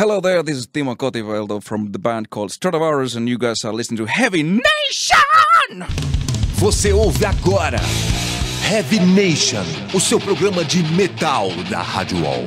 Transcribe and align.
Hello 0.00 0.18
there, 0.18 0.42
this 0.42 0.56
is 0.56 0.66
Timo 0.66 0.96
Kotipelto 0.96 1.62
from 1.62 1.92
the 1.92 1.98
band 1.98 2.30
called 2.30 2.48
Stratovarius, 2.48 3.14
and 3.16 3.28
you 3.28 3.36
guys 3.36 3.66
are 3.66 3.72
listening 3.74 3.98
to 3.98 4.06
Heavy 4.06 4.42
Nation! 4.42 5.84
Você 6.54 6.90
ouve 6.90 7.22
agora 7.26 7.78
Heavy 8.62 8.98
Nation, 8.98 9.62
o 9.92 10.00
seu 10.00 10.18
programa 10.18 10.64
de 10.64 10.82
metal 10.94 11.50
da 11.68 11.82
Rádio 11.82 12.16
Wall. 12.24 12.46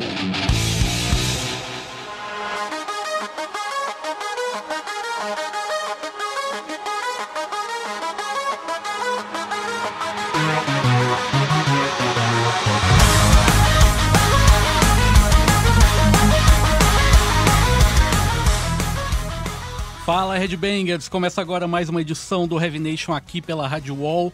Fala 20.06 20.38
Headbangers, 20.38 21.08
começa 21.08 21.40
agora 21.40 21.66
mais 21.66 21.88
uma 21.88 22.02
edição 22.02 22.46
do 22.46 22.62
Heavy 22.62 22.78
Nation 22.78 23.14
aqui 23.14 23.42
pela 23.42 23.66
Rádio 23.66 23.96
Wall, 23.96 24.34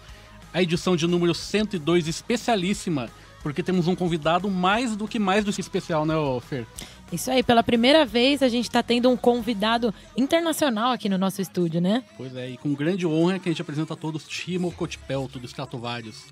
a 0.51 0.63
edição 0.63 0.95
de 0.95 1.05
número 1.05 1.31
102 1.31 2.07
especialíssima, 2.07 3.07
porque 3.43 3.61
temos 3.61 3.87
um 3.87 3.95
convidado 3.95 4.49
mais 4.49 4.95
do 4.95 5.07
que 5.07 5.19
mais 5.19 5.45
do 5.45 5.53
que 5.53 5.61
especial, 5.61 6.07
né, 6.07 6.15
Fer? 6.41 6.65
Isso 7.11 7.29
aí, 7.29 7.43
pela 7.43 7.61
primeira 7.61 8.03
vez 8.03 8.41
a 8.41 8.49
gente 8.49 8.65
está 8.65 8.81
tendo 8.81 9.11
um 9.11 9.15
convidado 9.15 9.93
internacional 10.17 10.91
aqui 10.91 11.07
no 11.07 11.19
nosso 11.19 11.39
estúdio, 11.39 11.79
né? 11.79 12.03
Pois 12.17 12.35
é, 12.35 12.49
e 12.49 12.57
com 12.57 12.73
grande 12.73 13.05
honra 13.05 13.38
que 13.38 13.47
a 13.47 13.51
gente 13.51 13.61
apresenta 13.61 13.93
a 13.93 13.97
todos 13.97 14.27
Timo 14.27 14.71
Cotipelto, 14.71 15.38
do 15.38 15.45
Stratovarius. 15.45 16.29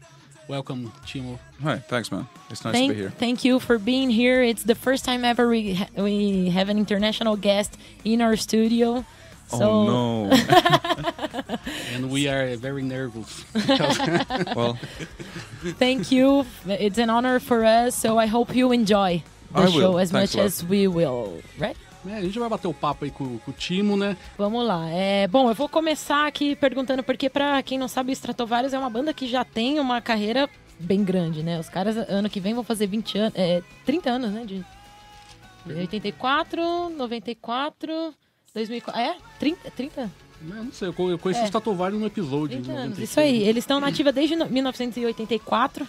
Welcome, 0.49 0.89
Timo. 1.05 1.39
Hi, 1.63 1.77
thanks 1.87 2.09
man. 2.09 2.27
It's 2.49 2.63
nice 2.63 2.73
thank, 2.73 2.87
to 2.87 2.95
be 2.95 3.01
here. 3.01 3.11
Thank 3.19 3.47
you 3.47 3.59
for 3.59 3.77
being 3.77 4.09
here. 4.09 4.41
It's 4.43 4.63
the 4.63 4.75
first 4.75 5.05
time 5.05 5.23
ever 5.23 5.47
we, 5.47 5.75
ha 5.75 5.85
we 5.95 6.49
have 6.49 6.71
an 6.71 6.79
international 6.79 7.35
guest 7.35 7.77
in 8.03 8.21
our 8.21 8.35
studio. 8.35 9.05
So, 9.47 9.63
oh 9.63 9.85
no. 9.85 10.29
and 11.95 12.11
we 12.11 12.27
are 12.27 12.55
very 12.57 12.83
nervous. 12.83 13.45
well, 14.55 14.77
thank 15.79 16.11
you. 16.11 16.45
It's 16.67 16.97
an 16.97 17.09
honor 17.09 17.39
for 17.39 17.63
us, 17.63 17.95
so 17.95 18.17
I 18.17 18.27
hope 18.27 18.53
you 18.53 18.73
enjoy 18.73 19.23
the 19.53 19.61
I 19.61 19.65
show 19.67 19.91
will. 19.91 19.99
as 19.99 20.11
Thanks 20.11 20.35
much 20.35 20.43
as 20.43 20.63
we 20.63 20.87
will, 20.87 21.41
right? 21.57 21.77
É, 22.05 22.17
a 22.17 22.21
gente 22.21 22.39
vai 22.39 22.47
bater 22.47 22.67
o 22.67 22.73
papo 22.73 23.05
aí 23.05 23.11
com, 23.11 23.37
com 23.39 23.51
o 23.51 23.53
Timo, 23.53 23.97
né? 23.97 24.15
Vamos 24.37 24.65
lá. 24.65 24.89
É, 24.89 25.27
bom, 25.27 25.49
eu 25.49 25.55
vou 25.55 25.67
começar 25.67 26.27
aqui 26.27 26.55
perguntando, 26.55 27.03
porque 27.03 27.29
pra 27.29 27.61
quem 27.63 27.77
não 27.77 27.87
sabe, 27.87 28.11
o 28.11 28.13
Stratovarius 28.13 28.73
é 28.73 28.79
uma 28.79 28.89
banda 28.89 29.13
que 29.13 29.27
já 29.27 29.43
tem 29.43 29.79
uma 29.79 29.99
carreira 30.01 30.49
bem 30.79 31.03
grande, 31.03 31.43
né? 31.43 31.59
Os 31.59 31.67
caras, 31.69 31.97
ano 31.97 32.29
que 32.29 32.39
vem, 32.39 32.53
vão 32.53 32.63
fazer 32.63 32.87
20 32.87 33.17
anos, 33.17 33.33
é, 33.35 33.61
30 33.85 34.09
anos, 34.09 34.31
né? 34.31 34.45
De 34.45 34.63
84, 35.65 36.89
94, 36.89 38.13
2004. 38.57 39.01
É? 39.01 39.15
30? 39.39 39.71
30? 39.71 40.11
Eu 40.49 40.63
não 40.63 40.71
sei, 40.71 40.87
eu 40.89 40.93
co- 40.93 41.09
eu 41.09 41.17
conheci 41.17 41.41
É. 41.41 41.43
o 41.43 41.45
Stratovarius 41.45 41.99
no 41.99 42.07
episódio. 42.07 42.57
30 42.61 42.63
de 42.63 42.69
anos. 42.71 42.97
96. 42.97 43.09
Isso 43.09 43.19
aí. 43.19 43.41
Eles 43.47 43.63
estão 43.63 43.79
na 43.79 43.87
ativa 43.87 44.11
desde 44.11 44.35
no- 44.35 44.45
1984. 44.49 45.87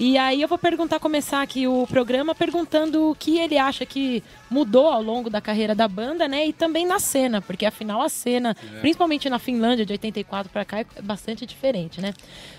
E 0.00 0.16
aí 0.16 0.40
eu 0.40 0.48
vou 0.48 0.56
perguntar, 0.58 0.98
começar 0.98 1.42
aqui 1.42 1.66
o 1.68 1.86
programa 1.86 2.34
perguntando 2.34 3.10
o 3.10 3.14
que 3.14 3.38
ele 3.38 3.58
acha 3.58 3.84
que 3.84 4.22
mudou 4.50 4.88
ao 4.88 5.02
longo 5.02 5.28
da 5.28 5.38
carreira 5.40 5.74
da 5.74 5.86
banda, 5.86 6.26
né? 6.26 6.46
E 6.46 6.52
também 6.52 6.86
na 6.86 6.98
cena, 6.98 7.42
porque 7.42 7.66
afinal 7.66 8.00
a 8.00 8.08
cena, 8.08 8.56
principalmente 8.80 9.28
na 9.28 9.38
Finlândia 9.38 9.84
de 9.84 9.92
84 9.92 10.50
pra 10.50 10.64
cá, 10.64 10.80
é 10.80 10.86
bastante 11.02 11.44
diferente, 11.44 12.00
né? 12.00 12.14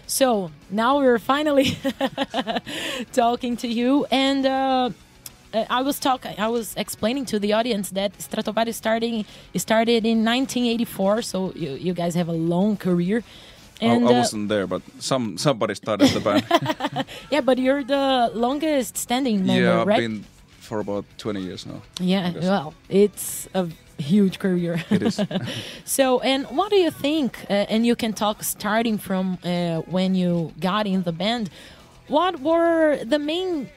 So, 0.07 0.51
now 0.69 0.99
we're 0.99 1.19
finally 1.19 1.75
talking 3.11 3.55
to 3.57 3.67
you 3.67 4.05
and 4.11 4.45
uh, 4.45 4.93
I 5.53 5.81
was 5.81 5.99
talking, 5.99 6.33
I 6.37 6.47
was 6.47 6.73
explaining 6.75 7.25
to 7.25 7.39
the 7.39 7.53
audience 7.53 7.91
that 7.91 8.17
Stratovarius 8.17 8.75
starting 8.75 9.25
started 9.55 10.05
in 10.05 10.23
1984, 10.25 11.21
so 11.21 11.51
you, 11.55 11.71
you 11.71 11.93
guys 11.93 12.15
have 12.15 12.27
a 12.27 12.33
long 12.33 12.77
career. 12.77 13.23
I, 13.81 13.85
And 13.85 14.07
I 14.07 14.13
uh, 14.13 14.13
wasn't 14.19 14.49
there, 14.49 14.67
but 14.67 14.81
some 14.99 15.37
somebody 15.37 15.75
started 15.75 16.09
the 16.09 16.19
band. 16.19 17.05
yeah, 17.31 17.41
but 17.41 17.57
you're 17.57 17.83
the 17.83 18.31
longest 18.33 18.97
standing 18.97 19.45
member, 19.45 19.61
yeah, 19.61 19.81
I've 19.81 19.87
right? 19.87 19.99
been 19.99 20.25
for 20.59 20.79
about 20.79 21.05
20 21.17 21.41
years 21.41 21.65
now. 21.65 21.81
yeah, 21.99 22.31
well, 22.39 22.73
it's 22.89 23.47
a 23.53 23.67
huge 23.97 24.39
career. 24.39 24.83
It 24.89 25.03
is. 25.03 25.19
so, 25.85 26.19
and 26.21 26.45
what 26.47 26.69
do 26.69 26.77
you 26.77 26.91
think? 26.91 27.45
Uh, 27.49 27.53
and 27.69 27.85
you 27.85 27.95
can 27.95 28.13
talk 28.13 28.43
starting 28.43 28.97
from 28.97 29.37
uh, 29.43 29.81
when 29.81 30.15
you 30.15 30.53
got 30.59 30.87
in 30.87 31.03
the 31.03 31.11
band. 31.11 31.49
What 32.07 32.39
were 32.39 33.03
the 33.03 33.19
main, 33.19 33.69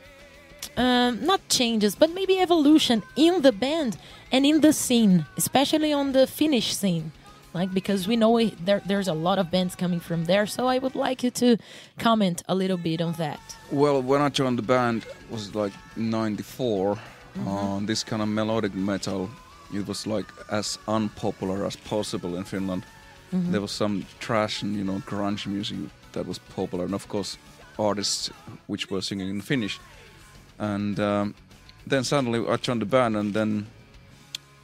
um, 0.76 1.25
not 1.25 1.41
changes, 1.48 1.94
but 1.94 2.10
maybe 2.10 2.38
evolution 2.38 3.03
in 3.16 3.42
the 3.42 3.53
band 3.53 3.97
and 4.32 4.44
in 4.44 4.60
the 4.60 4.72
scene, 4.72 5.26
especially 5.37 5.92
on 5.92 6.12
the 6.12 6.26
Finnish 6.26 6.76
scene? 6.76 7.12
Like 7.54 7.72
because 7.72 8.06
we 8.06 8.16
know 8.16 8.37
it, 8.37 8.64
there, 8.66 8.82
there's 8.84 9.09
a 9.09 9.15
lot 9.15 9.38
of 9.38 9.50
bands 9.50 9.75
coming 9.75 10.00
from 10.00 10.26
there, 10.26 10.47
so 10.47 10.66
I 10.66 10.78
would 10.78 10.94
like 10.94 11.22
you 11.22 11.31
to 11.31 11.56
comment 11.98 12.42
a 12.48 12.54
little 12.54 12.76
bit 12.76 13.00
on 13.00 13.15
that. 13.15 13.41
Well, 13.70 14.03
when 14.03 14.20
I 14.20 14.28
joined 14.28 14.59
the 14.59 14.62
band 14.62 15.06
was 15.31 15.54
like 15.54 15.72
'94. 15.97 16.97
Mm-hmm. 16.97 17.48
On 17.48 17.84
this 17.84 18.03
kind 18.03 18.22
of 18.22 18.28
melodic 18.28 18.75
metal, 18.75 19.28
it 19.75 19.86
was 19.86 20.06
like 20.06 20.25
as 20.50 20.78
unpopular 20.88 21.66
as 21.66 21.76
possible 21.76 22.36
in 22.36 22.44
Finland. 22.44 22.84
Mm-hmm. 23.32 23.53
There 23.53 23.60
was 23.60 23.72
some 23.72 24.06
trash 24.20 24.62
and 24.62 24.75
you 24.75 24.84
know 24.84 25.03
grunge 25.06 25.47
music 25.47 25.76
that 26.12 26.26
was 26.26 26.38
popular, 26.38 26.84
and 26.84 26.94
of 26.94 27.09
course 27.09 27.36
artists 27.78 28.31
which 28.69 28.91
were 28.91 29.03
singing 29.03 29.28
in 29.28 29.41
Finnish. 29.41 29.78
And 30.59 30.99
um, 31.00 31.34
then 31.87 32.05
suddenly 32.05 32.47
I 32.49 32.56
joined 32.56 32.83
the 32.83 32.87
band, 32.87 33.17
and 33.17 33.34
then 33.34 33.67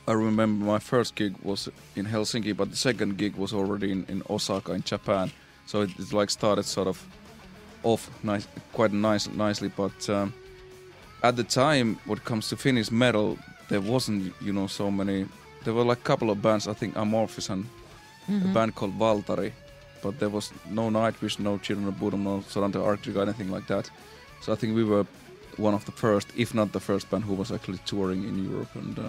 I 0.09 0.13
remember 0.13 0.65
my 0.65 0.79
first 0.79 1.15
gig 1.15 1.35
was 1.43 1.69
in 1.95 2.07
Helsinki, 2.07 2.57
but 2.57 2.71
the 2.71 2.77
second 2.77 3.19
gig 3.19 3.37
was 3.37 3.53
already 3.53 3.93
in, 3.93 4.05
in 4.09 4.23
Osaka 4.29 4.73
in 4.73 4.83
Japan. 4.83 5.31
So 5.67 5.83
it, 5.83 5.91
it 5.99 6.13
like 6.13 6.31
started 6.31 6.65
sort 6.65 6.89
of 6.89 7.05
off 7.85 8.11
nice, 8.25 8.49
quite 8.73 8.93
nice, 8.93 9.29
nicely. 9.29 9.69
But 9.69 10.09
um, 10.11 10.35
at 11.23 11.37
the 11.37 11.45
time, 11.45 11.99
when 12.07 12.19
it 12.19 12.25
comes 12.25 12.49
to 12.49 12.57
Finnish 12.57 12.91
metal, 12.91 13.39
there 13.69 13.81
wasn't 13.81 14.35
you 14.41 14.53
know 14.53 14.67
so 14.67 14.91
many. 14.91 15.27
There 15.65 15.75
were 15.75 15.85
like 15.85 15.99
a 15.99 16.03
couple 16.03 16.31
of 16.31 16.43
bands. 16.43 16.67
I 16.67 16.73
think 16.73 16.95
Amorphis 16.95 17.49
and 17.49 17.67
a 18.29 18.53
band 18.53 18.75
called 18.75 18.99
Waltari, 18.99 19.53
but 20.03 20.19
there 20.19 20.29
was 20.29 20.53
no 20.69 20.91
Nightwish, 20.91 21.39
no 21.39 21.59
Children 21.59 21.89
of 21.89 21.95
Bodom, 21.95 22.25
no 22.25 22.43
Sonata 22.49 22.79
Arctica, 22.79 23.17
or 23.17 23.23
anything 23.23 23.51
like 23.51 23.67
that. 23.69 23.89
So 24.41 24.53
I 24.53 24.57
think 24.57 24.75
we 24.75 24.83
were 24.83 25.07
one 25.59 25.75
of 25.75 25.85
the 25.85 25.93
first, 25.93 26.29
if 26.37 26.55
not 26.55 26.73
the 26.73 26.81
first 26.81 27.09
band, 27.11 27.25
who 27.25 27.35
was 27.35 27.51
actually 27.53 27.79
touring 27.85 28.25
in 28.25 28.45
Europe, 28.51 28.71
and 28.79 28.99
uh, 28.99 29.03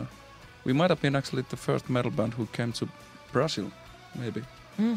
we 0.65 0.73
might 0.73 0.89
have 0.89 1.01
been 1.01 1.15
actually 1.15 1.43
the 1.49 1.57
first 1.57 1.89
metal 1.89 2.11
band 2.11 2.33
who 2.37 2.45
came 2.47 2.71
to 2.73 2.87
Brazil, 3.31 3.71
maybe 4.15 4.43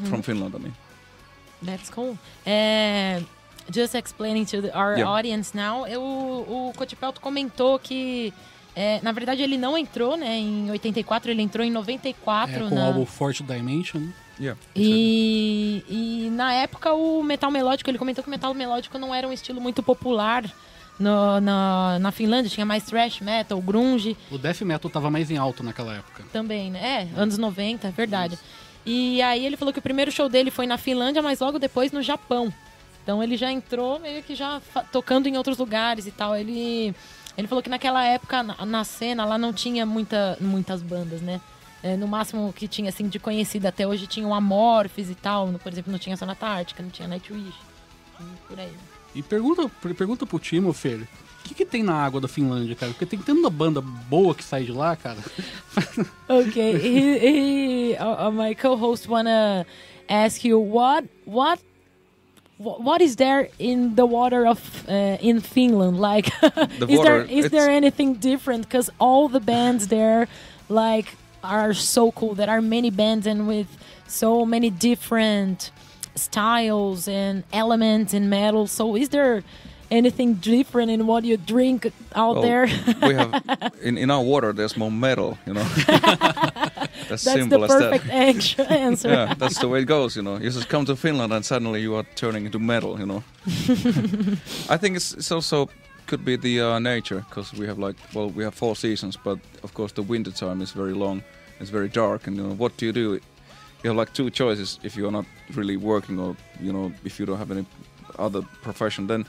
from 0.09 0.23
Finland. 0.23 0.55
I 0.55 0.59
mean. 0.59 0.75
That's 1.62 1.89
cool. 1.91 2.19
É, 2.45 3.23
just 3.71 3.95
explaining 3.95 4.45
to 4.47 4.62
the- 4.62 4.73
our 4.77 4.97
Yeah. 4.99 5.11
audience 5.11 5.55
now, 5.57 5.87
eu, 5.87 6.03
o 6.03 6.73
Cotipelto 6.77 7.21
comentou 7.21 7.78
que, 7.78 8.33
é, 8.75 9.01
na 9.03 9.11
verdade, 9.13 9.43
ele 9.43 9.57
não 9.57 9.77
entrou 9.78 10.17
né, 10.17 10.39
em 10.39 10.71
84, 10.71 11.31
ele 11.31 11.43
entrou 11.43 11.65
em 11.65 11.71
94. 11.71 12.67
É, 12.67 12.69
com 12.69 12.75
na- 12.75 12.83
o 12.83 12.87
álbum 12.89 13.07
Forte 13.07 13.43
Dimension. 13.43 14.01
né? 14.01 14.13
Yeah. 14.39 14.61
E, 14.75 15.83
e 15.89 16.31
na 16.31 16.53
época 16.53 16.93
o 16.93 17.23
metal 17.23 17.51
melódico, 17.51 17.89
ele 17.89 17.97
comentou 17.99 18.23
que 18.23 18.28
o 18.28 18.31
metal 18.31 18.53
melódico 18.53 18.99
não 18.99 19.15
era 19.15 19.27
um 19.27 19.33
estilo 19.33 19.63
muito 19.63 19.83
popular 19.83 20.45
no- 20.99 21.41
na, 21.41 21.99
na 21.99 22.11
Finlândia, 22.12 22.51
tinha 22.51 22.65
mais 22.67 22.84
thrash 22.84 23.21
metal, 23.21 23.61
grunge. 23.61 24.17
O 24.31 24.39
Death 24.39 24.61
Metal 24.62 24.91
tava 24.91 25.11
mais 25.11 25.31
em 25.31 25.37
alto 25.37 25.62
naquela 25.62 25.95
época. 25.97 26.25
Também, 26.33 26.71
né? 26.71 27.09
É, 27.15 27.21
anos 27.21 27.37
90, 27.39 27.91
verdade. 27.91 28.39
E 28.84 29.21
aí 29.23 29.45
ele 29.45 29.57
falou 29.57 29.73
que 29.73 29.79
o 29.79 29.83
primeiro 29.83 30.12
show 30.12 30.29
dele 30.29 30.51
foi 30.51 30.67
na 30.67 30.79
Finlândia, 30.79 31.21
mas 31.23 31.41
logo 31.41 31.59
depois 31.59 31.91
no 31.93 32.03
Japão. 32.03 32.53
Então 33.03 33.23
ele 33.23 33.37
já 33.37 33.51
entrou 33.53 33.99
meio 33.99 34.23
que 34.23 34.34
já 34.34 34.61
tocando 34.93 35.29
em 35.29 35.37
outros 35.37 35.59
lugares 35.59 36.07
e 36.07 36.11
tal. 36.11 36.37
Ele, 36.37 36.95
ele 37.37 37.47
falou 37.49 37.63
que 37.63 37.71
naquela 37.71 38.05
época, 38.05 38.43
na, 38.43 38.65
na 38.67 38.84
cena, 38.84 39.25
lá 39.25 39.37
não 39.39 39.53
tinha 39.53 39.84
muita, 39.84 40.37
muitas 40.41 40.83
bandas, 40.83 41.21
né? 41.21 41.41
É, 41.83 41.97
no 41.97 42.09
máximo 42.09 42.53
que 42.53 42.66
tinha, 42.66 42.89
assim, 42.89 43.07
de 43.09 43.19
conhecida 43.21 43.69
até 43.69 43.87
hoje 43.87 44.07
tinha 44.07 44.27
o 44.27 44.34
Amorphis 44.34 45.10
e 45.10 45.15
tal. 45.15 45.47
Por 45.63 45.71
exemplo, 45.72 45.93
não 45.93 45.98
tinha 45.98 46.16
Sonata 46.16 46.47
Ártica, 46.47 46.83
não 46.83 46.91
tinha 46.91 47.07
Nightwish. 47.07 47.54
Por 48.48 48.59
aí. 48.59 48.72
E 49.16 49.22
pergunta, 49.22 49.68
per- 49.80 49.95
pergunta 49.95 50.27
pro 50.27 50.39
Timo, 50.39 50.72
Fer, 50.72 51.01
o 51.01 51.48
que, 51.48 51.54
que 51.54 51.65
tem 51.65 51.83
na 51.83 51.95
água 51.95 52.21
da 52.21 52.28
Finlândia, 52.28 52.74
cara? 52.77 52.92
Porque 52.92 53.07
tem 53.07 53.18
tanta 53.18 53.48
banda 53.48 53.80
boa 53.80 54.34
que 54.34 54.45
sai 54.45 54.65
de 54.65 54.72
lá, 54.72 54.95
cara. 54.97 55.18
Okay, 56.28 56.72
he, 56.77 57.18
he, 57.18 57.97
uh, 57.97 58.30
my 58.30 58.54
co-host 58.54 59.09
wanna 59.09 59.65
ask 60.09 60.45
you 60.45 60.59
what 60.59 61.04
what 61.24 61.60
wh- 62.59 62.80
what 62.80 63.01
is 63.01 63.16
there 63.16 63.48
in 63.59 63.95
the 63.95 64.04
water 64.04 64.47
of 64.47 64.59
uh, 64.89 65.16
in 65.21 65.41
Finland? 65.41 65.98
Like, 66.01 66.28
is 66.89 67.01
there 67.01 67.21
water, 67.21 67.27
is 67.30 67.51
there 67.51 67.71
anything 67.71 68.15
different? 68.15 68.65
Because 68.69 68.91
all 68.98 69.28
the 69.28 69.41
bands 69.41 69.89
there, 69.89 70.27
like, 70.69 71.16
are 71.45 71.72
so 71.74 72.10
cool. 72.12 72.34
There 72.34 72.51
are 72.51 72.60
many 72.62 72.91
bands 72.91 73.27
and 73.27 73.47
with 73.47 73.69
so 74.09 74.45
many 74.45 74.69
different 74.71 75.71
styles 76.16 77.09
and 77.09 77.45
elements 77.53 78.13
in 78.15 78.28
metal. 78.28 78.66
So, 78.66 78.97
is 78.97 79.09
there 79.10 79.42
anything 79.91 80.34
different 80.34 80.91
in 80.91 81.07
what 81.07 81.24
you 81.24 81.36
drink 81.36 81.92
out 82.15 82.36
Well, 82.36 82.42
there? 82.42 82.66
we 83.03 83.15
have 83.15 83.72
in, 83.83 83.97
in 83.98 84.10
our 84.10 84.22
water. 84.22 84.53
There's 84.53 84.77
more 84.77 84.91
metal, 84.91 85.39
you 85.47 85.54
know. 85.54 85.65
That's, 87.09 87.22
That's 87.22 87.22
simple 87.22 87.60
the 87.60 87.65
as 87.66 87.71
that. 87.78 87.91
perfect 87.92 88.10
answer. 88.71 89.09
Yeah, 89.09 89.34
that's 89.39 89.59
the 89.60 89.68
way 89.68 89.80
it 89.83 89.84
goes, 89.84 90.16
you 90.16 90.22
know. 90.22 90.39
You 90.39 90.51
just 90.51 90.68
come 90.68 90.84
to 90.86 90.97
Finland 90.97 91.33
and 91.33 91.45
suddenly 91.45 91.80
you 91.80 91.95
are 91.95 92.04
turning 92.16 92.47
into 92.47 92.59
metal, 92.59 92.98
you 92.98 93.07
know. 93.07 93.22
I 94.69 94.77
think 94.77 94.97
it's, 94.97 95.12
it's 95.15 95.30
also 95.30 95.69
could 96.07 96.24
be 96.24 96.36
the 96.36 96.60
uh, 96.60 96.78
nature 96.80 97.24
because 97.28 97.53
we 97.54 97.66
have 97.66 97.78
like 97.78 97.97
well 98.15 98.30
we 98.30 98.42
have 98.45 98.54
four 98.54 98.74
seasons, 98.77 99.16
but 99.16 99.39
of 99.62 99.72
course 99.74 99.92
the 99.92 100.03
winter 100.03 100.33
time 100.33 100.60
is 100.62 100.72
very 100.72 100.95
long, 100.95 101.22
it's 101.60 101.71
very 101.71 101.89
dark, 101.89 102.27
and 102.27 102.36
you 102.36 102.42
know 102.42 102.54
what 102.54 102.77
do 102.77 102.86
you 102.86 102.92
do? 102.92 103.21
You 103.86 103.91
have 103.91 103.98
like 103.98 104.12
two 104.12 104.30
choices 104.30 104.80
if 104.83 104.97
you 104.97 105.06
are 105.06 105.12
not 105.12 105.27
really 105.54 105.77
working 105.77 106.18
or 106.18 106.34
you 106.60 106.72
know 106.72 106.92
if 107.04 107.21
you 107.21 107.27
don't 107.27 107.38
have 107.38 107.53
any 107.53 107.65
other 108.18 108.42
profession, 108.60 109.06
then 109.06 109.24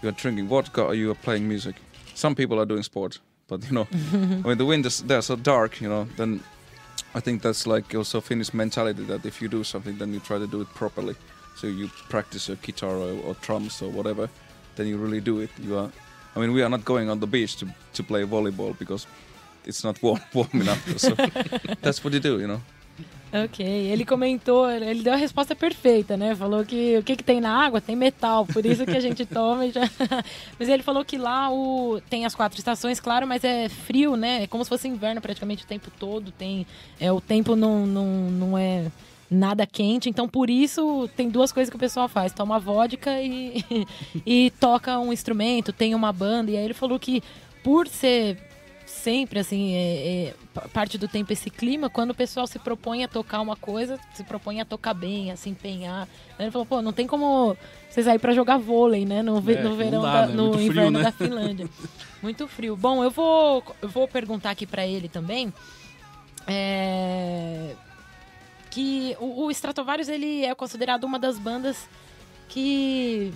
you 0.00 0.08
are 0.08 0.12
drinking 0.12 0.46
vodka 0.46 0.82
or 0.84 0.94
you 0.94 1.10
are 1.10 1.16
playing 1.24 1.48
music. 1.48 1.74
Some 2.14 2.36
people 2.36 2.60
are 2.60 2.66
doing 2.66 2.84
sports, 2.84 3.18
but 3.48 3.64
you 3.64 3.72
know 3.72 3.88
i 4.44 4.48
mean 4.48 4.58
the 4.58 4.64
winters 4.64 5.02
they're 5.02 5.22
so 5.22 5.34
dark, 5.34 5.80
you 5.80 5.88
know 5.88 6.06
then 6.16 6.40
I 7.16 7.20
think 7.20 7.42
that's 7.42 7.66
like 7.66 7.96
also 7.96 8.20
Finnish 8.20 8.54
mentality 8.54 9.02
that 9.06 9.26
if 9.26 9.42
you 9.42 9.48
do 9.48 9.64
something, 9.64 9.98
then 9.98 10.12
you 10.12 10.20
try 10.20 10.38
to 10.38 10.46
do 10.46 10.60
it 10.60 10.68
properly. 10.74 11.16
So 11.56 11.66
you 11.66 11.88
practice 12.08 12.46
your 12.46 12.58
guitar 12.62 12.94
or, 12.94 13.12
or 13.26 13.34
drums 13.40 13.82
or 13.82 13.90
whatever, 13.90 14.28
then 14.76 14.86
you 14.86 14.98
really 14.98 15.20
do 15.20 15.40
it. 15.40 15.50
You 15.58 15.78
are, 15.78 15.90
I 16.36 16.38
mean, 16.40 16.52
we 16.52 16.62
are 16.62 16.70
not 16.70 16.84
going 16.84 17.10
on 17.10 17.18
the 17.18 17.26
beach 17.26 17.56
to 17.56 17.66
to 17.94 18.02
play 18.04 18.24
volleyball 18.24 18.78
because 18.78 19.08
it's 19.64 19.82
not 19.82 20.00
warm, 20.02 20.20
warm 20.34 20.60
enough. 20.60 20.98
So 20.98 21.14
that's 21.82 22.04
what 22.04 22.12
you 22.14 22.20
do, 22.20 22.38
you 22.38 22.46
know. 22.46 22.60
Ok, 23.44 23.64
ele 23.66 24.04
comentou, 24.04 24.70
ele 24.70 25.02
deu 25.02 25.12
a 25.12 25.16
resposta 25.16 25.54
perfeita, 25.54 26.16
né? 26.16 26.34
Falou 26.34 26.64
que 26.64 26.96
o 26.98 27.02
que, 27.02 27.16
que 27.16 27.24
tem 27.24 27.40
na 27.40 27.64
água? 27.64 27.80
Tem 27.80 27.94
metal, 27.96 28.46
por 28.46 28.64
isso 28.64 28.84
que 28.86 28.96
a 28.96 29.00
gente 29.00 29.24
toma. 29.26 29.66
e 29.66 29.72
já- 29.72 29.88
mas 30.58 30.68
ele 30.68 30.82
falou 30.82 31.04
que 31.04 31.18
lá 31.18 31.50
o... 31.52 32.00
tem 32.08 32.24
as 32.24 32.34
quatro 32.34 32.58
estações, 32.58 33.00
claro, 33.00 33.26
mas 33.26 33.44
é 33.44 33.68
frio, 33.68 34.16
né? 34.16 34.44
É 34.44 34.46
como 34.46 34.62
se 34.64 34.68
fosse 34.70 34.88
inverno 34.88 35.20
praticamente 35.20 35.64
o 35.64 35.66
tempo 35.66 35.90
todo. 35.98 36.30
Tem, 36.30 36.66
é, 37.00 37.10
o 37.12 37.20
tempo 37.20 37.56
não, 37.56 37.86
não, 37.86 38.06
não 38.30 38.58
é 38.58 38.86
nada 39.30 39.66
quente, 39.66 40.08
então 40.08 40.28
por 40.28 40.48
isso 40.48 41.08
tem 41.16 41.28
duas 41.28 41.50
coisas 41.50 41.68
que 41.68 41.76
o 41.76 41.80
pessoal 41.80 42.08
faz: 42.08 42.32
toma 42.32 42.58
vodka 42.58 43.20
e, 43.20 43.64
e 44.24 44.52
toca 44.60 44.98
um 44.98 45.12
instrumento, 45.12 45.72
tem 45.72 45.94
uma 45.94 46.12
banda. 46.12 46.50
E 46.50 46.56
aí 46.56 46.64
ele 46.64 46.74
falou 46.74 46.98
que 46.98 47.22
por 47.64 47.88
ser 47.88 48.38
sempre, 48.86 49.40
assim, 49.40 49.74
é, 49.74 50.28
é, 50.28 50.34
pa- 50.54 50.68
parte 50.72 50.96
do 50.96 51.08
tempo 51.08 51.32
esse 51.32 51.50
clima, 51.50 51.90
quando 51.90 52.10
o 52.12 52.14
pessoal 52.14 52.46
se 52.46 52.58
propõe 52.58 53.02
a 53.04 53.08
tocar 53.08 53.40
uma 53.40 53.56
coisa, 53.56 53.98
se 54.14 54.22
propõe 54.24 54.60
a 54.60 54.64
tocar 54.64 54.94
bem, 54.94 55.30
a 55.32 55.36
se 55.36 55.48
empenhar. 55.50 56.08
Ele 56.38 56.50
falou, 56.50 56.64
pô, 56.66 56.80
não 56.80 56.92
tem 56.92 57.06
como 57.06 57.56
vocês 57.90 58.06
aí 58.06 58.18
pra 58.18 58.32
jogar 58.32 58.58
vôlei, 58.58 59.04
né? 59.04 59.22
No, 59.22 59.38
É, 59.50 59.62
no 59.62 59.74
verão, 59.74 60.02
dá, 60.02 60.22
da- 60.22 60.26
né? 60.28 60.34
no 60.34 60.52
frio, 60.52 60.66
inverno 60.66 60.98
né? 60.98 61.04
da 61.04 61.12
Finlândia. 61.12 61.68
Muito 62.22 62.46
frio. 62.48 62.76
Bom, 62.76 63.02
eu 63.04 63.10
vou, 63.10 63.62
eu 63.82 63.88
vou 63.88 64.06
perguntar 64.08 64.50
aqui 64.50 64.66
pra 64.66 64.86
ele 64.86 65.08
também. 65.08 65.52
é, 66.46 67.74
que 68.70 69.16
o, 69.20 69.44
o 69.46 69.50
Stratovarius 69.50 70.08
ele 70.08 70.44
é 70.44 70.54
considerado 70.54 71.04
uma 71.04 71.18
das 71.18 71.38
bandas 71.38 71.88
que 72.48 73.32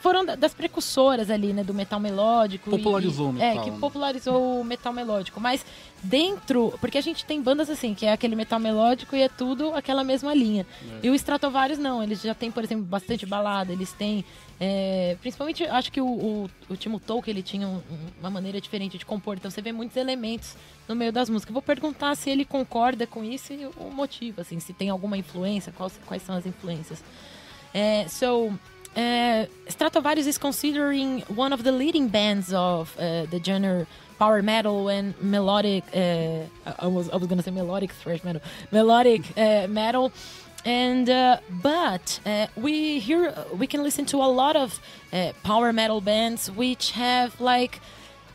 foram 0.00 0.24
da- 0.24 0.34
das 0.34 0.52
precursoras 0.54 1.30
ali, 1.30 1.52
né, 1.52 1.62
do 1.62 1.72
metal 1.74 2.00
melódico. 2.00 2.68
e- 2.70 2.78
Popularizou 2.78 3.28
o 3.28 3.30
e- 3.30 3.34
metal, 3.34 3.62
É, 3.62 3.64
que 3.64 3.70
popularizou 3.78 4.60
o 4.60 4.64
metal 4.64 4.92
melódico. 4.92 5.40
Mas 5.40 5.64
dentro, 6.02 6.74
porque 6.80 6.98
a 6.98 7.00
gente 7.02 7.24
tem 7.24 7.40
bandas 7.40 7.68
assim, 7.68 7.94
que 7.94 8.06
é 8.06 8.12
aquele 8.12 8.34
metal 8.34 8.58
melódico 8.58 9.14
e 9.14 9.22
é 9.22 9.28
tudo 9.28 9.74
aquela 9.74 10.02
mesma 10.02 10.34
linha. 10.34 10.66
É. 11.02 11.06
E 11.06 11.10
o 11.10 11.14
Stratovarius 11.14 11.78
não, 11.78 12.02
eles 12.02 12.20
já 12.22 12.34
têm, 12.34 12.50
por 12.50 12.64
exemplo, 12.64 12.84
bastante 12.84 13.24
balada, 13.26 13.72
eles 13.72 13.92
têm. 13.92 14.24
é, 14.62 15.16
principalmente, 15.22 15.64
acho 15.64 15.90
que 15.90 16.02
o, 16.02 16.06
o, 16.06 16.50
o 16.68 16.76
Timo 16.76 17.00
Tolkien 17.00 17.32
ele 17.34 17.42
tinha 17.42 17.66
um- 17.66 17.80
uma 18.20 18.28
maneira 18.28 18.60
diferente 18.60 18.98
de 18.98 19.06
compor, 19.06 19.36
então 19.38 19.50
você 19.50 19.62
vê 19.62 19.72
muitos 19.72 19.96
elementos 19.96 20.54
no 20.86 20.94
meio 20.94 21.10
das 21.10 21.30
músicas. 21.30 21.50
Vou 21.54 21.62
perguntar 21.62 22.14
se 22.14 22.28
ele 22.28 22.44
concorda 22.44 23.06
com 23.06 23.24
isso 23.24 23.54
e 23.54 23.64
o 23.78 23.90
motivo, 23.90 24.42
assim, 24.42 24.60
se 24.60 24.74
tem 24.74 24.90
alguma 24.90 25.16
influência, 25.16 25.72
quais, 25.74 25.98
quais 26.04 26.22
são 26.22 26.34
as 26.36 26.44
influências. 26.44 26.98
Uh, 27.74 28.06
so, 28.10 28.52
uh, 28.96 29.46
Stratovarius 29.68 30.26
is 30.26 30.38
considering 30.38 31.20
one 31.28 31.52
of 31.52 31.62
the 31.62 31.72
leading 31.72 32.08
bands 32.08 32.52
of 32.52 32.96
uh, 32.98 33.26
the 33.26 33.40
genre 33.42 33.86
power 34.18 34.42
metal 34.42 34.88
and 34.88 35.14
melodic. 35.22 35.84
Uh, 35.94 36.44
I 36.78 36.86
was 36.86 37.08
I 37.10 37.16
was 37.16 37.28
gonna 37.28 37.42
say 37.42 37.52
melodic 37.52 37.92
thrash 37.92 38.24
metal, 38.24 38.42
melodic 38.72 39.22
uh, 39.36 39.66
metal. 39.68 40.12
And 40.64 41.08
uh, 41.08 41.38
but 41.48 42.20
uh, 42.26 42.48
we 42.56 42.98
here 42.98 43.34
we 43.56 43.66
can 43.66 43.82
listen 43.82 44.04
to 44.06 44.18
a 44.18 44.30
lot 44.42 44.56
of 44.56 44.78
power 45.42 45.72
metal 45.72 46.00
bands 46.00 46.50
which 46.50 46.90
have 46.90 47.40
like 47.40 47.80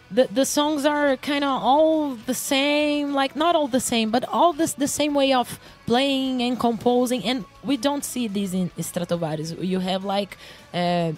the 0.09 0.27
the 0.31 0.45
songs 0.45 0.85
are 0.85 1.17
kind 1.17 1.43
of 1.43 1.61
all 1.61 2.15
the 2.15 2.33
same 2.33 3.13
like 3.13 3.35
not 3.35 3.55
all 3.55 3.67
the 3.67 3.79
same 3.79 4.09
but 4.09 4.23
all 4.25 4.53
this 4.53 4.73
the 4.73 4.87
same 4.87 5.13
way 5.13 5.33
of 5.33 5.59
playing 5.85 6.41
and 6.41 6.59
composing 6.59 7.23
and 7.23 7.45
we 7.63 7.77
don't 7.77 8.03
see 8.03 8.27
this 8.27 8.53
in 8.53 8.69
Stratovarius. 8.71 9.63
You 9.63 9.79
have 9.79 10.03
like 10.03 10.37
uh, 10.73 11.13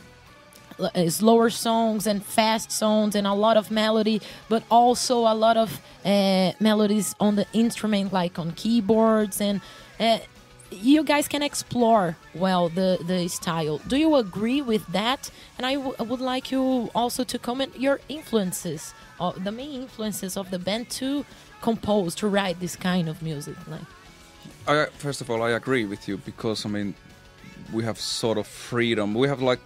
uh, 0.79 1.09
slower 1.09 1.49
songs 1.49 2.05
and 2.07 2.23
fast 2.23 2.71
songs 2.71 3.15
and 3.15 3.25
a 3.25 3.33
lot 3.33 3.57
of 3.57 3.71
melody 3.71 4.21
but 4.49 4.63
also 4.69 5.19
a 5.19 5.33
lot 5.33 5.57
of 5.57 5.81
uh, 6.05 6.51
melodies 6.59 7.15
on 7.19 7.35
the 7.35 7.47
instrument 7.53 8.13
like 8.13 8.37
on 8.37 8.51
keyboards 8.51 9.41
and 9.41 9.61
uh, 9.99 10.19
you 10.69 11.03
guys 11.03 11.27
can 11.27 11.41
explore 11.41 12.17
well 12.35 12.69
the 12.69 12.99
the 13.07 13.27
style. 13.29 13.79
Do 13.87 13.95
you 13.95 14.15
agree 14.15 14.61
with 14.61 14.85
that? 14.87 15.29
And 15.57 15.65
I, 15.65 15.77
would 15.77 16.19
like 16.19 16.51
you 16.51 16.89
also 16.93 17.23
to 17.23 17.39
comment 17.39 17.79
your 17.79 17.99
influences 18.09 18.93
uh, 19.19 19.31
the 19.31 19.51
main 19.51 19.81
influences 19.81 20.37
of 20.37 20.51
the 20.51 20.59
band 20.59 20.89
to 20.89 21.25
compose 21.61 22.13
to 22.15 22.27
write 22.27 22.59
this 22.59 22.75
kind 22.75 23.09
of 23.09 23.21
music 23.21 23.55
like 23.67 23.81
I, 24.67 24.87
first 24.97 25.21
of 25.21 25.29
all, 25.29 25.41
I 25.41 25.51
agree 25.51 25.85
with 25.85 26.07
you 26.07 26.17
because 26.17 26.65
I 26.65 26.69
mean, 26.69 26.93
we 27.71 27.83
have 27.83 27.97
sort 27.99 28.37
of 28.37 28.47
freedom. 28.47 29.13
We 29.13 29.27
have 29.27 29.41
like 29.41 29.61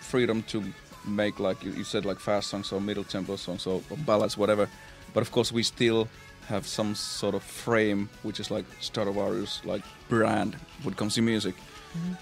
freedom 0.00 0.42
to 0.44 0.62
make 1.06 1.38
like 1.38 1.62
you, 1.62 1.70
you 1.72 1.84
said 1.84 2.04
like 2.04 2.18
fast 2.18 2.48
songs 2.48 2.72
or 2.72 2.80
middle 2.80 3.04
tempo 3.04 3.36
songs 3.36 3.66
or, 3.66 3.80
or 3.90 3.96
ballads, 3.98 4.36
whatever. 4.36 4.68
But 5.14 5.20
of 5.20 5.30
course, 5.30 5.52
we 5.52 5.62
still 5.62 6.08
have 6.48 6.66
some 6.66 6.94
sort 6.94 7.34
of 7.34 7.42
frame, 7.42 8.08
which 8.22 8.40
is 8.40 8.50
like 8.50 8.64
Stratovarius, 8.80 9.64
like 9.64 9.82
brand 10.08 10.56
when 10.82 10.94
it 10.94 10.98
comes 10.98 11.14
to 11.14 11.22
music. 11.22 11.54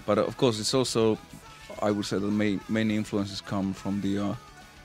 But 0.05 0.17
uh, 0.19 0.23
of 0.23 0.37
course, 0.37 0.59
it's 0.59 0.73
also 0.73 1.17
I 1.81 1.91
would 1.91 2.05
say 2.05 2.19
the 2.19 2.27
main 2.27 2.61
main 2.69 2.91
influences 2.91 3.41
come 3.41 3.73
from 3.73 4.01
the 4.01 4.19
uh, 4.19 4.35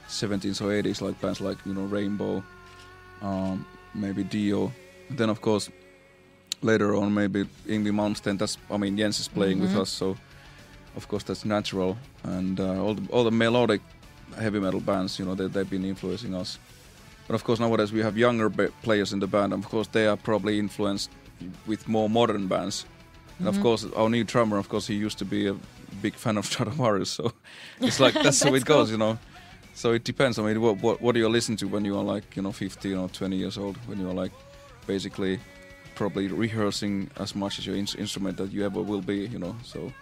70s 0.08 0.60
or 0.60 0.82
80s, 0.82 1.02
like 1.02 1.20
bands 1.20 1.40
like 1.40 1.58
you 1.66 1.74
know 1.74 1.82
Rainbow, 1.82 2.42
um, 3.20 3.66
maybe 3.94 4.24
Dio. 4.24 4.72
Then 5.10 5.28
of 5.28 5.40
course 5.42 5.68
later 6.62 6.94
on 6.94 7.12
maybe 7.14 7.44
Yngwie 7.66 7.92
Malmsteen. 7.92 8.38
That's 8.38 8.58
I 8.70 8.76
mean 8.76 8.96
Jens 8.96 9.20
is 9.20 9.28
playing 9.28 9.60
with 9.60 9.76
us, 9.76 9.90
so 9.90 10.16
of 10.96 11.08
course 11.08 11.24
that's 11.24 11.44
natural. 11.44 11.96
And 12.24 12.60
uh, 12.60 12.82
all 12.82 12.94
the, 12.94 13.12
all 13.12 13.24
the 13.24 13.30
melodic 13.30 13.80
heavy 14.38 14.60
metal 14.60 14.80
bands, 14.80 15.18
you 15.18 15.24
know, 15.24 15.34
they, 15.34 15.46
they've 15.48 15.68
been 15.68 15.84
influencing 15.84 16.34
us. 16.34 16.58
But 17.26 17.34
of 17.34 17.44
course 17.44 17.60
nowadays 17.60 17.92
we 17.92 18.00
have 18.00 18.16
younger 18.16 18.48
ba- 18.48 18.72
players 18.82 19.12
in 19.12 19.20
the 19.20 19.26
band. 19.26 19.52
And 19.52 19.64
of 19.64 19.70
course 19.70 19.88
they 19.88 20.06
are 20.06 20.16
probably 20.16 20.58
influenced 20.58 21.10
with 21.66 21.88
more 21.88 22.08
modern 22.08 22.46
bands. 22.48 22.86
And 23.38 23.48
of 23.48 23.60
course 23.60 23.86
our 23.96 24.08
new 24.08 24.24
drummer, 24.24 24.58
of 24.58 24.68
course 24.68 24.86
he 24.86 24.94
used 24.94 25.18
to 25.18 25.24
be 25.24 25.48
a 25.48 25.56
big 26.00 26.14
fan 26.14 26.38
of 26.38 26.46
Stratovarius, 26.50 27.08
so 27.08 27.32
it's 27.80 28.00
like 28.00 28.14
that's, 28.14 28.42
how 28.42 28.50
That's 28.52 28.62
it 28.62 28.66
goes, 28.66 28.90
you 28.90 28.98
know. 28.98 29.18
So 29.74 29.92
it 29.92 30.04
depends. 30.04 30.38
I 30.38 30.42
mean, 30.42 30.60
what, 30.60 30.76
what 30.82 31.00
what 31.00 31.14
do 31.14 31.20
you 31.20 31.28
listen 31.28 31.56
to 31.56 31.66
when 31.66 31.84
you 31.84 31.96
are 31.96 32.04
like 32.04 32.36
you 32.36 32.42
know 32.42 32.52
15 32.52 32.96
or 32.96 33.08
20 33.08 33.36
years 33.36 33.58
old? 33.58 33.76
When 33.86 33.98
you 33.98 34.08
are 34.08 34.14
like 34.14 34.32
basically 34.86 35.40
probably 36.02 36.26
rehearsing 36.26 37.08
as 37.16 37.36
much 37.36 37.60
as 37.60 37.66
your 37.66 37.76
in- 37.76 37.96
instrument 37.96 38.36
that 38.36 38.50
you 38.50 38.64
ever 38.64 38.82
will 38.82 39.00
be, 39.00 39.18
you 39.34 39.38
know. 39.38 39.54
So, 39.62 39.92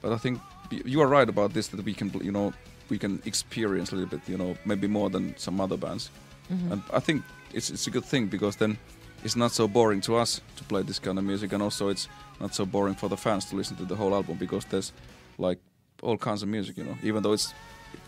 but 0.00 0.12
I 0.12 0.16
think 0.16 0.40
you 0.70 1.02
are 1.02 1.06
right 1.06 1.28
about 1.28 1.52
this 1.52 1.68
that 1.68 1.84
we 1.84 1.92
can, 1.92 2.10
you 2.22 2.32
know, 2.32 2.54
we 2.88 2.98
can 2.98 3.20
experience 3.26 3.92
a 3.92 3.96
little 3.96 4.08
bit, 4.08 4.26
you 4.26 4.38
know, 4.38 4.56
maybe 4.64 4.86
more 4.86 5.10
than 5.10 5.36
some 5.36 5.60
other 5.60 5.76
bands. 5.76 6.10
Mm-hmm. 6.50 6.72
And 6.72 6.82
I 6.94 7.00
think 7.00 7.22
it's 7.52 7.68
it's 7.68 7.86
a 7.86 7.90
good 7.90 8.06
thing 8.06 8.28
because 8.28 8.56
then 8.56 8.78
it's 9.22 9.36
not 9.36 9.52
so 9.52 9.68
boring 9.68 10.00
to 10.02 10.16
us 10.16 10.40
to 10.56 10.64
play 10.64 10.82
this 10.82 10.98
kind 10.98 11.18
of 11.18 11.24
music, 11.24 11.52
and 11.52 11.62
also 11.62 11.90
it's 11.90 12.08
not 12.40 12.54
so 12.54 12.64
boring 12.64 12.94
for 12.94 13.10
the 13.10 13.16
fans 13.16 13.44
to 13.50 13.56
listen 13.56 13.76
to 13.76 13.84
the 13.84 13.96
whole 13.96 14.14
album 14.14 14.38
because 14.38 14.64
there's 14.70 14.92
like 15.36 15.58
all 16.02 16.16
kinds 16.16 16.42
of 16.42 16.48
music, 16.48 16.78
you 16.78 16.84
know, 16.84 16.96
even 17.02 17.22
though 17.22 17.34
it's 17.34 17.52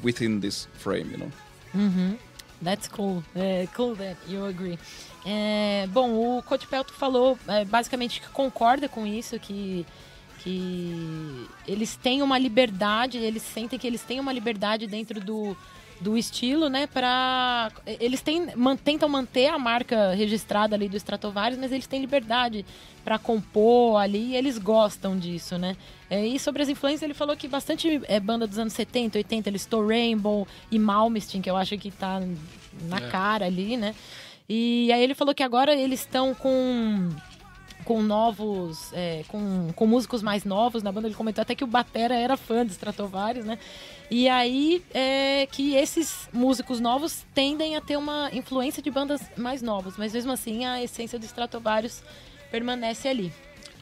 within 0.02 0.40
this 0.40 0.66
frame, 0.78 1.10
you 1.10 1.18
know. 1.18 1.30
Mm-hmm. 1.74 2.14
That's 2.62 2.88
cool. 2.88 3.22
É, 3.34 3.66
cool 3.74 3.96
that 3.96 4.16
you 4.28 4.44
agree. 4.46 4.78
É, 5.26 5.86
bom, 5.90 6.38
o 6.38 6.42
Coach 6.42 6.66
Pelto 6.66 6.92
falou 6.92 7.38
é, 7.48 7.64
basicamente 7.64 8.20
que 8.20 8.28
concorda 8.28 8.88
com 8.88 9.06
isso, 9.06 9.38
que, 9.38 9.84
que 10.38 11.48
eles 11.66 11.96
têm 11.96 12.22
uma 12.22 12.38
liberdade, 12.38 13.18
eles 13.18 13.42
sentem 13.42 13.78
que 13.78 13.86
eles 13.86 14.02
têm 14.02 14.20
uma 14.20 14.32
liberdade 14.32 14.86
dentro 14.86 15.20
do, 15.20 15.56
do 16.02 16.18
estilo, 16.18 16.68
né, 16.68 16.86
para 16.86 17.70
eles 17.86 18.20
têm, 18.20 18.54
man, 18.56 18.76
tentam 18.76 19.08
manter 19.08 19.46
a 19.46 19.58
marca 19.58 20.12
registrada 20.14 20.74
ali 20.74 20.88
do 20.88 20.96
Stratovarius, 20.96 21.58
mas 21.60 21.72
eles 21.72 21.86
têm 21.86 22.00
liberdade 22.00 22.64
para 23.04 23.18
compor 23.18 24.00
ali 24.00 24.30
e 24.30 24.36
eles 24.36 24.58
gostam 24.58 25.18
disso, 25.18 25.56
né? 25.58 25.76
É, 26.10 26.26
e 26.26 26.38
sobre 26.38 26.62
as 26.62 26.68
influências, 26.68 27.02
ele 27.02 27.14
falou 27.14 27.36
que 27.36 27.48
bastante 27.48 28.00
é, 28.04 28.20
banda 28.20 28.46
dos 28.46 28.58
anos 28.58 28.72
70, 28.72 29.18
80, 29.18 29.48
ele 29.48 29.58
citou 29.58 29.86
Rainbow 29.86 30.46
e 30.70 30.78
Malmsteen, 30.78 31.40
que 31.40 31.50
eu 31.50 31.56
acho 31.56 31.76
que 31.78 31.90
tá 31.90 32.20
na 32.82 32.98
é. 32.98 33.10
cara 33.10 33.46
ali, 33.46 33.76
né? 33.76 33.94
E 34.48 34.92
aí 34.92 35.02
ele 35.02 35.14
falou 35.14 35.34
que 35.34 35.42
agora 35.42 35.74
eles 35.74 36.00
estão 36.00 36.34
com 36.34 37.10
com 37.84 38.00
novos, 38.00 38.92
é, 38.92 39.24
com, 39.28 39.72
com 39.74 39.86
músicos 39.86 40.22
mais 40.22 40.44
novos 40.44 40.82
na 40.82 40.92
banda. 40.92 41.08
Ele 41.08 41.14
comentou 41.14 41.42
até 41.42 41.54
que 41.54 41.64
o 41.64 41.66
Batera 41.66 42.14
era 42.14 42.36
fã 42.36 42.64
de 42.64 42.72
Stratovarius, 42.72 43.44
né? 43.44 43.58
E 44.12 44.28
aí 44.28 44.84
é 44.92 45.48
que 45.50 45.74
esses 45.74 46.28
músicos 46.34 46.80
novos 46.80 47.24
tendem 47.34 47.76
a 47.76 47.80
ter 47.80 47.96
uma 47.96 48.28
influência 48.30 48.82
de 48.82 48.90
bandas 48.90 49.22
mais 49.38 49.62
novas, 49.62 49.94
mas 49.96 50.12
mesmo 50.12 50.30
assim 50.30 50.66
a 50.66 50.82
essência 50.82 51.18
do 51.18 51.24
Stratovarius 51.24 52.02
permanece 52.50 53.08
ali. 53.08 53.32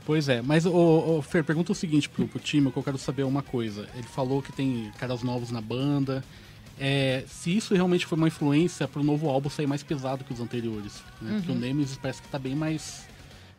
Pois 0.06 0.28
é, 0.28 0.40
mas 0.40 0.66
o, 0.66 0.72
o 0.72 1.20
Fer, 1.20 1.42
pergunta 1.42 1.72
o 1.72 1.74
seguinte 1.74 2.08
pro, 2.08 2.28
pro 2.28 2.38
time, 2.38 2.70
que 2.70 2.76
eu 2.76 2.82
quero 2.84 2.96
saber 2.96 3.24
uma 3.24 3.42
coisa. 3.42 3.88
Ele 3.96 4.06
falou 4.06 4.40
que 4.40 4.52
tem 4.52 4.92
caras 5.00 5.24
novos 5.24 5.50
na 5.50 5.60
banda, 5.60 6.22
é, 6.78 7.24
se 7.26 7.56
isso 7.56 7.74
realmente 7.74 8.06
foi 8.06 8.16
uma 8.16 8.28
influência 8.28 8.86
para 8.86 9.00
o 9.00 9.04
novo 9.04 9.28
álbum 9.28 9.50
sair 9.50 9.66
mais 9.66 9.82
pesado 9.82 10.22
que 10.22 10.32
os 10.32 10.38
anteriores. 10.38 11.02
Né? 11.20 11.32
Uhum. 11.32 11.36
Porque 11.38 11.50
o 11.50 11.54
uhum. 11.56 11.60
Nemesis 11.60 11.96
parece 11.96 12.22
que 12.22 12.28
está 12.28 12.38
bem 12.38 12.54
mais. 12.54 13.04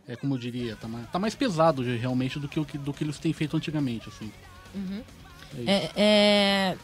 É 0.07 0.15
como 0.15 0.35
eu 0.35 0.37
diria, 0.37 0.77
tá 0.77 0.87
mais, 0.87 1.09
tá 1.11 1.19
mais 1.19 1.35
pesado 1.35 1.81
realmente 1.81 2.39
do 2.39 2.47
que, 2.47 2.77
do 2.77 2.93
que 2.93 3.03
eles 3.03 3.19
têm 3.19 3.33
feito 3.33 3.57
antigamente. 3.57 4.07
Assim. 4.07 4.31
Uhum. 4.73 5.01
É, 5.57 6.77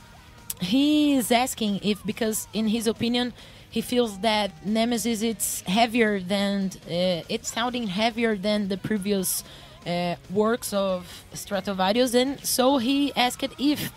he 0.59 1.15
is 1.15 1.31
asking 1.31 1.79
if, 1.83 2.03
because 2.03 2.47
in 2.53 2.67
his 2.67 2.87
opinion, 2.87 3.33
he 3.69 3.81
feels 3.81 4.19
that 4.19 4.65
Nemesis 4.65 5.21
it's 5.21 5.61
heavier 5.61 6.19
than 6.19 6.71
uh, 6.87 7.23
it's 7.29 7.51
sounding 7.51 7.87
heavier 7.87 8.35
than 8.35 8.69
the 8.69 8.77
previous 8.77 9.43
uh, 9.85 10.15
works 10.31 10.73
of 10.73 11.25
Stratovarius, 11.33 12.15
and 12.15 12.43
so 12.45 12.77
he 12.77 13.13
asked 13.15 13.53
if 13.59 13.91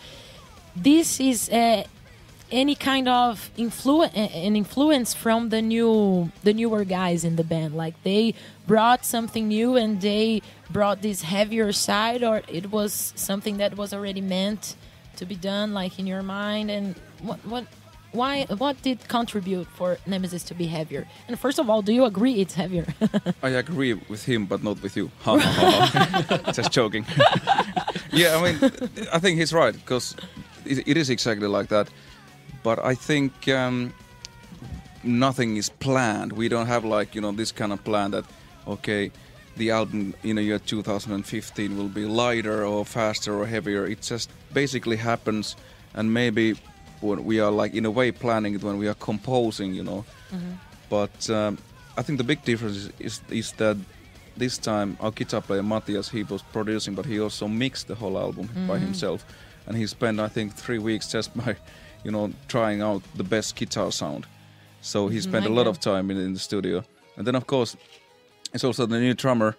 this 0.75 1.19
is 1.19 1.49
uh, 1.49 1.83
any 2.51 2.75
kind 2.75 3.07
of 3.07 3.49
influence 3.57 4.13
an 4.13 4.55
influence 4.55 5.13
from 5.13 5.49
the 5.49 5.61
new 5.61 6.31
the 6.43 6.53
newer 6.53 6.83
guys 6.83 7.23
in 7.23 7.35
the 7.37 7.43
band. 7.43 7.75
Like 7.75 7.95
they 8.03 8.35
brought 8.67 9.05
something 9.05 9.47
new 9.47 9.77
and 9.77 10.01
they 10.01 10.41
brought 10.71 11.01
this 11.01 11.21
heavier 11.21 11.71
side 11.71 12.23
or 12.23 12.41
it 12.47 12.71
was 12.71 13.13
something 13.15 13.57
that 13.57 13.77
was 13.77 13.93
already 13.93 14.21
meant 14.21 14.75
to 15.17 15.25
be 15.25 15.35
done 15.35 15.73
like 15.73 15.99
in 15.99 16.07
your 16.07 16.23
mind? 16.23 16.71
And 16.71 16.95
what 17.21 17.39
what 17.45 17.65
why 18.11 18.45
what 18.57 18.81
did 18.81 19.07
contribute 19.07 19.67
for 19.67 19.97
nemesis 20.05 20.43
to 20.43 20.53
be 20.53 20.67
heavier? 20.67 21.07
And 21.27 21.39
first 21.39 21.59
of 21.59 21.69
all 21.69 21.81
do 21.81 21.93
you 21.93 22.05
agree 22.05 22.35
it's 22.41 22.53
heavier? 22.53 22.85
I 23.43 23.49
agree 23.49 23.93
with 23.93 24.25
him 24.25 24.45
but 24.45 24.63
not 24.63 24.81
with 24.81 24.95
you. 24.95 25.11
Just 26.53 26.71
joking. 26.71 27.05
Yeah 28.11 28.35
i 28.35 28.43
mean 28.43 28.55
i 29.13 29.19
think 29.19 29.39
he's 29.39 29.53
right 29.53 29.73
because 29.73 30.15
it, 30.65 30.87
it 30.87 30.97
is 30.97 31.09
exactly 31.09 31.47
like 31.47 31.67
that. 31.69 31.89
But 32.63 32.79
I 32.79 32.95
think 32.95 33.47
um, 33.47 33.93
nothing 35.03 35.57
is 35.57 35.69
planned. 35.69 36.33
We 36.33 36.47
don't 36.49 36.67
have 36.67 36.85
like 36.85 37.15
you 37.15 37.21
know 37.21 37.31
this 37.31 37.51
kind 37.51 37.73
of 37.73 37.83
plan 37.83 38.11
that 38.11 38.25
okay, 38.67 39.11
the 39.61 39.69
album 39.69 40.15
in 40.23 40.39
a 40.39 40.41
year 40.41 40.57
2015 40.57 41.77
will 41.77 41.87
be 41.87 42.05
lighter 42.05 42.65
or 42.65 42.83
faster 42.83 43.31
or 43.39 43.45
heavier. 43.45 43.85
It 43.85 44.01
just 44.01 44.31
basically 44.53 44.97
happens, 44.97 45.55
and 45.93 46.11
maybe 46.11 46.55
when 47.01 47.23
we 47.25 47.39
are 47.39 47.51
like 47.51 47.75
in 47.75 47.85
a 47.85 47.91
way 47.91 48.11
planning 48.11 48.55
it 48.55 48.63
when 48.63 48.79
we 48.79 48.87
are 48.87 48.95
composing, 48.95 49.75
you 49.75 49.83
know. 49.83 50.03
Mm-hmm. 50.33 50.53
But 50.89 51.29
um, 51.29 51.59
I 51.95 52.01
think 52.01 52.17
the 52.17 52.23
big 52.23 52.43
difference 52.43 52.77
is, 52.77 52.91
is, 52.99 53.21
is 53.29 53.51
that 53.53 53.77
this 54.35 54.57
time 54.57 54.97
our 54.99 55.11
guitar 55.11 55.41
player 55.41 55.61
Matias 55.61 56.09
he 56.09 56.23
was 56.23 56.41
producing, 56.41 56.95
but 56.95 57.05
he 57.05 57.19
also 57.19 57.47
mixed 57.47 57.87
the 57.87 57.95
whole 57.95 58.17
album 58.17 58.47
mm-hmm. 58.47 58.67
by 58.67 58.79
himself, 58.79 59.23
and 59.67 59.77
he 59.77 59.85
spent 59.85 60.19
I 60.19 60.27
think 60.27 60.55
three 60.55 60.79
weeks 60.79 61.11
just 61.11 61.37
by 61.45 61.55
you 62.03 62.11
know, 62.11 62.33
trying 62.47 62.81
out 62.81 63.03
the 63.15 63.23
best 63.23 63.55
guitar 63.55 63.91
sound. 63.91 64.25
So 64.81 65.07
he 65.07 65.21
spent 65.21 65.45
mm, 65.45 65.51
a 65.51 65.53
lot 65.53 65.67
of 65.67 65.79
time 65.79 66.09
in, 66.09 66.17
in, 66.17 66.33
the 66.33 66.39
studio. 66.39 66.83
And 67.15 67.27
then, 67.27 67.35
of 67.35 67.45
course, 67.45 67.77
it's 68.53 68.63
also 68.63 68.85
the 68.85 68.99
new 68.99 69.13
drummer. 69.13 69.55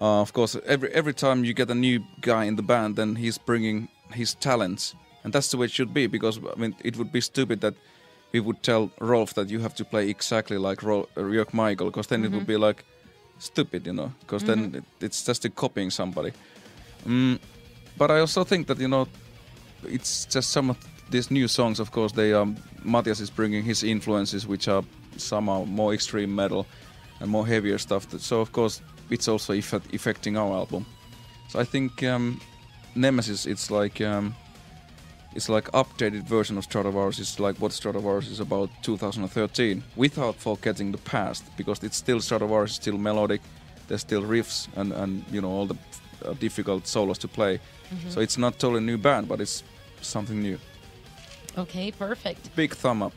Uh, 0.00 0.20
of 0.20 0.32
course, 0.32 0.56
every 0.66 0.90
every 0.92 1.14
time 1.14 1.44
you 1.44 1.54
get 1.54 1.70
a 1.70 1.74
new 1.74 2.00
guy 2.20 2.44
in 2.44 2.56
the 2.56 2.62
band, 2.62 2.96
then 2.96 3.16
he's 3.16 3.38
bringing 3.38 3.88
his 4.12 4.34
talents, 4.34 4.94
and 5.22 5.32
that's 5.32 5.50
the 5.50 5.56
way 5.56 5.66
it 5.66 5.70
should 5.70 5.94
be. 5.94 6.06
Because 6.06 6.38
I 6.38 6.58
mean, 6.58 6.74
it 6.84 6.96
would 6.96 7.12
be 7.12 7.20
stupid 7.20 7.60
that 7.60 7.74
we 8.32 8.40
would 8.40 8.62
tell 8.62 8.90
Rolf 9.00 9.34
that 9.34 9.48
you 9.50 9.60
have 9.60 9.74
to 9.76 9.84
play 9.84 10.10
exactly 10.10 10.58
like 10.58 10.82
Ro- 10.82 11.08
uh, 11.16 11.20
Jörg 11.20 11.52
Michael, 11.52 11.86
because 11.86 12.08
then 12.08 12.22
mm-hmm. 12.22 12.26
it 12.26 12.36
would 12.36 12.46
mm-hmm. 12.46 12.62
be 12.62 12.66
like 12.66 12.84
stupid, 13.38 13.86
you 13.86 13.92
know. 13.92 14.12
Because 14.20 14.42
mm-hmm. 14.42 14.72
then 14.72 14.84
it, 15.00 15.04
it's 15.04 15.24
just 15.24 15.54
copying 15.54 15.90
somebody. 15.90 16.32
Mm, 17.06 17.38
but 17.96 18.10
I 18.10 18.18
also 18.20 18.44
think 18.44 18.66
that 18.66 18.80
you 18.80 18.88
know, 18.88 19.06
it's 19.84 20.24
just 20.26 20.50
some 20.50 20.70
of 20.70 20.76
these 21.10 21.30
new 21.30 21.46
songs, 21.46 21.80
of 21.80 21.90
course, 21.92 22.12
they 22.12 22.32
um, 22.32 22.56
Matias 22.82 23.20
is 23.20 23.30
bringing 23.30 23.62
his 23.62 23.84
influences, 23.84 24.46
which 24.46 24.66
are 24.68 24.82
somehow 25.16 25.64
more 25.64 25.94
extreme 25.94 26.34
metal 26.34 26.66
and 27.20 27.30
more 27.30 27.46
heavier 27.46 27.78
stuff. 27.78 28.06
So 28.20 28.40
of 28.40 28.52
course, 28.52 28.82
it's 29.10 29.28
also 29.28 29.52
effect, 29.52 29.94
affecting 29.94 30.36
our 30.36 30.52
album. 30.52 30.86
So 31.48 31.60
I 31.60 31.64
think 31.64 32.02
um, 32.02 32.40
Nemesis, 32.94 33.46
it's 33.46 33.70
like 33.70 34.00
um, 34.00 34.34
it's 35.34 35.48
like 35.48 35.70
updated 35.72 36.22
version 36.24 36.58
of 36.58 36.68
Stratovarius. 36.68 37.18
It's 37.18 37.38
like 37.40 37.56
what 37.56 37.72
Stratovarius 37.72 38.30
is 38.30 38.40
about 38.40 38.70
2013, 38.82 39.82
without 39.96 40.36
forgetting 40.36 40.92
the 40.92 40.98
past, 40.98 41.44
because 41.56 41.82
it's 41.82 41.96
still 41.96 42.18
Stratovarius, 42.18 42.70
still 42.70 42.98
melodic. 42.98 43.40
There's 43.88 44.00
still 44.00 44.22
riffs 44.22 44.68
and 44.76 44.92
and 44.92 45.24
you 45.30 45.40
know 45.40 45.50
all 45.50 45.66
the 45.66 45.76
uh, 46.24 46.34
difficult 46.40 46.86
solos 46.86 47.18
to 47.18 47.28
play. 47.28 47.58
Mm-hmm. 47.58 48.10
So 48.10 48.20
it's 48.20 48.38
not 48.38 48.58
totally 48.58 48.80
new 48.80 48.98
band, 48.98 49.28
but 49.28 49.40
it's 49.40 49.62
something 50.00 50.40
new. 50.40 50.58
Ok, 51.56 51.92
perfect. 51.92 52.54
Big 52.56 52.74
thumb 52.74 53.02
up. 53.02 53.12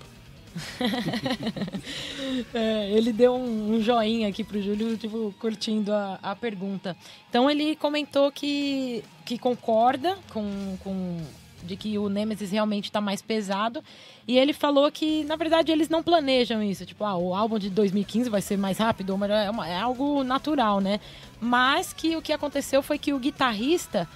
é, 2.54 2.92
ele 2.92 3.14
deu 3.14 3.34
um, 3.36 3.76
um, 3.76 3.82
joinha 3.82 4.28
aqui 4.28 4.44
pro 4.44 4.62
Júlio, 4.62 4.98
tipo, 4.98 5.34
curtindo 5.40 5.94
a, 5.94 6.20
a 6.22 6.36
pergunta. 6.36 6.96
Então 7.30 7.50
ele 7.50 7.76
comentou 7.76 8.32
que, 8.32 9.04
que 9.26 9.38
concorda 9.38 10.18
com, 10.32 10.78
com 10.84 11.18
de 11.64 11.76
que 11.76 11.98
o 11.98 12.08
Nemesis 12.10 12.52
realmente 12.52 12.86
está 12.86 13.02
mais 13.02 13.22
pesado. 13.22 13.84
E 14.28 14.38
ele 14.38 14.54
falou 14.54 14.92
que, 14.92 15.24
na 15.26 15.36
verdade, 15.36 15.72
eles 15.72 15.90
não 15.90 16.04
planejam 16.04 16.62
isso. 16.64 16.86
Tipo, 16.86 17.04
ah, 17.04 17.18
o 17.18 17.34
álbum 17.34 17.60
de 17.60 17.70
2015 17.70 18.30
vai 18.30 18.42
ser 18.42 18.58
mais 18.58 18.78
rápido, 18.78 19.18
mas 19.18 19.30
é, 19.30 19.50
uma, 19.50 19.68
é 19.68 19.78
algo 19.78 20.24
natural, 20.24 20.80
né? 20.80 21.00
Mas 21.40 21.94
que 21.94 22.16
o 22.16 22.22
que 22.22 22.32
aconteceu 22.32 22.82
foi 22.82 22.98
que 22.98 23.14
o 23.14 23.20
guitarrista 23.20 24.08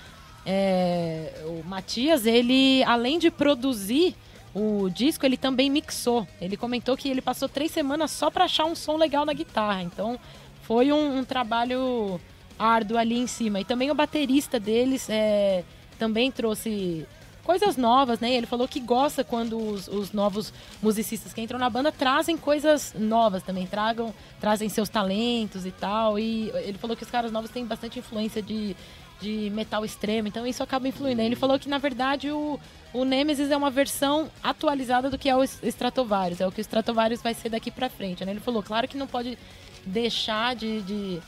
é, 0.45 1.43
o 1.45 1.67
Matias, 1.67 2.25
ele, 2.25 2.83
além 2.83 3.19
de 3.19 3.29
produzir 3.29 4.15
o 4.53 4.89
disco, 4.89 5.25
ele 5.25 5.38
também 5.38 5.70
mixou. 5.70 6.27
Ele 6.39 6.58
comentou 6.58 6.98
que 6.98 7.10
ele 7.10 7.22
passou 7.22 7.48
três 7.48 7.72
semanas 7.72 8.12
só 8.12 8.29
para 8.29 8.46
achar 8.46 8.65
um 8.65 8.75
som 8.75 8.98
legal 8.98 9.25
na 9.25 9.34
guitarra. 9.34 9.81
Então, 9.81 10.20
foi 10.63 10.91
um, 10.91 11.20
um, 11.20 11.24
trabalho 11.24 12.20
árduo 12.60 12.98
ali 12.98 13.17
em 13.17 13.27
cima. 13.27 13.60
E 13.62 13.65
também 13.65 13.89
o 13.89 13.96
baterista 13.96 14.60
deles 14.60 15.10
é, 15.10 15.63
também 15.98 16.29
trouxe 16.31 17.05
coisas 17.43 17.75
novas, 17.75 18.20
né? 18.20 18.31
Ele 18.34 18.46
falou 18.46 18.67
que 18.67 18.79
gosta 18.79 19.24
quando 19.24 19.58
os, 19.58 19.88
os, 19.88 20.12
novos 20.12 20.53
musicistas 20.81 21.34
que 21.34 21.41
entram 21.41 21.58
na 21.58 21.70
banda 21.70 21.91
trazem 21.91 22.38
coisas 22.38 22.93
novas 22.98 23.43
também, 23.43 23.65
tragam, 23.65 24.13
trazem 24.39 24.70
seus 24.70 24.89
talentos 24.89 25.65
e 25.65 25.72
tal. 25.72 26.20
E 26.20 26.50
ele 26.63 26.77
falou 26.77 26.96
que 26.96 27.03
os 27.03 27.10
caras 27.10 27.31
novos 27.31 27.50
têm 27.50 27.65
bastante 27.65 28.00
influência 28.00 28.41
de 28.41 28.75
de 29.22 29.50
metal 29.51 29.86
extremo, 29.86 30.28
então 30.28 30.46
isso 30.46 30.63
acaba 30.63 30.88
influindo. 30.88 31.22
Ele 31.22 31.36
falou 31.36 31.60
que, 31.60 31.70
na 31.70 31.78
verdade, 31.78 32.32
o, 32.32 32.60
o 32.94 33.06
Nemesis 33.06 33.51
é 33.51 33.58
uma 33.58 33.70
versão 33.70 34.30
atualizada 34.44 35.10
do 35.10 35.18
que 35.18 35.30
é 35.30 35.36
o 35.36 35.44
Stratovarius, 35.44 36.42
é 36.42 36.48
o 36.48 36.51
que 36.51 36.60
o 36.60 36.62
Stratovarius 36.62 37.22
vai 37.22 37.34
ser 37.34 37.50
daqui 37.50 37.70
pra 37.70 37.90
frente. 37.90 38.25
Né? 38.25 38.32
Ele 38.32 38.40
falou, 38.40 38.63
claro 38.63 38.88
que 38.88 38.98
não 38.98 39.08
pode 39.08 39.38
deixar 39.86 40.56
de, 40.56 40.82
de 40.82 41.22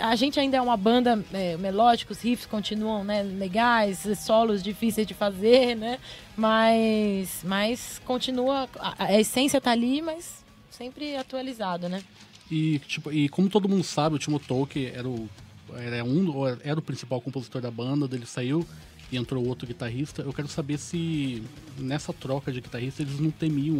a 0.00 0.14
gente 0.14 0.38
ainda 0.38 0.56
é 0.56 0.60
uma 0.60 0.76
banda 0.76 1.22
é, 1.32 1.56
melódica, 1.56 2.12
os 2.12 2.20
riffs 2.20 2.46
continuam 2.46 3.02
né, 3.02 3.22
legais, 3.22 4.06
solos 4.18 4.62
difíceis 4.62 5.06
de 5.06 5.12
fazer, 5.12 5.74
né? 5.74 5.98
Mas, 6.36 7.42
mas 7.44 8.00
continua, 8.04 8.68
a, 8.78 9.06
a 9.06 9.20
essência 9.20 9.60
tá 9.60 9.72
ali, 9.72 10.00
mas 10.00 10.44
sempre 10.70 11.16
atualizado, 11.16 11.88
né? 11.88 12.02
E, 12.50 12.78
tipo, 12.80 13.12
e 13.12 13.28
como 13.28 13.48
todo 13.48 13.68
mundo 13.68 13.82
sabe, 13.82 14.16
o 14.16 14.18
Timo 14.18 14.38
Tolkien 14.38 14.92
era 14.94 15.08
o 15.08 15.28
era 15.76 16.04
um 16.04 16.46
era 16.62 16.78
o 16.78 16.82
principal 16.82 17.20
compositor 17.20 17.60
da 17.60 17.70
banda, 17.70 18.08
dele 18.08 18.26
saiu 18.26 18.66
e 19.10 19.16
entrou 19.16 19.46
outro 19.46 19.66
guitarrista. 19.66 20.22
Eu 20.22 20.32
quero 20.32 20.48
saber 20.48 20.78
se 20.78 21.42
nessa 21.78 22.12
troca 22.12 22.50
de 22.50 22.60
guitarrista 22.60 23.02
eles 23.02 23.20
não 23.20 23.30
temiam, 23.30 23.76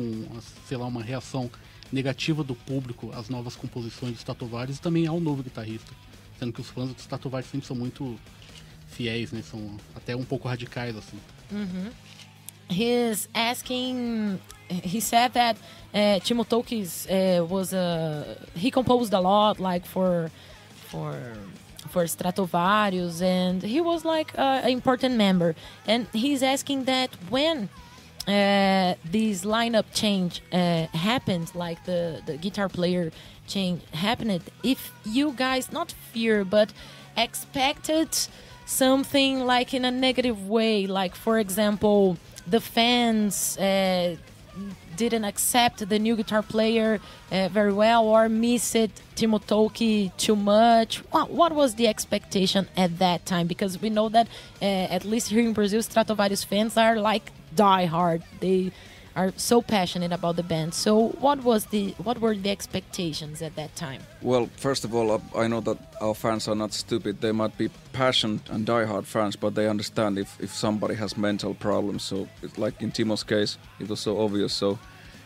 sei 0.66 0.76
lá, 0.76 0.86
uma 0.86 1.02
reação 1.02 1.50
negativa 1.90 2.42
do 2.42 2.54
público 2.54 3.10
às 3.14 3.28
novas 3.28 3.56
composições 3.56 4.12
de 4.12 4.18
Stratovarius 4.18 4.78
e 4.78 4.80
também 4.80 5.06
ao 5.06 5.20
novo 5.20 5.42
guitarrista. 5.42 5.92
Sendo 6.38 6.52
que 6.52 6.60
os 6.60 6.68
fãs 6.68 6.88
do 6.88 6.98
Stratovarius 6.98 7.50
sempre 7.50 7.66
são 7.66 7.76
muito 7.76 8.18
fiéis, 8.88 9.32
né? 9.32 9.42
São 9.42 9.76
até 9.94 10.14
um 10.16 10.24
pouco 10.24 10.48
radicais, 10.48 10.96
assim. 10.96 11.18
Uhum. 11.50 11.90
he's 12.72 13.28
asking. 13.34 14.40
He 14.68 15.00
said 15.00 15.34
that 15.34 15.58
uh, 15.92 16.18
Timo 16.20 16.44
Tolkis 16.44 17.06
uh, 17.06 17.44
was 17.44 17.74
a 17.74 18.38
he 18.54 18.70
composed 18.70 19.12
a 19.12 19.20
lot, 19.20 19.60
like 19.60 19.86
for 19.86 20.30
for 20.88 21.14
for 21.88 22.04
Stratovarius, 22.04 23.22
and 23.22 23.62
he 23.62 23.80
was 23.80 24.04
like 24.04 24.36
uh, 24.38 24.60
an 24.64 24.70
important 24.70 25.16
member. 25.16 25.54
And 25.86 26.06
he's 26.12 26.42
asking 26.42 26.84
that 26.84 27.10
when 27.28 27.68
uh, 28.26 28.94
this 29.04 29.44
lineup 29.44 29.86
change 29.92 30.42
uh, 30.52 30.86
happened, 30.94 31.52
like 31.54 31.84
the 31.84 32.22
the 32.26 32.36
guitar 32.36 32.68
player 32.68 33.10
change 33.46 33.82
happened, 33.92 34.42
if 34.62 34.92
you 35.04 35.32
guys 35.32 35.72
not 35.72 35.92
fear 36.12 36.44
but 36.44 36.72
expected 37.16 38.08
something 38.64 39.40
like 39.44 39.74
in 39.74 39.84
a 39.84 39.90
negative 39.90 40.48
way, 40.48 40.86
like 40.86 41.14
for 41.14 41.38
example, 41.38 42.16
the 42.46 42.60
fans. 42.60 43.58
Uh, 43.58 44.16
didn't 44.96 45.24
accept 45.24 45.88
the 45.88 45.98
new 45.98 46.16
guitar 46.16 46.42
player 46.42 47.00
uh, 47.30 47.48
very 47.48 47.72
well 47.72 48.04
or 48.04 48.28
missed 48.28 48.90
Timo 49.16 49.40
Tolkki 49.42 50.16
too 50.16 50.36
much? 50.36 50.98
What, 51.10 51.30
what, 51.30 51.52
was 51.52 51.74
the 51.74 51.88
expectation 51.88 52.68
at 52.76 52.98
that 52.98 53.26
time? 53.26 53.46
Because 53.46 53.80
we 53.80 53.90
know 53.90 54.08
that 54.10 54.28
uh, 54.60 54.64
at 54.64 55.04
least 55.04 55.28
here 55.28 55.40
in 55.40 55.52
Brazil, 55.52 55.80
Stratovarius 55.80 56.44
fans 56.44 56.76
are 56.76 56.96
like 56.96 57.32
die 57.54 57.86
hard. 57.86 58.22
They 58.40 58.72
are 59.14 59.32
so 59.36 59.60
passionate 59.60 60.12
about 60.12 60.36
the 60.36 60.42
band. 60.42 60.74
So 60.74 61.08
what 61.20 61.42
was 61.44 61.66
the 61.66 61.94
what 62.02 62.20
were 62.20 62.34
the 62.34 62.50
expectations 62.50 63.42
at 63.42 63.56
that 63.56 63.74
time? 63.76 64.02
Well, 64.22 64.48
first 64.56 64.84
of 64.84 64.94
all, 64.94 65.20
I 65.36 65.48
know 65.48 65.60
that 65.60 65.78
our 66.00 66.14
fans 66.14 66.48
are 66.48 66.54
not 66.54 66.72
stupid. 66.72 67.20
They 67.20 67.32
might 67.32 67.56
be 67.58 67.68
passionate 67.92 68.48
and 68.50 68.64
die-hard 68.64 69.06
fans, 69.06 69.36
but 69.36 69.54
they 69.54 69.68
understand 69.68 70.18
if, 70.18 70.40
if 70.40 70.54
somebody 70.54 70.94
has 70.94 71.16
mental 71.16 71.54
problems. 71.54 72.02
So, 72.02 72.28
it's 72.42 72.56
like 72.58 72.80
in 72.80 72.90
Timo's 72.90 73.22
case, 73.24 73.58
it 73.80 73.88
was 73.88 74.00
so 74.00 74.20
obvious. 74.20 74.52
So, 74.52 74.78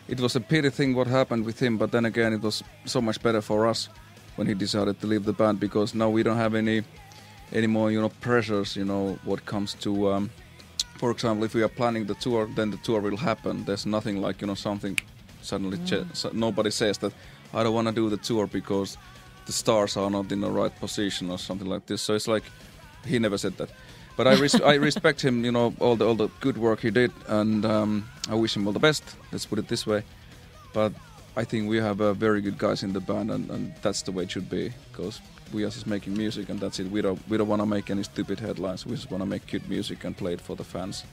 it 0.08 0.20
was 0.20 0.36
a 0.36 0.40
pity 0.40 0.70
thing 0.70 0.94
what 0.94 1.06
happened 1.06 1.44
with 1.44 1.60
him. 1.60 1.78
But 1.78 1.92
then 1.92 2.04
again, 2.04 2.32
it 2.32 2.42
was 2.42 2.62
so 2.84 3.00
much 3.00 3.22
better 3.22 3.40
for 3.40 3.66
us 3.66 3.88
when 4.36 4.46
he 4.46 4.54
decided 4.54 5.00
to 5.00 5.06
leave 5.06 5.24
the 5.24 5.32
band 5.32 5.60
because 5.60 5.94
now 5.94 6.10
we 6.10 6.22
don't 6.22 6.36
have 6.36 6.54
any 6.54 6.82
any 7.52 7.66
more 7.66 7.90
you 7.90 8.00
know 8.00 8.10
pressures. 8.20 8.76
You 8.76 8.84
know 8.84 9.18
what 9.24 9.46
comes 9.46 9.74
to 9.74 10.12
um, 10.12 10.30
for 10.98 11.10
example, 11.10 11.44
if 11.44 11.54
we 11.54 11.62
are 11.62 11.68
planning 11.68 12.06
the 12.06 12.14
tour, 12.14 12.46
then 12.54 12.70
the 12.70 12.78
tour 12.78 13.00
will 13.00 13.16
happen. 13.16 13.64
There's 13.64 13.86
nothing 13.86 14.20
like 14.20 14.40
you 14.40 14.46
know 14.46 14.54
something 14.54 14.98
suddenly 15.42 15.78
mm. 15.78 16.34
nobody 16.34 16.70
says 16.70 16.98
that 16.98 17.12
I 17.54 17.62
don't 17.62 17.74
want 17.74 17.88
to 17.88 17.94
do 17.94 18.10
the 18.10 18.16
tour 18.16 18.46
because 18.46 18.98
the 19.46 19.52
stars 19.52 19.96
are 19.96 20.10
not 20.10 20.32
in 20.32 20.40
the 20.40 20.50
right 20.50 20.74
position 20.80 21.30
or 21.30 21.38
something 21.38 21.68
like 21.68 21.86
this. 21.86 22.02
So 22.02 22.14
it's 22.14 22.26
like 22.26 22.42
he 23.04 23.18
never 23.18 23.38
said 23.38 23.56
that. 23.58 23.70
But 24.16 24.26
I, 24.26 24.34
res- 24.34 24.60
I 24.72 24.74
respect 24.74 25.22
him, 25.22 25.44
you 25.44 25.52
know, 25.52 25.74
all 25.78 25.96
the 25.96 26.06
all 26.06 26.14
the 26.14 26.28
good 26.40 26.58
work 26.58 26.80
he 26.80 26.90
did, 26.90 27.12
and 27.28 27.64
um, 27.64 28.08
I 28.28 28.34
wish 28.34 28.56
him 28.56 28.66
all 28.66 28.72
the 28.72 28.80
best. 28.80 29.04
Let's 29.32 29.46
put 29.46 29.58
it 29.58 29.68
this 29.68 29.86
way. 29.86 30.02
But 30.72 30.92
I 31.36 31.44
think 31.44 31.68
we 31.68 31.76
have 31.76 32.00
uh, 32.00 32.14
very 32.14 32.40
good 32.40 32.58
guys 32.58 32.82
in 32.82 32.92
the 32.92 33.00
band, 33.00 33.30
and, 33.30 33.50
and 33.50 33.74
that's 33.82 34.02
the 34.02 34.12
way 34.12 34.24
it 34.24 34.30
should 34.30 34.48
be. 34.48 34.72
Because 34.90 35.20
we 35.52 35.64
are 35.64 35.70
just 35.70 35.86
making 35.86 36.16
music 36.16 36.48
and 36.48 36.58
that's 36.58 36.80
it. 36.80 36.90
We 36.90 37.02
don't 37.02 37.20
we 37.28 37.36
don't 37.36 37.48
want 37.48 37.62
to 37.62 37.66
make 37.66 37.90
any 37.90 38.02
stupid 38.02 38.40
headlines. 38.40 38.86
We 38.86 38.94
just 38.96 39.10
want 39.10 39.22
to 39.22 39.26
make 39.26 39.46
good 39.46 39.68
music 39.68 40.04
and 40.04 40.16
play 40.16 40.32
it 40.32 40.40
for 40.40 40.56
the 40.56 40.64
fans, 40.64 41.04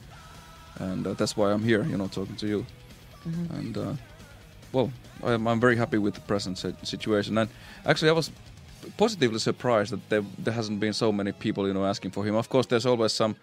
and 0.78 1.06
uh, 1.06 1.14
that's 1.14 1.36
why 1.36 1.52
I'm 1.52 1.62
here, 1.62 1.84
you 1.84 1.96
know, 1.96 2.08
talking 2.08 2.36
to 2.36 2.46
you. 2.46 2.66
Mm-hmm. 3.28 3.54
And 3.54 3.78
uh, 3.78 3.92
well, 4.72 4.90
I'm, 5.22 5.46
I'm 5.46 5.60
very 5.60 5.76
happy 5.76 5.98
with 5.98 6.14
the 6.14 6.20
present 6.20 6.58
situation. 6.82 7.38
And 7.38 7.48
actually, 7.86 8.10
I 8.10 8.12
was 8.12 8.30
positively 8.96 9.38
surprised 9.38 9.92
that 9.92 10.08
there, 10.08 10.22
there 10.38 10.54
hasn't 10.54 10.80
been 10.80 10.92
so 10.92 11.12
many 11.12 11.32
people, 11.32 11.66
you 11.66 11.74
know, 11.74 11.84
asking 11.84 12.10
for 12.10 12.24
him. 12.24 12.34
Of 12.34 12.48
course, 12.48 12.66
there's 12.66 12.86
always 12.86 13.12
some 13.12 13.36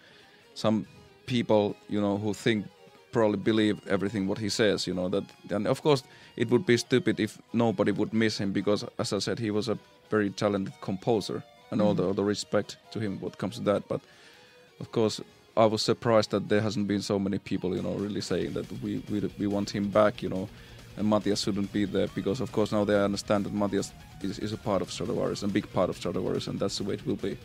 some 0.53 0.85
people, 1.25 1.75
you 1.87 2.01
know, 2.01 2.17
who 2.17 2.33
think 2.33 2.65
probably 3.11 3.37
believe 3.37 3.79
everything 3.87 4.27
what 4.27 4.37
he 4.37 4.49
says, 4.49 4.87
you 4.87 4.93
know. 4.93 5.09
That 5.09 5.23
and 5.49 5.67
of 5.67 5.81
course 5.81 6.03
it 6.35 6.49
would 6.49 6.65
be 6.65 6.77
stupid 6.77 7.19
if 7.19 7.41
nobody 7.53 7.91
would 7.91 8.13
miss 8.13 8.39
him 8.39 8.51
because, 8.51 8.85
as 8.97 9.13
I 9.13 9.19
said, 9.19 9.39
he 9.39 9.51
was 9.51 9.69
a 9.69 9.77
very 10.09 10.29
talented 10.29 10.73
composer, 10.81 11.43
and 11.71 11.81
mm. 11.81 11.85
all 11.85 11.93
the 11.93 12.03
all 12.03 12.13
the 12.13 12.23
respect 12.23 12.77
to 12.91 12.99
him 12.99 13.19
what 13.19 13.37
comes 13.37 13.55
to 13.55 13.63
that. 13.63 13.87
But 13.87 14.01
of 14.79 14.91
course, 14.91 15.21
I 15.55 15.65
was 15.65 15.81
surprised 15.81 16.31
that 16.31 16.49
there 16.49 16.61
hasn't 16.61 16.87
been 16.87 17.01
so 17.01 17.19
many 17.19 17.37
people, 17.37 17.75
you 17.75 17.81
know, 17.81 17.93
really 17.93 18.21
saying 18.21 18.53
that 18.53 18.71
we 18.81 19.03
we, 19.09 19.19
we 19.39 19.47
want 19.47 19.69
him 19.69 19.89
back, 19.89 20.23
you 20.23 20.29
know, 20.29 20.49
and 20.97 21.07
Matias 21.07 21.41
shouldn't 21.41 21.71
be 21.71 21.85
there 21.85 22.07
because 22.15 22.41
of 22.41 22.51
course 22.51 22.71
now 22.71 22.83
they 22.85 22.95
understand 22.95 23.45
that 23.45 23.53
Matias 23.53 23.91
is, 24.21 24.39
is 24.39 24.53
a 24.53 24.57
part 24.57 24.81
of 24.81 24.89
Stratovarius, 24.89 25.43
a 25.43 25.47
big 25.47 25.71
part 25.73 25.89
of 25.89 25.99
Stratovarius, 25.99 26.47
and 26.47 26.59
that's 26.59 26.77
the 26.77 26.83
way 26.83 26.95
it 26.95 27.05
will 27.05 27.15
be. 27.15 27.37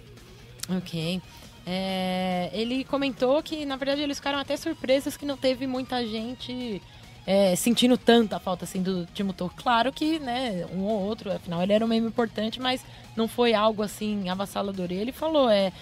Ok. 0.70 1.20
É, 1.66 2.48
ele 2.52 2.85
comentou 2.85 3.42
que, 3.42 3.66
na 3.66 3.74
verdade, 3.76 4.00
eles 4.00 4.18
ficaram 4.18 4.38
até 4.38 4.57
surpresos 4.57 5.16
que 5.16 5.26
não 5.26 5.37
teve 5.37 5.66
muita 5.66 6.07
gente 6.07 6.81
é, 7.26 7.57
sentindo 7.57 7.98
tanta 7.98 8.38
falta 8.38 8.64
assim 8.64 8.81
do 8.81 9.05
Timo 9.07 9.33
Tolkien. 9.33 9.61
Claro 9.61 9.92
que, 9.92 10.20
né, 10.20 10.64
um 10.72 10.85
ou 10.85 11.02
outro, 11.02 11.33
afinal 11.33 11.61
ele 11.62 11.72
era 11.72 11.85
um 11.85 11.88
membro 11.88 12.09
importante, 12.09 12.61
mas 12.61 12.85
não 13.16 13.26
foi 13.26 13.52
algo 13.52 13.83
assim 13.83 14.29
avassalador. 14.29 14.92
E 14.92 14.94
ele 14.94 15.11
falou, 15.11 15.50
é, 15.50 15.72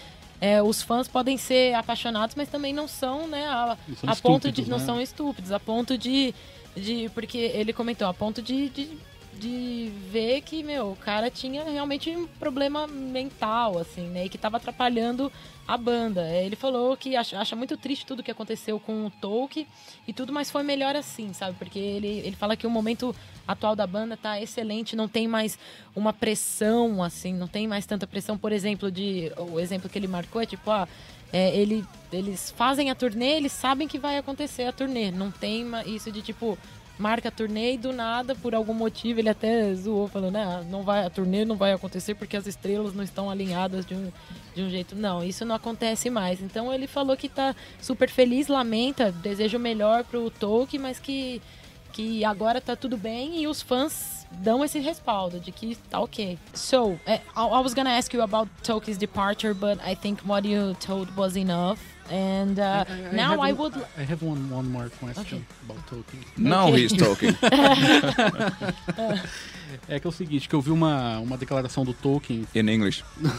é, 0.41 0.61
os 0.61 0.81
fãs 0.81 1.07
podem 1.07 1.37
ser 1.37 1.75
apaixonados, 1.75 2.35
mas 2.35 2.49
também 2.49 2.73
não 2.73 2.87
são, 2.87 3.27
né, 3.27 3.45
a, 3.45 3.77
a 4.07 4.15
ponto 4.15 4.51
de. 4.51 4.63
Né? 4.63 4.67
Não 4.69 4.79
são 4.79 4.99
estúpidos, 4.99 5.51
a 5.51 5.59
ponto 5.59 5.95
de. 5.97 6.33
de 6.75 7.09
porque 7.13 7.37
ele 7.37 7.71
comentou, 7.71 8.07
a 8.07 8.13
ponto 8.13 8.41
de, 8.41 8.69
de 8.69 8.97
de 9.39 9.91
ver 10.11 10.41
que, 10.41 10.63
meu, 10.63 10.91
o 10.91 10.95
cara 10.95 11.29
tinha 11.29 11.63
realmente 11.63 12.09
um 12.09 12.25
problema 12.25 12.87
mental, 12.87 13.77
assim, 13.77 14.07
né? 14.07 14.25
E 14.25 14.29
que 14.29 14.37
tava 14.37 14.57
atrapalhando 14.57 15.31
a 15.67 15.77
banda. 15.77 16.21
É, 16.27 16.45
ele 16.45 16.55
falou 16.55 16.95
que 16.95 17.15
acha, 17.15 17.39
acha 17.39 17.55
muito 17.55 17.75
triste 17.77 18.05
tudo 18.05 18.23
que 18.23 18.31
aconteceu 18.31 18.79
com 18.79 19.05
o 19.05 19.09
Tolkien 19.09 19.67
e 20.07 20.13
tudo, 20.13 20.31
mas 20.31 20.49
foi 20.49 20.63
melhor 20.63 20.95
assim, 20.95 21.33
sabe? 21.33 21.55
Porque 21.57 21.79
ele, 21.79 22.07
ele 22.07 22.35
fala 22.35 22.55
que 22.55 22.67
o 22.67 22.69
momento 22.69 23.15
atual 23.47 23.75
da 23.75 23.85
banda 23.85 24.15
tá 24.15 24.41
excelente, 24.41 24.95
não 24.95 25.07
tem 25.07 25.27
mais 25.27 25.57
uma 25.95 26.13
pressão, 26.13 27.03
assim, 27.03 27.33
não 27.33 27.47
tem 27.47 27.67
mais 27.67 27.85
tanta 27.85 28.07
pressão, 28.07 28.37
por 28.37 28.51
exemplo, 28.51 28.91
de. 28.91 29.31
O 29.37 29.59
exemplo 29.59 29.89
que 29.89 29.97
ele 29.97 30.07
marcou 30.07 30.41
é 30.41 30.45
tipo, 30.45 30.69
ah, 30.71 30.87
é, 31.33 31.55
ele, 31.55 31.85
eles 32.11 32.51
fazem 32.51 32.89
a 32.89 32.95
turnê, 32.95 33.37
eles 33.37 33.51
sabem 33.51 33.87
que 33.87 33.99
vai 33.99 34.17
acontecer 34.17 34.63
a 34.63 34.71
turnê. 34.71 35.11
Não 35.11 35.31
tem 35.31 35.65
isso 35.85 36.11
de 36.11 36.21
tipo, 36.21 36.57
marca 36.97 37.29
a 37.29 37.31
turnê 37.31 37.73
e 37.73 37.77
do 37.77 37.91
nada, 37.91 38.35
por 38.35 38.55
algum 38.55 38.73
motivo, 38.73 39.19
ele 39.19 39.29
até 39.29 39.73
zoou, 39.73 40.07
falando, 40.07 40.35
ah, 40.37 40.63
não 40.69 40.83
vai, 40.83 41.05
a 41.05 41.09
turnê 41.09 41.45
não 41.45 41.55
vai 41.55 41.73
acontecer 41.73 42.15
porque 42.15 42.37
as 42.37 42.47
estrelas 42.47 42.93
não 42.93 43.03
estão 43.03 43.29
alinhadas 43.29 43.85
de 43.85 43.93
um, 43.93 44.11
de 44.55 44.61
um 44.61 44.69
jeito. 44.69 44.95
Não, 44.95 45.23
isso 45.23 45.45
não 45.45 45.55
acontece 45.55 46.09
mais. 46.09 46.41
Então 46.41 46.73
ele 46.73 46.87
falou 46.87 47.15
que 47.17 47.29
tá 47.29 47.55
super 47.81 48.09
feliz, 48.09 48.47
lamenta, 48.47 49.11
deseja 49.11 49.57
o 49.57 49.61
melhor 49.61 50.03
pro 50.03 50.29
Tolkien, 50.29 50.81
mas 50.81 50.99
que, 50.99 51.41
que 51.91 52.23
agora 52.23 52.61
tá 52.61 52.75
tudo 52.75 52.97
bem 52.97 53.41
e 53.41 53.47
os 53.47 53.61
fãs 53.61 54.15
dão 54.31 54.63
esse 54.63 54.79
respaldo 54.79 55.39
de 55.39 55.51
que 55.51 55.75
tá 55.89 55.99
ok. 55.99 56.37
So, 56.53 56.91
uh, 56.91 56.99
I 57.35 57.61
was 57.61 57.73
gonna 57.73 57.97
ask 57.97 58.13
you 58.13 58.21
about 58.21 58.49
Tolkien's 58.63 58.97
departure, 58.97 59.53
but 59.53 59.79
I 59.85 59.95
think 59.95 60.21
what 60.27 60.47
you 60.47 60.75
told 60.75 61.15
was 61.15 61.35
enough. 61.35 61.94
And 62.09 62.59
uh, 62.59 62.85
I, 62.87 62.93
I, 62.93 63.11
now 63.11 63.39
I, 63.39 63.49
I 63.49 63.51
would. 63.53 63.73
I 63.97 64.03
have 64.03 64.21
one 64.21 64.49
one 64.49 64.69
more 64.69 64.89
question 64.89 65.45
okay. 65.69 65.73
about 65.73 65.87
Tolkki. 65.87 66.37
Now 66.37 66.67
okay. 66.67 66.81
he's 66.81 66.93
talking. 66.93 67.35
É 69.87 69.99
que 69.99 70.07
é 70.07 70.09
o 70.09 70.13
seguinte, 70.13 70.49
que 70.49 70.55
eu 70.55 70.61
vi 70.61 70.71
uma, 70.71 71.19
uma 71.19 71.37
declaração 71.37 71.85
do 71.85 71.93
Tolkien. 71.93 72.45
In 72.55 72.69
English. 72.69 73.03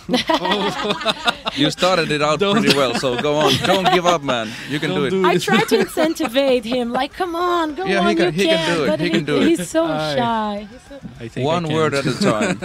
you 1.56 1.70
started 1.70 2.12
it 2.12 2.22
out 2.22 2.38
don't. 2.38 2.60
pretty 2.60 2.76
well, 2.76 2.94
so 2.98 3.20
go 3.20 3.34
on. 3.34 3.52
Don't 3.66 3.90
give 3.92 4.06
up, 4.06 4.24
man. 4.24 4.48
You 4.68 4.78
can 4.78 4.94
do 4.94 5.06
it. 5.06 5.10
Do 5.10 5.26
I 5.26 5.38
try 5.38 5.64
to 5.64 5.76
incentivize 5.84 6.64
him, 6.64 6.92
like, 6.92 7.12
come 7.12 7.34
on, 7.34 7.74
go 7.74 7.84
yeah, 7.84 8.00
on, 8.00 8.08
he 8.08 8.14
can, 8.14 8.26
you 8.26 8.30
he 8.32 8.46
can. 8.46 8.56
can 8.58 8.76
do 8.76 8.84
it. 8.84 9.00
he, 9.00 9.04
he 9.06 9.10
can 9.10 9.24
do 9.24 9.42
it. 9.42 9.48
He's 9.48 9.68
so 9.68 9.86
shy. 9.86 10.68
He's 11.18 11.32
so... 11.32 11.42
One 11.42 11.68
word 11.72 11.94
at 11.94 12.06
a 12.06 12.14
time. 12.20 12.58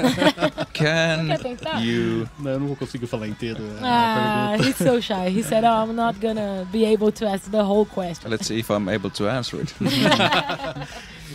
can 0.74 1.38
you? 1.82 2.28
Não, 2.40 2.52
eu 2.52 2.60
não 2.60 2.68
vou 2.68 2.76
conseguir 2.76 3.08
falar 3.08 3.28
inteiro. 3.28 3.62
Ah, 3.82 4.56
he's 4.60 4.76
so 4.76 5.00
shy. 5.02 5.30
He 5.30 5.44
said, 5.44 5.64
oh, 5.64 5.84
I'm 5.84 5.96
not 5.96 6.20
gonna 6.20 6.68
be 6.72 6.86
able 6.86 7.12
to 7.14 7.28
ask 7.28 7.50
the 7.50 7.64
whole 7.64 7.86
question. 7.86 8.30
Let's 8.30 8.48
see 8.48 8.60
if 8.60 8.70
I'm 8.70 8.90
able 8.90 9.10
to 9.12 9.30
answer 9.30 9.62
it. 9.62 9.74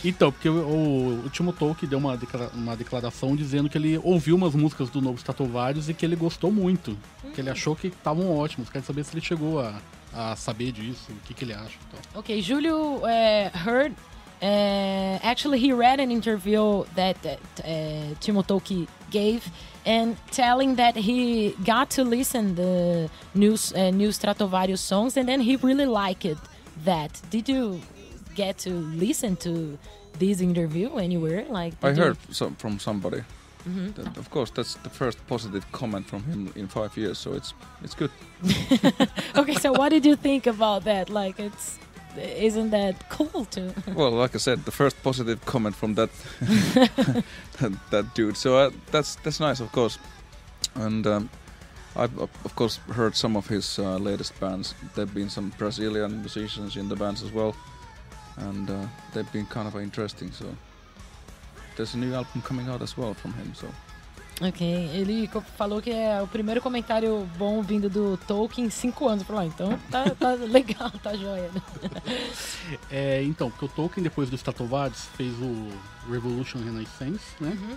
Então, 0.04 0.32
porque 0.32 0.48
o, 0.48 1.22
o 1.24 1.30
Timo 1.30 1.52
Tolkien 1.52 1.88
deu 1.88 1.98
uma, 1.98 2.16
declara 2.16 2.50
uma 2.54 2.76
declaração 2.76 3.34
dizendo 3.36 3.68
que 3.68 3.78
ele 3.78 3.98
ouviu 4.02 4.36
umas 4.36 4.54
músicas 4.54 4.90
do 4.90 5.00
novo 5.00 5.16
Stratovarius 5.16 5.88
e 5.88 5.94
que 5.94 6.04
ele 6.04 6.16
gostou 6.16 6.50
muito. 6.50 6.96
Hum. 7.24 7.30
Que 7.32 7.40
ele 7.40 7.50
achou 7.50 7.74
que 7.74 7.88
estavam 7.88 8.36
ótimos. 8.36 8.68
Quero 8.68 8.84
saber 8.84 9.04
se 9.04 9.14
ele 9.14 9.24
chegou 9.24 9.60
a, 9.60 9.80
a 10.12 10.36
saber 10.36 10.72
disso, 10.72 11.10
o 11.10 11.26
que, 11.26 11.34
que 11.34 11.44
ele 11.44 11.52
acha. 11.52 11.78
Então. 11.88 12.00
Ok, 12.14 12.40
Júlio 12.40 12.98
uh, 12.98 13.50
heard. 13.54 13.94
Uh, 14.42 15.18
actually, 15.22 15.58
he 15.58 15.72
read 15.72 15.98
an 15.98 16.10
interview 16.10 16.84
that, 16.94 17.16
that 17.22 17.40
uh, 17.60 18.14
Timo 18.20 18.42
Tolkien 18.42 18.86
gave 19.10 19.50
and 19.86 20.14
telling 20.30 20.74
that 20.76 20.94
he 20.94 21.54
got 21.64 21.88
to 21.88 22.04
listen 22.04 22.54
the 22.54 23.08
new, 23.34 23.54
uh, 23.74 23.90
new 23.90 24.10
Stratovarius 24.10 24.78
songs 24.78 25.16
and 25.16 25.26
then 25.26 25.40
he 25.40 25.56
really 25.56 25.86
liked 25.86 26.26
that. 26.84 27.18
Did 27.30 27.48
you 27.48 27.80
get 28.36 28.58
to 28.58 28.70
listen 28.70 29.36
to 29.36 29.78
this 30.18 30.40
interview 30.40 30.96
anywhere? 30.96 31.44
Like 31.48 31.74
I 31.82 31.92
heard 31.94 32.16
some, 32.30 32.54
from 32.56 32.78
somebody. 32.78 33.22
Mm 33.66 33.74
-hmm. 33.74 33.94
that, 33.94 34.18
of 34.18 34.28
course, 34.28 34.52
that's 34.54 34.76
the 34.82 34.90
first 34.90 35.18
positive 35.26 35.64
comment 35.70 36.08
from 36.08 36.22
him 36.22 36.50
in 36.54 36.68
five 36.68 36.90
years, 37.00 37.18
so 37.22 37.34
it's 37.34 37.54
it's 37.82 37.94
good. 37.96 38.10
okay, 39.40 39.54
so 39.54 39.72
what 39.72 39.90
did 39.90 40.04
you 40.04 40.16
think 40.16 40.46
about 40.46 40.84
that? 40.84 41.08
Like, 41.08 41.42
it's 41.42 41.78
isn't 42.18 42.70
that 42.70 43.08
cool 43.10 43.44
too? 43.44 43.72
Well, 43.94 44.10
like 44.10 44.34
I 44.34 44.38
said, 44.38 44.64
the 44.64 44.70
first 44.70 45.02
positive 45.02 45.44
comment 45.44 45.74
from 45.76 45.94
that 45.94 46.10
that, 47.58 47.72
that 47.90 48.14
dude. 48.14 48.36
So 48.36 48.56
uh, 48.56 48.70
that's 48.90 49.16
that's 49.16 49.40
nice, 49.40 49.60
of 49.60 49.72
course. 49.72 49.98
And 50.74 51.06
um, 51.06 51.30
I've 51.94 52.18
of 52.18 52.30
of 52.44 52.54
course 52.54 52.76
heard 52.94 53.16
some 53.16 53.38
of 53.38 53.48
his 53.48 53.78
uh, 53.78 53.98
latest 53.98 54.38
bands. 54.40 54.74
There've 54.94 55.14
been 55.14 55.30
some 55.30 55.52
Brazilian 55.58 56.20
musicians 56.20 56.76
in 56.76 56.88
the 56.88 56.96
bands 56.96 57.22
as 57.22 57.32
well, 57.32 57.54
and 58.38 58.70
uh, 58.70 58.86
they've 59.12 59.30
been 59.32 59.46
kind 59.46 59.66
of 59.66 59.76
interesting. 59.76 60.30
So 60.32 60.46
there's 61.76 61.94
a 61.94 61.98
new 61.98 62.14
album 62.14 62.42
coming 62.42 62.68
out 62.68 62.82
as 62.82 62.96
well 62.96 63.14
from 63.14 63.32
him. 63.34 63.54
So 63.54 63.68
Ok, 64.42 64.62
ele 64.92 65.30
falou 65.56 65.80
que 65.80 65.90
é 65.90 66.20
o 66.20 66.26
primeiro 66.26 66.60
comentário 66.60 67.26
bom 67.38 67.62
vindo 67.62 67.88
do 67.88 68.18
Tolkien 68.28 68.66
em 68.66 68.70
cinco 68.70 69.08
anos. 69.08 69.24
Falou, 69.24 69.40
ah, 69.40 69.46
então 69.46 69.78
tá, 69.90 70.10
tá 70.10 70.32
legal, 70.44 70.90
tá 71.02 71.16
joia. 71.16 71.50
É, 72.90 73.22
então, 73.22 73.48
porque 73.48 73.64
o 73.64 73.68
Tolkien, 73.68 74.02
depois 74.02 74.28
do 74.28 74.36
Stratovarius, 74.36 75.06
fez 75.16 75.32
o 75.38 75.68
Revolution 76.10 76.58
Renaissance, 76.58 77.24
né? 77.40 77.50
Uhum. 77.50 77.76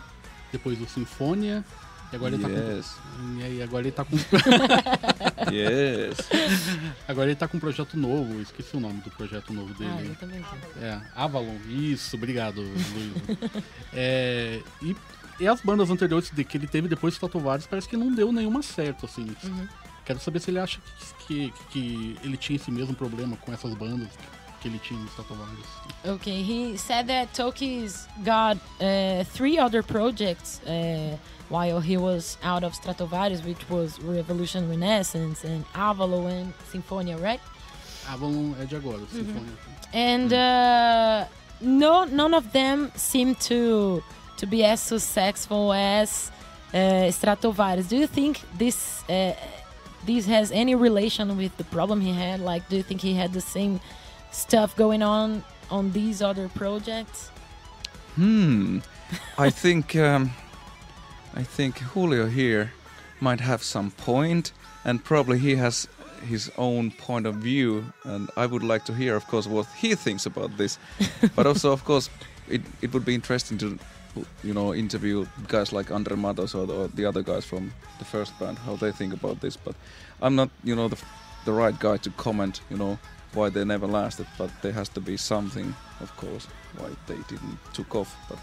Depois 0.52 0.78
do 0.78 0.90
Sinfonia. 0.90 1.64
E 2.12 2.16
agora 2.16 2.34
ele 2.34 2.44
tá 2.44 2.50
yes, 2.50 2.88
com. 2.88 3.40
E 3.40 3.44
aí, 3.44 3.64
agora 3.64 3.84
ele 3.84 3.92
tá 3.92 4.06
com. 4.06 4.16
yes. 5.54 6.18
agora 7.08 7.28
ele 7.30 7.36
tá 7.36 7.48
com 7.48 7.58
um 7.58 7.60
projeto 7.60 7.98
novo. 7.98 8.42
Esqueci 8.42 8.76
o 8.76 8.80
nome 8.80 9.02
do 9.02 9.12
projeto 9.12 9.54
novo 9.54 9.74
dele. 9.76 9.92
Ah, 9.96 10.04
eu 10.04 10.16
também. 10.16 10.44
É, 10.82 11.00
Avalon, 11.16 11.58
isso, 11.68 12.16
obrigado, 12.16 12.62
Luiz. 12.62 12.84
é, 13.94 14.60
e, 14.82 14.96
e 15.40 15.48
as 15.48 15.62
bandas 15.62 15.92
anteriores 15.92 16.32
de, 16.32 16.44
que 16.44 16.58
ele 16.58 16.68
teve 16.68 16.88
depois 16.88 17.14
do 17.14 17.18
Stratovarius 17.18 17.68
parece 17.68 17.88
que 17.88 17.96
não 17.96 18.12
deu 18.12 18.32
nenhuma 18.32 18.64
certo, 18.64 19.06
assim. 19.06 19.36
Uhum. 19.44 19.68
Quero 20.04 20.20
saber 20.20 20.40
se 20.40 20.50
ele 20.50 20.60
acha 20.60 20.80
que, 21.28 21.52
que, 21.52 21.54
que 21.70 22.18
ele 22.24 22.36
tinha 22.36 22.56
esse 22.56 22.72
mesmo 22.72 22.96
problema 22.96 23.38
com 23.38 23.54
essas 23.54 23.72
bandas 23.76 24.10
que 24.60 24.68
ele 24.68 24.80
tinha 24.80 25.00
no 25.00 25.06
Stratovarius. 25.08 25.68
Okay, 26.04 26.42
he 26.42 26.78
said 26.78 27.08
that 27.08 27.32
Toki's 27.34 28.08
got 28.24 28.58
uh, 28.82 29.24
three 29.34 29.60
other 29.60 29.84
projects 29.84 30.62
uh, 30.66 31.16
while 31.50 31.80
he 31.80 31.98
was 31.98 32.38
out 32.44 32.64
of 32.64 32.74
Stratovarius, 32.74 33.44
which 33.44 33.70
was 33.70 34.00
Revolution 34.02 34.70
Renaissance 34.70 35.44
and 35.44 35.66
Avalon 35.76 36.32
and 36.32 36.54
Symphonia, 36.72 37.18
right? 37.18 37.42
Avalon 38.08 38.56
é 38.60 38.68
de 38.68 38.76
agora, 38.76 39.06
Sinfonia. 39.12 39.52
And 39.94 40.34
uh, 40.34 41.26
no, 41.62 42.06
none 42.06 42.34
of 42.34 42.52
them 42.52 42.92
seem 42.96 43.36
to 43.36 44.04
to 44.38 44.46
be 44.46 44.64
as 44.64 44.80
successful 44.80 45.74
as 45.74 46.32
uh, 46.74 47.12
Stratovarius. 47.12 47.90
Do 47.90 47.98
you 47.98 48.08
think 48.08 48.42
this 48.58 49.04
uh, 49.10 49.34
this 50.06 50.26
has 50.28 50.52
any 50.52 50.76
relation 50.76 51.36
with 51.38 51.56
the 51.58 51.66
problem 51.66 52.02
he 52.02 52.14
had? 52.14 52.40
Like, 52.40 52.70
do 52.70 52.78
you 52.78 52.84
think 52.84 53.02
he 53.02 53.14
had 53.14 53.34
the 53.34 53.42
same 53.42 53.80
stuff 54.32 54.76
going 54.76 55.02
on 55.02 55.44
on 55.70 55.92
these 55.92 56.22
other 56.22 56.48
projects? 56.50 57.32
Hmm. 58.16 58.80
I 59.38 59.50
think 59.64 59.96
um, 59.96 60.32
I 61.40 61.44
think 61.44 61.78
Julio 61.94 62.28
here 62.28 62.74
might 63.22 63.40
have 63.40 63.64
some 63.64 63.92
point, 63.92 64.52
and 64.84 65.02
probably 65.02 65.40
he 65.40 65.56
has 65.56 65.88
his 66.28 66.52
own 66.58 66.92
point 66.92 67.26
of 67.26 67.36
view. 67.36 67.94
And 68.04 68.30
I 68.36 68.46
would 68.46 68.62
like 68.62 68.84
to 68.88 68.94
hear, 68.94 69.16
of 69.16 69.26
course, 69.26 69.48
what 69.48 69.66
he 69.68 69.96
thinks 69.96 70.26
about 70.26 70.58
this. 70.58 70.78
but 71.38 71.48
also, 71.48 71.72
of 71.72 71.86
course, 71.86 72.10
it 72.50 72.62
it 72.82 72.94
would 72.94 73.06
be 73.06 73.16
interesting 73.16 73.58
to 73.60 73.80
you 74.44 74.54
know 74.54 74.74
interview 74.74 75.26
guys 75.48 75.72
like 75.72 75.92
Andre 75.96 76.18
Matos 76.18 76.54
or 76.56 76.68
the, 76.68 76.74
or 76.74 76.88
the 76.90 77.06
other 77.06 77.24
guys 77.24 77.46
from 77.46 77.72
the 78.00 78.06
first 78.06 78.38
band 78.38 78.58
how 78.58 78.76
they 78.76 78.92
think 78.92 79.14
about 79.14 79.40
this. 79.40 79.56
But 79.56 79.76
I'm 80.22 80.36
not 80.36 80.50
you 80.66 80.76
know 80.76 80.90
the 80.90 81.02
the 81.46 81.54
right 81.54 81.80
guy 81.80 81.98
to 81.98 82.10
comment. 82.18 82.60
You 82.70 82.78
know 82.78 83.00
why 83.34 83.50
they 83.50 83.64
never 83.64 83.88
lasted, 83.88 84.28
but 84.38 84.50
there 84.62 84.74
has 84.74 84.90
to 84.90 85.00
be 85.00 85.16
something, 85.16 85.74
of 86.02 86.12
course, 86.18 86.48
why 86.78 86.90
they 87.08 87.22
didn't 87.30 87.60
took 87.74 87.96
off. 87.96 88.12
But 88.28 88.40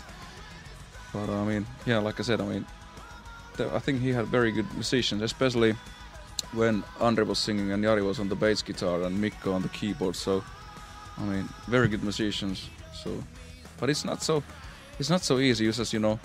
but 1.13 1.31
I 1.31 1.45
mean, 1.45 1.67
yeah, 1.87 1.99
like 1.99 2.21
I 2.21 2.23
said, 2.23 2.41
I 2.41 2.45
mean, 2.45 2.67
Uh, 3.61 3.75
I 3.75 3.79
think 3.79 4.01
he 4.01 4.11
had 4.12 4.27
very 4.27 4.53
good 4.53 4.73
musicians, 4.75 5.23
especially 5.23 5.75
when 6.53 6.85
Andre 7.01 7.25
was 7.25 7.38
singing 7.38 7.73
and 7.73 7.85
Jari 7.85 8.05
was 8.05 8.21
on 8.21 8.29
the 8.29 8.37
bass 8.37 8.62
guitar 8.62 9.03
and 9.03 9.21
Mikko 9.21 9.53
on 9.53 9.62
the 9.62 9.69
keyboard. 9.69 10.16
So 10.16 10.42
I 11.19 11.23
mean, 11.23 11.49
very 11.66 11.88
good 11.88 12.03
musicians. 12.03 12.69
So, 12.95 13.11
but 13.79 13.90
it's 13.90 14.05
not 14.05 14.23
so 14.23 14.42
it's 14.99 15.11
not 15.11 15.23
so 15.23 15.38
easy. 15.38 15.64
You 15.64 15.73
just 15.73 15.92
you 15.92 16.01
know 16.01 16.19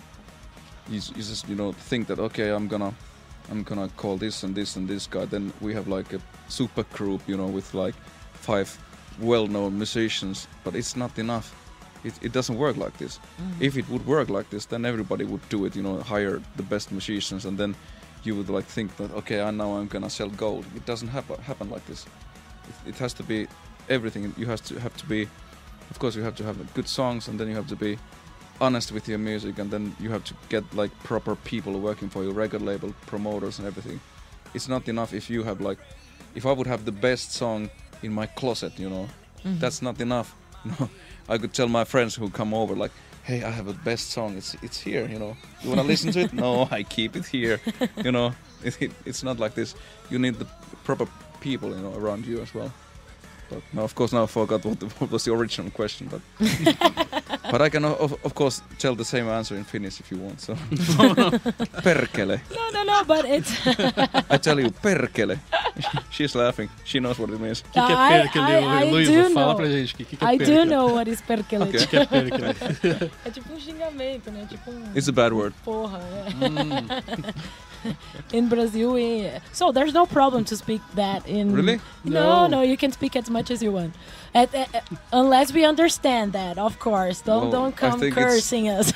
you, 0.89 1.01
you 1.15 1.23
just 1.23 1.47
you 1.49 1.55
know 1.55 1.71
think 1.71 2.07
that 2.07 2.19
okay, 2.19 2.49
I'm 2.49 2.67
gonna 2.67 2.93
I'm 3.49 3.63
gonna 3.63 3.89
call 3.97 4.17
this 4.17 4.43
and 4.43 4.55
this 4.55 4.75
and 4.75 4.87
this 4.87 5.07
guy. 5.07 5.25
Then 5.25 5.53
we 5.61 5.73
have 5.73 5.87
like 5.87 6.13
a 6.13 6.21
super 6.47 6.83
group, 6.83 7.21
you 7.27 7.37
know, 7.37 7.47
with 7.47 7.73
like 7.73 7.95
five 8.33 8.77
well-known 9.19 9.77
musicians. 9.77 10.47
But 10.63 10.75
it's 10.75 10.95
not 10.95 11.17
enough. 11.17 11.55
It, 12.03 12.13
it 12.21 12.31
doesn't 12.31 12.57
work 12.57 12.77
like 12.77 12.97
this. 12.97 13.19
Mm-hmm. 13.19 13.63
If 13.63 13.77
it 13.77 13.89
would 13.89 14.05
work 14.05 14.29
like 14.29 14.49
this, 14.49 14.65
then 14.65 14.85
everybody 14.85 15.25
would 15.25 15.47
do 15.49 15.65
it. 15.65 15.75
You 15.75 15.83
know, 15.83 16.01
hire 16.01 16.41
the 16.55 16.63
best 16.63 16.91
musicians, 16.91 17.45
and 17.45 17.57
then 17.57 17.75
you 18.23 18.35
would 18.35 18.49
like 18.49 18.65
think 18.65 18.95
that 18.97 19.11
okay, 19.13 19.41
I 19.41 19.51
now 19.51 19.73
I'm 19.73 19.87
gonna 19.87 20.09
sell 20.09 20.29
gold. 20.29 20.65
It 20.75 20.85
doesn't 20.85 21.09
happen 21.09 21.41
happen 21.41 21.69
like 21.69 21.85
this. 21.85 22.05
It, 22.69 22.89
it 22.89 22.97
has 22.97 23.13
to 23.13 23.23
be 23.23 23.47
everything. 23.89 24.33
You 24.37 24.47
have 24.47 24.63
to 24.65 24.79
have 24.79 24.95
to 24.97 25.05
be, 25.05 25.27
of 25.89 25.99
course, 25.99 26.15
you 26.15 26.23
have 26.23 26.35
to 26.35 26.43
have 26.43 26.73
good 26.73 26.87
songs, 26.87 27.27
and 27.27 27.39
then 27.39 27.47
you 27.47 27.55
have 27.55 27.67
to 27.67 27.75
be 27.75 27.97
honest 28.59 28.91
with 28.91 29.07
your 29.07 29.17
music, 29.17 29.59
and 29.59 29.71
then 29.71 29.95
you 29.99 30.09
have 30.11 30.23
to 30.23 30.33
get 30.49 30.63
like 30.73 30.91
proper 31.03 31.35
people 31.35 31.79
working 31.79 32.09
for 32.09 32.23
your 32.23 32.33
record 32.33 32.61
label, 32.61 32.93
promoters, 33.07 33.59
and 33.59 33.67
everything. 33.67 33.99
It's 34.53 34.67
not 34.67 34.87
enough 34.87 35.13
if 35.13 35.29
you 35.29 35.43
have 35.43 35.61
like, 35.61 35.79
if 36.35 36.45
I 36.45 36.51
would 36.51 36.67
have 36.67 36.85
the 36.85 36.91
best 36.91 37.33
song 37.33 37.69
in 38.03 38.13
my 38.13 38.27
closet, 38.27 38.77
you 38.77 38.89
know, 38.89 39.07
mm-hmm. 39.43 39.59
that's 39.59 39.81
not 39.81 39.99
enough. 39.99 40.35
You 40.63 40.71
know, 40.79 40.89
I 41.31 41.37
could 41.37 41.53
tell 41.53 41.69
my 41.69 41.85
friends 41.85 42.13
who 42.15 42.29
come 42.29 42.53
over 42.53 42.75
like, 42.75 42.91
hey, 43.23 43.43
I 43.43 43.49
have 43.49 43.67
a 43.67 43.73
best 43.73 44.09
song. 44.09 44.37
It's 44.37 44.55
it's 44.61 44.79
here. 44.79 45.07
You 45.07 45.17
know, 45.17 45.37
you 45.61 45.69
wanna 45.69 45.83
listen 45.83 46.11
to 46.11 46.19
it? 46.19 46.33
No, 46.43 46.67
I 46.71 46.83
keep 46.83 47.15
it 47.15 47.25
here. 47.25 47.59
You 48.03 48.11
know, 48.11 48.33
it, 48.63 48.81
it, 48.81 48.91
it's 49.05 49.23
not 49.23 49.39
like 49.39 49.53
this. 49.53 49.75
You 50.09 50.19
need 50.19 50.35
the 50.39 50.47
proper 50.83 51.07
people, 51.39 51.69
you 51.69 51.81
know, 51.81 51.93
around 51.95 52.25
you 52.25 52.41
as 52.41 52.53
well. 52.53 52.71
But 53.49 53.61
now, 53.73 53.83
of 53.83 53.95
course, 53.95 54.11
now 54.13 54.23
I 54.23 54.27
forgot 54.27 54.65
what, 54.65 54.79
the, 54.79 54.87
what 54.99 55.11
was 55.11 55.23
the 55.23 55.33
original 55.33 55.71
question. 55.71 56.09
But 56.11 56.21
but 57.51 57.61
I 57.61 57.69
can 57.69 57.85
of, 57.85 58.11
of 58.25 58.33
course 58.33 58.61
tell 58.77 58.95
the 58.95 59.05
same 59.05 59.27
answer 59.29 59.55
in 59.55 59.63
Finnish 59.63 59.99
if 60.01 60.11
you 60.11 60.17
want. 60.17 60.41
So 60.41 60.55
perkele. 61.83 62.39
No, 62.55 62.69
no, 62.73 62.83
no, 62.83 63.03
but 63.05 63.25
it's. 63.25 63.51
I 64.29 64.37
tell 64.37 64.59
you 64.59 64.69
perkele. 64.71 65.39
She's 66.11 66.35
laughing. 66.35 66.69
She 66.85 66.99
knows 66.99 67.17
what 67.19 67.31
it 67.31 67.39
means. 67.39 67.61
O 67.61 67.71
que, 67.71 67.81
que 67.81 67.95
Perkele, 68.41 68.63
I- 68.65 68.83
I 68.83 68.91
Luísa? 68.91 69.11
do 69.29 69.29
Fala 69.33 69.47
know. 69.47 69.55
pra 69.55 69.65
gente. 69.69 69.93
O 69.93 69.97
que, 69.97 70.05
que 70.05 70.15
é 70.25 70.33
I 70.33 70.37
Perkele? 70.37 70.57
do 70.57 70.65
know 70.65 70.93
what 70.93 71.09
is 71.09 71.21
perkele. 71.21 71.63
Okay. 71.63 71.85
Que 71.87 71.97
é 71.97 72.05
Perkele? 72.05 73.11
É 73.25 73.29
tipo 73.29 73.53
um 73.53 73.59
xingamento, 73.59 74.31
né? 74.31 74.45
Tipo 74.49 74.71
um. 74.71 74.83
It's 74.95 75.07
a 75.07 75.11
bad 75.11 75.33
word. 75.33 75.53
Porra, 75.63 75.99
é. 75.99 76.29
Hum, 76.45 77.93
in 78.33 78.47
Brazil. 78.47 78.95
eh, 78.97 79.41
So 79.51 79.71
there's 79.71 79.93
no 79.93 80.05
problem 80.05 80.43
to 80.45 80.55
speak 80.55 80.81
that 80.95 81.27
in. 81.27 81.53
Really? 81.53 81.81
No, 82.03 82.47
No. 82.47 82.57
no, 82.57 82.61
you 82.63 82.77
can 82.77 82.91
speak 82.91 83.15
as 83.15 83.27
much 83.29 83.49
as 83.51 83.61
you 83.63 83.71
want, 83.73 83.95
At- 84.35 84.53
eh, 84.53 84.65
unless 85.11 85.51
we 85.51 85.65
understand 85.65 86.33
that, 86.33 86.57
of 86.59 86.77
course. 86.79 87.21
Don't 87.23 87.49
Well, 87.49 87.51
don't 87.51 87.75
come 87.75 87.99
cursing 88.11 88.69
us. 88.69 88.93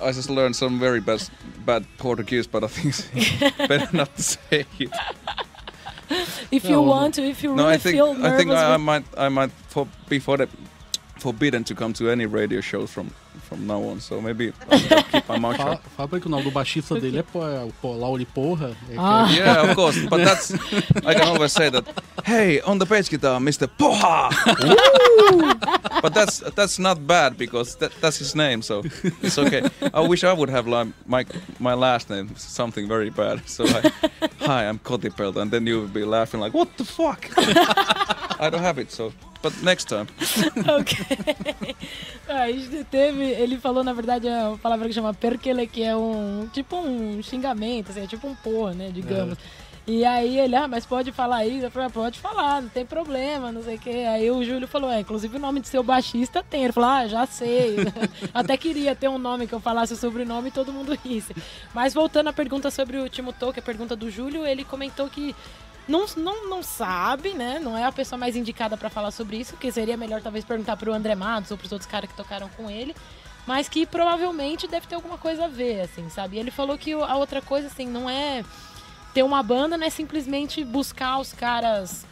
I 0.00 0.12
just 0.12 0.30
learned 0.30 0.54
some 0.54 0.78
very 0.78 1.00
bad, 1.00 1.20
bad 1.66 1.84
Portuguese, 1.98 2.46
but 2.46 2.62
I 2.62 2.68
think 2.68 2.94
it's 2.94 3.56
better 3.68 3.88
not 3.92 4.14
to 4.16 4.22
say 4.22 4.66
it. 4.78 4.90
if 6.50 6.64
you 6.64 6.70
No, 6.70 6.82
no. 6.84 6.90
want 6.90 7.14
to, 7.14 7.22
if 7.22 7.42
you 7.42 7.54
No, 7.54 7.62
really 7.64 7.74
I 7.74 7.78
think 7.78 7.94
feel 7.96 8.16
I 8.26 8.36
think 8.36 8.50
I, 8.50 8.74
I 8.74 8.76
might 8.76 9.04
I 9.16 9.28
might 9.28 9.50
for, 9.68 9.86
be 10.08 10.18
for 10.18 10.36
the, 10.36 10.48
forbidden 11.18 11.64
to 11.64 11.74
come 11.74 11.92
to 11.94 12.10
any 12.10 12.26
radio 12.26 12.60
shows 12.60 12.90
from 12.90 13.10
from 13.52 13.66
now 13.66 13.82
on. 13.82 14.00
So 14.00 14.20
maybe 14.20 14.52
I'll 14.70 15.02
keep 15.02 15.28
my 15.28 15.38
mouth 15.38 15.56
fala, 15.56 15.76
shut. 15.76 15.82
fala 15.96 16.08
pra 16.08 16.16
ele 16.16 16.20
que 16.22 16.26
o 16.28 16.30
nome 16.30 16.44
do 16.44 16.50
baixista 16.50 16.98
dele 16.98 17.18
é, 17.18 17.20
é 17.20 17.64
o 17.64 17.72
po- 17.80 17.92
Lauri 17.96 18.24
Porra. 18.24 18.74
Ah. 18.96 19.28
Yeah, 19.30 19.62
of 19.70 19.74
course, 19.74 19.98
but 20.08 20.18
that's 20.24 20.52
I 21.06 21.14
can 21.14 21.28
always 21.28 21.52
say 21.52 21.70
that. 21.70 21.84
Hey, 22.24 22.60
on 22.62 22.78
the 22.78 22.86
bass 22.86 23.08
guitar, 23.08 23.38
Mr. 23.40 23.68
Poha. 23.68 24.30
Woo! 24.62 25.54
but 26.02 26.14
that's 26.14 26.40
that's 26.56 26.78
not 26.78 27.06
bad 27.06 27.36
because 27.36 27.76
that, 27.76 27.92
that's 28.00 28.18
his 28.18 28.34
name, 28.34 28.62
so 28.62 28.82
it's 29.22 29.38
okay. 29.38 29.62
I 29.92 30.00
wish 30.00 30.24
I 30.24 30.32
would 30.32 30.50
have 30.50 30.66
like 30.66 30.88
my 31.06 31.24
my 31.58 31.74
last 31.74 32.10
name 32.10 32.34
something 32.36 32.88
very 32.88 33.10
bad. 33.10 33.48
So 33.48 33.64
like, 33.64 33.92
hi, 34.40 34.68
I'm 34.68 34.78
Kotipelto, 34.78 35.40
and 35.40 35.50
then 35.50 35.66
you 35.66 35.80
would 35.80 35.92
be 35.92 36.04
laughing 36.04 36.40
like, 36.40 36.54
what 36.54 36.68
the 36.76 36.84
fuck? 36.84 37.28
I 38.40 38.48
don't 38.50 38.62
have 38.62 38.78
it, 38.78 38.90
so 38.90 39.12
but 39.42 39.52
next 39.62 39.88
time. 39.88 40.06
Ok. 40.78 40.96
Ah, 42.28 42.42
A 42.44 42.52
gente 42.52 42.84
teve. 42.84 43.22
Ele 43.24 43.58
falou, 43.58 43.82
na 43.84 43.92
verdade, 43.92 44.28
é 44.28 44.48
uma 44.48 44.56
palavra 44.58 44.88
que 44.88 44.94
chama 44.94 45.12
perkele, 45.12 45.66
que 45.66 45.82
é 45.82 45.94
um. 45.96 46.48
Tipo 46.52 46.76
um 46.76 47.22
xingamento, 47.22 47.90
assim, 47.90 48.02
é 48.04 48.06
tipo 48.06 48.26
um 48.26 48.34
porra, 48.34 48.72
né? 48.72 48.90
Digamos. 48.92 49.36
E 49.84 50.04
aí 50.04 50.38
ele, 50.38 50.54
ah, 50.54 50.68
mas 50.68 50.86
pode 50.86 51.10
falar 51.10 51.44
isso? 51.44 51.66
Eu 51.66 51.70
falei, 51.70 51.88
ah, 51.88 51.90
pode 51.90 52.20
falar, 52.20 52.62
não 52.62 52.68
tem 52.68 52.86
problema, 52.86 53.50
não 53.50 53.64
sei 53.64 53.74
o 53.74 53.78
quê. 53.80 54.06
Aí 54.08 54.30
o 54.30 54.44
Júlio 54.44 54.68
falou, 54.68 54.88
é, 54.88 55.00
inclusive 55.00 55.36
o 55.36 55.40
nome 55.40 55.60
de 55.60 55.66
seu 55.66 55.82
baixista 55.82 56.40
tem. 56.40 56.62
Ele 56.62 56.72
falou, 56.72 56.88
ah, 56.88 57.08
já 57.08 57.26
sei. 57.26 57.76
Até 58.32 58.56
queria 58.56 58.94
ter 58.94 59.08
um 59.08 59.18
nome 59.18 59.48
que 59.48 59.52
eu 59.52 59.58
falasse 59.58 59.92
o 59.92 59.96
sobrenome 59.96 60.48
e 60.48 60.52
todo 60.52 60.72
mundo 60.72 60.96
risse. 61.04 61.34
Mas 61.74 61.92
voltando 61.92 62.28
à 62.28 62.32
pergunta 62.32 62.70
sobre 62.70 62.98
o 62.98 63.08
Timo 63.08 63.32
Tolkien, 63.32 63.60
a 63.60 63.66
pergunta 63.66 63.96
do 63.96 64.08
Júlio, 64.08 64.46
ele 64.46 64.62
comentou 64.64 65.08
que 65.10 65.34
não, 65.88 66.06
não, 66.16 66.48
não 66.48 66.62
sabe, 66.62 67.30
né? 67.30 67.58
Não 67.58 67.76
é 67.76 67.84
a 67.84 67.92
pessoa 67.92 68.18
mais 68.18 68.36
indicada 68.36 68.76
para 68.76 68.88
falar 68.88 69.10
sobre 69.10 69.36
isso, 69.36 69.56
que 69.56 69.70
seria 69.72 69.96
melhor 69.96 70.22
talvez 70.22 70.44
perguntar 70.44 70.76
pro 70.76 70.92
André 70.92 71.14
Matos 71.14 71.50
ou 71.50 71.58
pros 71.58 71.72
outros 71.72 71.90
caras 71.90 72.10
que 72.10 72.16
tocaram 72.16 72.48
com 72.50 72.70
ele. 72.70 72.94
Mas 73.46 73.68
que 73.68 73.84
provavelmente 73.84 74.68
deve 74.68 74.86
ter 74.86 74.94
alguma 74.94 75.18
coisa 75.18 75.46
a 75.46 75.48
ver, 75.48 75.80
assim, 75.80 76.08
sabe? 76.08 76.36
E 76.36 76.38
ele 76.38 76.52
falou 76.52 76.78
que 76.78 76.92
a 76.92 77.16
outra 77.16 77.42
coisa, 77.42 77.66
assim, 77.66 77.86
não 77.86 78.08
é 78.08 78.44
ter 79.12 79.24
uma 79.24 79.42
banda, 79.42 79.76
não 79.76 79.86
é 79.86 79.90
simplesmente 79.90 80.64
buscar 80.64 81.18
os 81.18 81.32
caras 81.32 82.06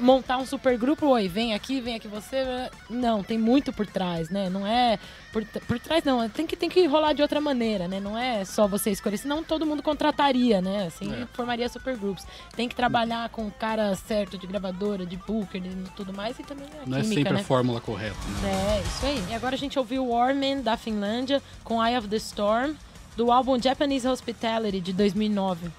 montar 0.00 0.38
um 0.38 0.46
super 0.46 0.76
grupo, 0.78 1.06
oi, 1.06 1.28
vem 1.28 1.54
aqui, 1.54 1.80
vem 1.80 1.94
aqui 1.94 2.08
você. 2.08 2.70
Não, 2.88 3.22
tem 3.22 3.38
muito 3.38 3.72
por 3.72 3.86
trás, 3.86 4.30
né? 4.30 4.48
Não 4.48 4.66
é 4.66 4.98
por, 5.32 5.44
por 5.44 5.78
trás 5.78 6.02
não, 6.02 6.28
tem 6.28 6.46
que 6.46 6.56
tem 6.56 6.68
que 6.68 6.84
rolar 6.86 7.12
de 7.12 7.22
outra 7.22 7.40
maneira, 7.40 7.86
né? 7.86 8.00
Não 8.00 8.18
é 8.18 8.44
só 8.44 8.66
você 8.66 8.90
escolher, 8.90 9.16
senão 9.16 9.44
todo 9.44 9.64
mundo 9.64 9.82
contrataria, 9.82 10.60
né? 10.60 10.86
Assim, 10.86 11.12
é. 11.12 11.26
formaria 11.32 11.68
super 11.68 11.96
grupos. 11.96 12.24
Tem 12.56 12.68
que 12.68 12.74
trabalhar 12.74 13.28
com 13.28 13.46
o 13.46 13.50
cara 13.50 13.94
certo 13.94 14.36
de 14.36 14.46
gravadora, 14.46 15.06
de 15.06 15.16
booker, 15.16 15.62
e 15.64 15.90
tudo 15.96 16.12
mais 16.12 16.38
e 16.38 16.42
também 16.42 16.66
a 16.66 16.88
Não 16.88 16.98
é 16.98 17.02
química, 17.02 17.20
é 17.20 17.22
sempre 17.22 17.32
né? 17.34 17.40
a 17.40 17.44
fórmula 17.44 17.80
correta, 17.80 18.16
né? 18.42 18.78
É, 18.78 18.82
isso 18.82 19.06
aí. 19.06 19.24
E 19.30 19.34
agora 19.34 19.54
a 19.54 19.58
gente 19.58 19.78
ouviu 19.78 20.08
Warman 20.08 20.62
da 20.62 20.76
Finlândia 20.76 21.42
com 21.62 21.84
Eye 21.84 21.96
of 21.96 22.08
the 22.08 22.16
Storm 22.16 22.74
do 23.16 23.30
álbum 23.30 23.60
Japanese 23.60 24.08
Hospitality 24.08 24.80
de 24.80 24.92
2009 24.92 25.70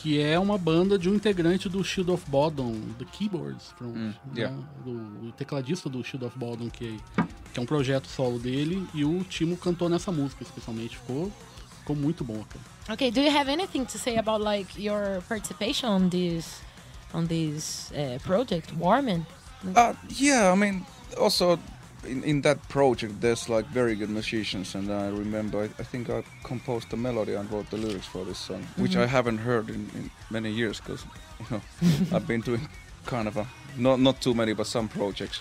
que 0.00 0.20
é 0.20 0.38
uma 0.38 0.56
banda 0.56 0.96
de 0.96 1.08
um 1.10 1.14
integrante 1.14 1.68
do 1.68 1.82
Shield 1.82 2.12
of 2.12 2.30
Bodom, 2.30 2.80
The 2.98 3.04
Keyboards, 3.04 3.72
from, 3.76 3.88
mm, 3.88 4.14
yeah. 4.36 4.56
né, 4.56 4.64
do, 4.84 5.32
tecladista 5.32 5.88
do 5.88 6.02
Shield 6.04 6.24
of 6.24 6.38
Bodom, 6.38 6.70
que, 6.70 7.00
que 7.52 7.58
é 7.58 7.62
um 7.62 7.66
projeto 7.66 8.06
solo 8.06 8.38
dele, 8.38 8.86
e 8.94 9.04
o 9.04 9.24
Timo 9.24 9.56
cantou 9.56 9.88
nessa 9.88 10.12
música, 10.12 10.44
especialmente. 10.44 10.96
Ficou, 10.96 11.32
ficou 11.80 11.96
muito 11.96 12.22
bom, 12.22 12.44
cara. 12.48 12.94
Okay, 12.94 13.10
do 13.10 13.20
you 13.20 13.30
have 13.30 13.50
anything 13.50 13.84
to 13.84 13.98
say 13.98 14.16
about 14.18 14.42
like 14.42 14.80
your 14.80 15.20
participation 15.28 15.90
on 15.90 16.08
this 16.08 16.62
on 17.12 17.26
this 17.26 17.90
uh, 17.92 18.18
project, 18.22 18.72
Warman? 18.78 19.26
Uh, 19.74 19.94
yeah, 20.08 20.52
I 20.52 20.56
mean, 20.56 20.86
also 21.18 21.58
in, 22.06 22.22
in 22.24 22.42
that 22.42 22.68
project 22.68 23.20
there's 23.20 23.48
like 23.48 23.66
very 23.66 23.94
good 23.94 24.10
musicians 24.10 24.74
and 24.74 24.90
i 24.92 25.08
remember 25.08 25.62
i, 25.62 25.64
I 25.64 25.84
think 25.84 26.10
i 26.10 26.22
composed 26.44 26.90
the 26.90 26.96
melody 26.96 27.34
and 27.34 27.50
wrote 27.50 27.70
the 27.70 27.76
lyrics 27.76 28.06
for 28.06 28.24
this 28.24 28.38
song 28.38 28.62
mm-hmm. 28.62 28.82
which 28.82 28.96
i 28.96 29.06
haven't 29.06 29.38
heard 29.38 29.68
in, 29.68 29.90
in 29.94 30.10
many 30.30 30.50
years 30.50 30.80
because 30.80 31.04
you 31.40 31.46
know 31.50 31.60
i've 32.16 32.26
been 32.26 32.40
doing 32.40 32.68
kind 33.08 33.26
of 33.26 33.36
a 33.36 33.46
not 33.76 33.98
not 34.00 34.20
too 34.20 34.34
many 34.34 34.52
but 34.54 34.66
some 34.66 34.88
projects. 34.88 35.40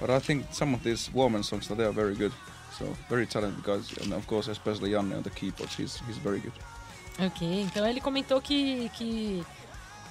But 0.00 0.10
i 0.10 0.18
think 0.18 0.46
some 0.50 0.74
of 0.74 0.82
these 0.82 1.10
Warmen 1.14 1.42
songs 1.42 1.68
they 1.68 1.84
are 1.84 1.92
very 1.92 2.14
good. 2.14 2.32
So 2.78 2.84
very 3.08 3.26
talented 3.26 3.62
guys 3.62 3.96
and 4.02 4.12
of 4.12 4.26
course 4.26 4.48
especially 4.48 4.90
Janne 4.90 5.14
on 5.16 5.22
the 5.22 5.30
keyboards 5.30 5.76
he's, 5.76 6.00
he's 6.06 6.18
very 6.18 6.40
good. 6.40 6.52
Ok, 7.20 7.46
então 7.62 7.86
ele 7.86 8.00
comentou 8.00 8.40
que, 8.40 8.88
que 8.88 9.44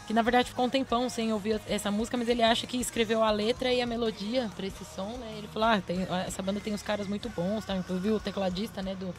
que 0.07 0.13
na 0.13 0.21
verdade 0.21 0.49
ficou 0.49 0.65
um 0.65 0.69
tempão 0.69 1.09
sem 1.09 1.31
ouvir 1.31 1.61
essa 1.67 1.89
música, 1.89 2.17
mas 2.17 2.27
ele 2.27 2.43
acha 2.43 2.67
que 2.67 2.77
escreveu 2.77 3.23
a 3.23 3.31
letra 3.31 3.71
e 3.71 3.81
a 3.81 3.85
melodia 3.85 4.49
para 4.55 4.65
esse 4.65 4.83
som, 4.83 5.17
né? 5.17 5.35
Ele 5.37 5.47
falou, 5.47 5.69
ah, 5.69 5.81
tem, 5.85 6.05
essa 6.25 6.41
banda 6.41 6.59
tem 6.59 6.73
uns 6.73 6.81
caras 6.81 7.07
muito 7.07 7.29
bons, 7.29 7.65
tá? 7.65 7.75
Inclusive 7.75 8.11
o 8.11 8.19
tecladista, 8.19 8.81
né, 8.81 8.95
do 8.95 9.13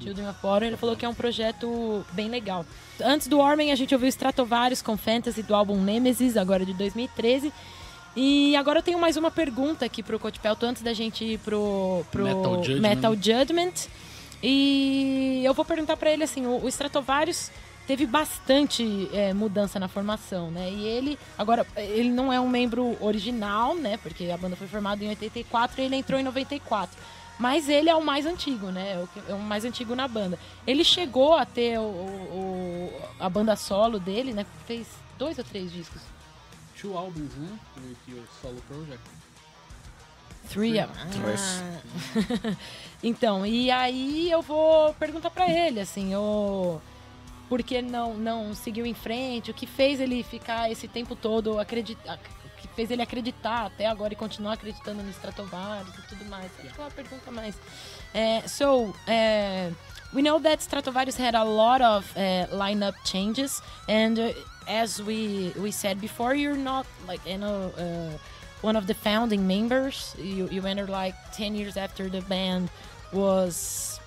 Children 0.00 0.30
of 0.30 0.38
Water, 0.42 0.68
ele 0.68 0.76
falou 0.76 0.96
que 0.96 1.04
é 1.04 1.08
um 1.08 1.14
projeto 1.14 2.04
bem 2.12 2.28
legal. 2.28 2.64
Antes 3.02 3.26
do 3.26 3.38
Ormen, 3.38 3.70
a 3.70 3.74
gente 3.74 3.94
ouviu 3.94 4.08
Stratovarius 4.08 4.80
com 4.80 4.96
Fantasy 4.96 5.42
do 5.42 5.54
álbum 5.54 5.76
Nemesis, 5.76 6.36
agora 6.36 6.64
de 6.64 6.72
2013. 6.72 7.52
E 8.16 8.56
agora 8.56 8.80
eu 8.80 8.82
tenho 8.82 8.98
mais 8.98 9.16
uma 9.16 9.30
pergunta 9.30 9.84
aqui 9.84 10.02
pro 10.02 10.18
Cotipelto 10.18 10.66
antes 10.66 10.82
da 10.82 10.92
gente 10.92 11.24
ir 11.24 11.38
pro, 11.38 12.04
pro 12.10 12.24
Metal 12.24 12.54
Judgment. 12.56 12.80
Metal 12.80 13.14
Judgment. 13.14 13.72
E 14.42 15.42
eu 15.44 15.52
vou 15.52 15.64
perguntar 15.64 15.96
para 15.96 16.10
ele 16.10 16.24
assim, 16.24 16.46
o, 16.46 16.64
o 16.64 16.68
Stratovarius 16.68 17.50
teve 17.90 18.06
bastante 18.06 19.10
é, 19.12 19.34
mudança 19.34 19.80
na 19.80 19.88
formação, 19.88 20.48
né? 20.48 20.70
E 20.70 20.86
ele, 20.86 21.18
agora, 21.36 21.66
ele 21.76 22.08
não 22.08 22.32
é 22.32 22.40
um 22.40 22.48
membro 22.48 22.96
original, 23.00 23.74
né? 23.74 23.96
Porque 23.96 24.30
a 24.30 24.36
banda 24.36 24.54
foi 24.54 24.68
formada 24.68 25.02
em 25.02 25.08
84 25.08 25.80
e 25.80 25.86
ele 25.86 25.96
entrou 25.96 26.20
em 26.20 26.22
94. 26.22 26.96
Mas 27.36 27.68
ele 27.68 27.90
é 27.90 27.96
o 27.96 28.00
mais 28.00 28.26
antigo, 28.26 28.68
né? 28.68 29.04
É 29.28 29.34
o 29.34 29.40
mais 29.40 29.64
antigo 29.64 29.96
na 29.96 30.06
banda. 30.06 30.38
Ele 30.64 30.84
chegou 30.84 31.34
a 31.34 31.44
ter 31.44 31.80
o, 31.80 31.82
o 31.82 32.92
a 33.18 33.28
banda 33.28 33.56
solo 33.56 33.98
dele, 33.98 34.32
né? 34.32 34.46
Fez 34.68 34.86
dois 35.18 35.36
ou 35.36 35.42
três 35.42 35.72
discos. 35.72 36.00
Two 36.80 36.96
albums, 36.96 37.34
né? 37.34 37.58
With 37.76 38.14
your 38.14 38.22
solo 38.40 38.62
project. 38.68 39.02
Three. 40.48 40.78
Ah. 40.78 40.88
então, 43.02 43.44
e 43.44 43.68
aí 43.68 44.30
eu 44.30 44.42
vou 44.42 44.94
perguntar 44.94 45.30
para 45.30 45.50
ele, 45.50 45.80
assim, 45.80 46.14
o 46.14 46.80
por 47.50 47.64
que 47.64 47.82
não, 47.82 48.14
não 48.14 48.54
seguiu 48.54 48.86
em 48.86 48.94
frente, 48.94 49.50
o 49.50 49.54
que 49.54 49.66
fez 49.66 49.98
ele 49.98 50.22
ficar 50.22 50.70
esse 50.70 50.86
tempo 50.86 51.16
todo 51.16 51.58
acreditar, 51.58 52.16
que 52.56 52.68
fez 52.76 52.92
ele 52.92 53.02
acreditar 53.02 53.66
até 53.66 53.86
agora 53.86 54.12
e 54.12 54.16
continuar 54.16 54.52
acreditando 54.52 55.02
no 55.02 55.10
Stratovarius 55.10 55.92
e 55.98 56.02
tudo 56.02 56.24
mais. 56.26 56.48
Acho 56.60 56.72
que 56.72 56.80
é 56.80 56.84
uma 56.84 56.90
pergunta 56.92 57.30
mais. 57.32 57.56
Uh, 57.56 58.48
so, 58.48 58.84
uh, 59.08 59.74
we 60.14 60.22
know 60.22 60.38
that 60.38 60.62
Stratovarius 60.62 61.18
had 61.18 61.34
a 61.34 61.42
lot 61.42 61.82
of 61.82 62.06
uh, 62.16 62.46
lineup 62.56 62.94
changes, 63.04 63.60
and 63.88 64.20
uh, 64.20 64.32
as 64.68 65.02
we 65.02 65.52
we 65.56 65.72
said 65.72 66.00
before, 66.00 66.36
you're 66.36 66.56
not 66.56 66.86
like 67.08 67.20
you 67.26 67.38
know 67.38 67.72
uh, 67.76 68.16
one 68.62 68.76
of 68.76 68.86
the 68.86 68.94
founding 68.94 69.44
members. 69.44 70.14
You 70.16 70.48
you 70.52 70.64
entered 70.66 70.88
like 70.88 71.16
ten 71.32 71.56
years 71.56 71.76
after 71.76 72.08
the 72.08 72.20
band 72.22 72.70
was 73.12 73.99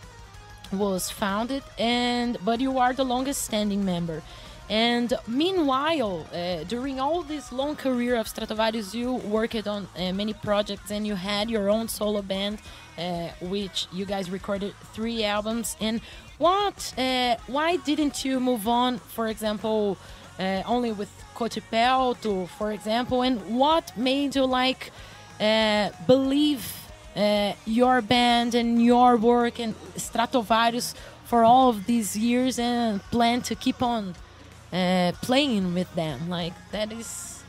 was 0.78 1.10
founded, 1.10 1.64
and 1.78 2.38
but 2.44 2.60
you 2.60 2.78
are 2.78 2.94
the 2.94 3.06
longest 3.06 3.44
standing 3.44 3.84
member. 3.86 4.22
And 4.70 5.14
meanwhile, 5.28 6.26
uh, 6.34 6.64
during 6.64 7.00
all 7.00 7.22
this 7.22 7.52
long 7.52 7.76
career 7.76 8.16
of 8.16 8.28
Stratovarius, 8.28 8.94
you 8.94 9.14
worked 9.14 9.68
on 9.68 9.88
uh, 9.98 10.14
many 10.14 10.34
projects 10.34 10.90
and 10.90 11.06
you 11.06 11.16
had 11.16 11.50
your 11.50 11.70
own 11.70 11.90
solo 11.90 12.22
band, 12.22 12.60
uh, 12.98 13.28
which 13.42 13.88
you 13.92 14.06
guys 14.06 14.32
recorded 14.32 14.74
three 14.94 15.26
albums. 15.26 15.76
And 15.82 16.00
what? 16.38 16.94
Uh, 16.98 17.36
why 17.48 17.76
didn't 17.78 18.24
you 18.24 18.40
move 18.40 18.68
on? 18.68 19.00
For 19.00 19.28
example, 19.28 19.98
uh, 20.40 20.64
only 20.66 20.94
with 20.94 21.12
Kotipelto, 21.36 22.48
for 22.48 22.72
example. 22.72 23.22
And 23.22 23.60
what 23.60 23.96
made 23.98 24.36
you 24.36 24.46
like 24.46 24.92
uh, 25.40 25.90
believe? 26.08 26.83
Uh, 27.16 27.54
your 27.66 28.02
band 28.02 28.56
and 28.56 28.84
your 28.84 29.18
work 29.18 29.60
and 29.60 29.76
Stratovarius 29.96 30.96
for 31.26 31.44
all 31.44 31.70
of 31.70 31.86
these 31.86 32.16
years 32.16 32.60
and 32.60 33.02
plan 33.12 33.42
to 33.42 33.56
keep 33.56 33.82
on 33.82 34.16
uh, 34.72 35.12
playing 35.22 35.74
with 35.74 35.94
them? 35.96 36.30
Like 36.30 36.54
that 36.72 36.92
is 36.92 37.44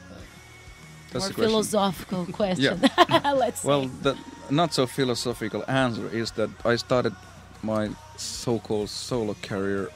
That's 1.12 1.36
more 1.36 1.48
philosophical 1.48 2.26
question. 2.40 2.80
Let's 3.24 3.64
well, 3.64 3.86
the 4.02 4.16
not 4.50 4.74
so 4.74 4.86
philosophical 4.86 5.64
answer 5.68 6.08
is 6.08 6.30
that 6.32 6.50
I 6.64 6.76
started 6.76 7.14
my 7.62 7.90
so-called 8.16 8.90
solo 8.90 9.34
career 9.42 9.88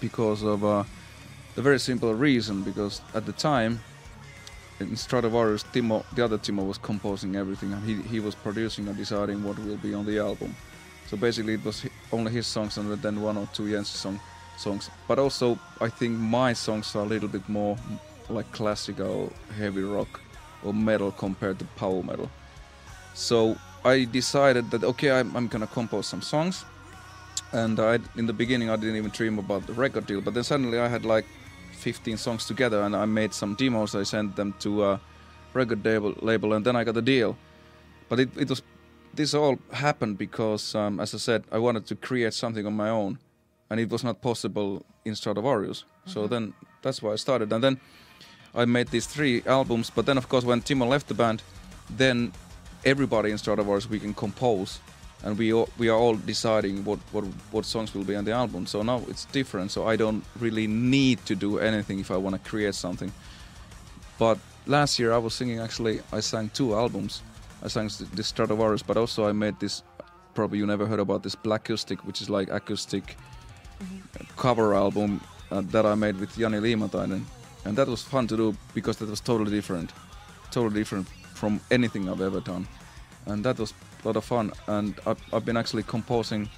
because 0.00 0.42
of 0.42 0.64
uh, 0.64 0.84
the 1.54 1.62
very 1.62 1.78
simple 1.78 2.14
reason 2.14 2.62
because 2.62 3.02
at 3.14 3.26
the 3.26 3.32
time 3.32 3.80
in 4.82 4.96
Stratovarius, 4.96 5.64
Timo, 5.72 6.04
the 6.14 6.24
other 6.24 6.38
Timo 6.38 6.66
was 6.66 6.78
composing 6.78 7.36
everything, 7.36 7.72
and 7.72 7.82
he 7.84 7.94
he 8.02 8.20
was 8.20 8.34
producing 8.34 8.88
and 8.88 8.96
deciding 8.96 9.42
what 9.42 9.58
will 9.58 9.76
be 9.76 9.94
on 9.94 10.04
the 10.04 10.18
album. 10.18 10.54
So 11.08 11.16
basically, 11.16 11.54
it 11.54 11.64
was 11.64 11.86
only 12.10 12.32
his 12.32 12.46
songs 12.46 12.78
and 12.78 12.90
then 13.02 13.20
one 13.20 13.36
or 13.36 13.48
two 13.52 13.70
Jens 13.70 13.88
song 13.88 14.20
songs. 14.56 14.90
But 15.08 15.18
also, 15.18 15.58
I 15.80 15.88
think 15.88 16.18
my 16.18 16.52
songs 16.54 16.96
are 16.96 17.02
a 17.02 17.06
little 17.06 17.28
bit 17.28 17.48
more 17.48 17.76
like 18.28 18.50
classical 18.52 19.32
heavy 19.58 19.82
rock 19.82 20.20
or 20.62 20.72
metal 20.72 21.10
compared 21.10 21.58
to 21.58 21.64
power 21.76 22.02
metal. 22.02 22.30
So 23.14 23.56
I 23.84 24.04
decided 24.04 24.70
that 24.70 24.84
okay, 24.84 25.10
I'm, 25.10 25.36
I'm 25.36 25.48
gonna 25.48 25.66
compose 25.66 26.06
some 26.06 26.22
songs. 26.22 26.64
And 27.52 27.78
I, 27.78 27.98
in 28.16 28.26
the 28.26 28.32
beginning, 28.32 28.70
I 28.70 28.76
didn't 28.76 28.96
even 28.96 29.10
dream 29.10 29.38
about 29.38 29.66
the 29.66 29.74
record 29.74 30.06
deal. 30.06 30.22
But 30.22 30.32
then 30.32 30.44
suddenly, 30.44 30.78
I 30.78 30.88
had 30.88 31.04
like 31.04 31.26
15 31.82 32.16
songs 32.16 32.46
together 32.46 32.82
and 32.82 32.94
I 32.96 33.04
made 33.04 33.34
some 33.34 33.54
demos. 33.54 33.94
I 33.94 34.04
sent 34.04 34.36
them 34.36 34.54
to 34.60 34.84
a 34.84 35.00
record 35.52 35.84
label, 35.84 36.14
label 36.22 36.52
and 36.54 36.64
then 36.64 36.76
I 36.76 36.84
got 36.84 36.96
a 36.96 37.02
deal. 37.02 37.36
But 38.08 38.20
it, 38.20 38.30
it 38.36 38.48
was 38.48 38.62
this 39.14 39.34
all 39.34 39.58
happened 39.72 40.18
because, 40.18 40.74
um, 40.74 41.00
as 41.00 41.14
I 41.14 41.18
said, 41.18 41.44
I 41.52 41.58
wanted 41.58 41.86
to 41.86 41.94
create 41.96 42.34
something 42.34 42.66
on 42.66 42.74
my 42.74 42.88
own, 42.88 43.18
and 43.70 43.78
it 43.80 43.90
was 43.90 44.04
not 44.04 44.22
possible 44.22 44.84
in 45.04 45.12
Stratovarius. 45.12 45.84
Mm-hmm. 45.84 46.10
So 46.10 46.26
then 46.26 46.54
that's 46.82 47.02
why 47.02 47.12
I 47.12 47.16
started, 47.16 47.52
and 47.52 47.62
then 47.62 47.80
I 48.54 48.64
made 48.64 48.88
these 48.88 49.06
three 49.06 49.42
albums. 49.46 49.90
But 49.90 50.06
then, 50.06 50.18
of 50.18 50.28
course, 50.28 50.44
when 50.44 50.62
Timo 50.62 50.88
left 50.88 51.08
the 51.08 51.14
band, 51.14 51.42
then 51.90 52.32
everybody 52.84 53.30
in 53.30 53.36
Stratovarius 53.36 53.88
we 53.88 53.98
can 53.98 54.14
compose 54.14 54.80
and 55.24 55.38
we 55.38 55.52
all, 55.52 55.68
we 55.78 55.88
are 55.88 55.96
all 55.96 56.16
deciding 56.16 56.84
what, 56.84 56.98
what 57.12 57.24
what 57.52 57.64
songs 57.64 57.94
will 57.94 58.04
be 58.04 58.16
on 58.16 58.24
the 58.24 58.32
album. 58.32 58.66
So 58.66 58.82
now 58.82 59.02
it's 59.08 59.24
different. 59.26 59.70
So 59.70 59.86
I 59.86 59.96
don't 59.96 60.24
really 60.40 60.66
need 60.66 61.24
to 61.26 61.34
do 61.34 61.58
anything 61.58 62.00
if 62.00 62.10
I 62.10 62.16
want 62.16 62.34
to 62.42 62.50
create 62.50 62.74
something. 62.74 63.12
But 64.18 64.38
last 64.66 64.98
year 64.98 65.12
I 65.12 65.18
was 65.18 65.34
singing. 65.34 65.60
Actually, 65.60 66.00
I 66.12 66.20
sang 66.20 66.50
two 66.50 66.74
albums. 66.74 67.22
I 67.62 67.68
sang 67.68 67.86
this 68.14 68.32
Stratovarius, 68.32 68.82
but 68.86 68.96
also 68.96 69.28
I 69.28 69.32
made 69.32 69.58
this. 69.60 69.82
Probably 70.34 70.58
you 70.58 70.66
never 70.66 70.86
heard 70.86 71.00
about 71.00 71.22
this 71.22 71.36
Blackoustic, 71.36 71.98
which 72.04 72.22
is 72.22 72.30
like 72.30 72.50
acoustic 72.50 73.16
mm-hmm. 73.82 74.24
cover 74.36 74.74
album 74.74 75.20
uh, 75.50 75.60
that 75.66 75.84
I 75.84 75.94
made 75.94 76.18
with 76.18 76.36
Jani 76.36 76.58
Liimatainen, 76.58 77.22
and 77.64 77.76
that 77.76 77.86
was 77.86 78.02
fun 78.02 78.26
to 78.28 78.36
do 78.36 78.56
because 78.74 78.96
that 78.96 79.08
was 79.08 79.20
totally 79.20 79.50
different, 79.50 79.92
totally 80.50 80.80
different 80.80 81.06
from 81.34 81.60
anything 81.70 82.08
I've 82.08 82.22
ever 82.22 82.40
done, 82.40 82.66
and 83.26 83.44
that 83.44 83.58
was 83.58 83.72
a 84.02 84.08
lot 84.08 84.16
of 84.16 84.24
fun. 84.24 84.52
And 84.66 84.94
I've, 85.06 85.22
I've 85.32 85.44
been 85.44 85.56
actually 85.56 85.82
composing 85.84 86.48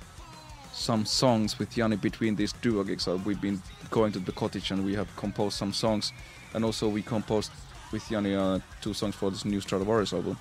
some 0.72 1.06
songs 1.06 1.58
with 1.58 1.76
Jani 1.76 1.96
between 1.96 2.34
these 2.34 2.52
duo 2.54 2.82
gigs. 2.82 3.04
So 3.04 3.16
we've 3.16 3.40
been 3.40 3.62
going 3.90 4.12
to 4.12 4.18
the 4.18 4.32
cottage 4.32 4.70
and 4.70 4.84
we 4.84 4.94
have 4.94 5.08
composed 5.16 5.56
some 5.56 5.72
songs, 5.72 6.12
and 6.54 6.64
also 6.64 6.88
we 6.88 7.02
composed 7.02 7.52
with 7.92 8.10
Jani 8.10 8.34
uh, 8.34 8.58
two 8.80 8.92
songs 8.92 9.14
for 9.14 9.30
this 9.30 9.44
new 9.44 9.60
Stratovarius 9.60 10.12
album. 10.12 10.38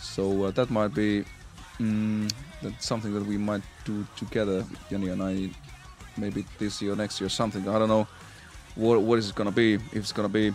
So 0.00 0.44
uh, 0.44 0.50
that 0.52 0.70
might 0.70 0.94
be 0.94 1.24
mm, 1.78 2.32
that's 2.62 2.86
something 2.86 3.12
that 3.14 3.26
we 3.26 3.36
might 3.36 3.62
do 3.84 4.06
together, 4.16 4.64
Jani 4.90 5.08
and 5.08 5.22
I, 5.22 5.50
maybe 6.16 6.44
this 6.58 6.80
year, 6.80 6.94
next 6.94 7.20
year, 7.20 7.28
something. 7.28 7.68
I 7.68 7.78
don't 7.78 7.88
know 7.88 8.06
what 8.76 9.02
what 9.02 9.18
is 9.18 9.30
it 9.30 9.34
gonna 9.34 9.50
be. 9.50 9.74
If 9.74 9.96
it's 9.96 10.12
gonna 10.12 10.28
be 10.28 10.54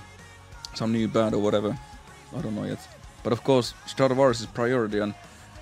some 0.73 0.91
new 0.91 1.07
band 1.07 1.35
or 1.35 1.41
whatever, 1.41 1.77
I 2.35 2.41
don't 2.41 2.55
know 2.55 2.63
yet. 2.63 2.79
But 3.25 3.33
of 3.33 3.43
course, 3.43 3.73
Stratovarius 3.87 4.41
is 4.41 4.45
priority, 4.45 4.99
and 4.99 5.15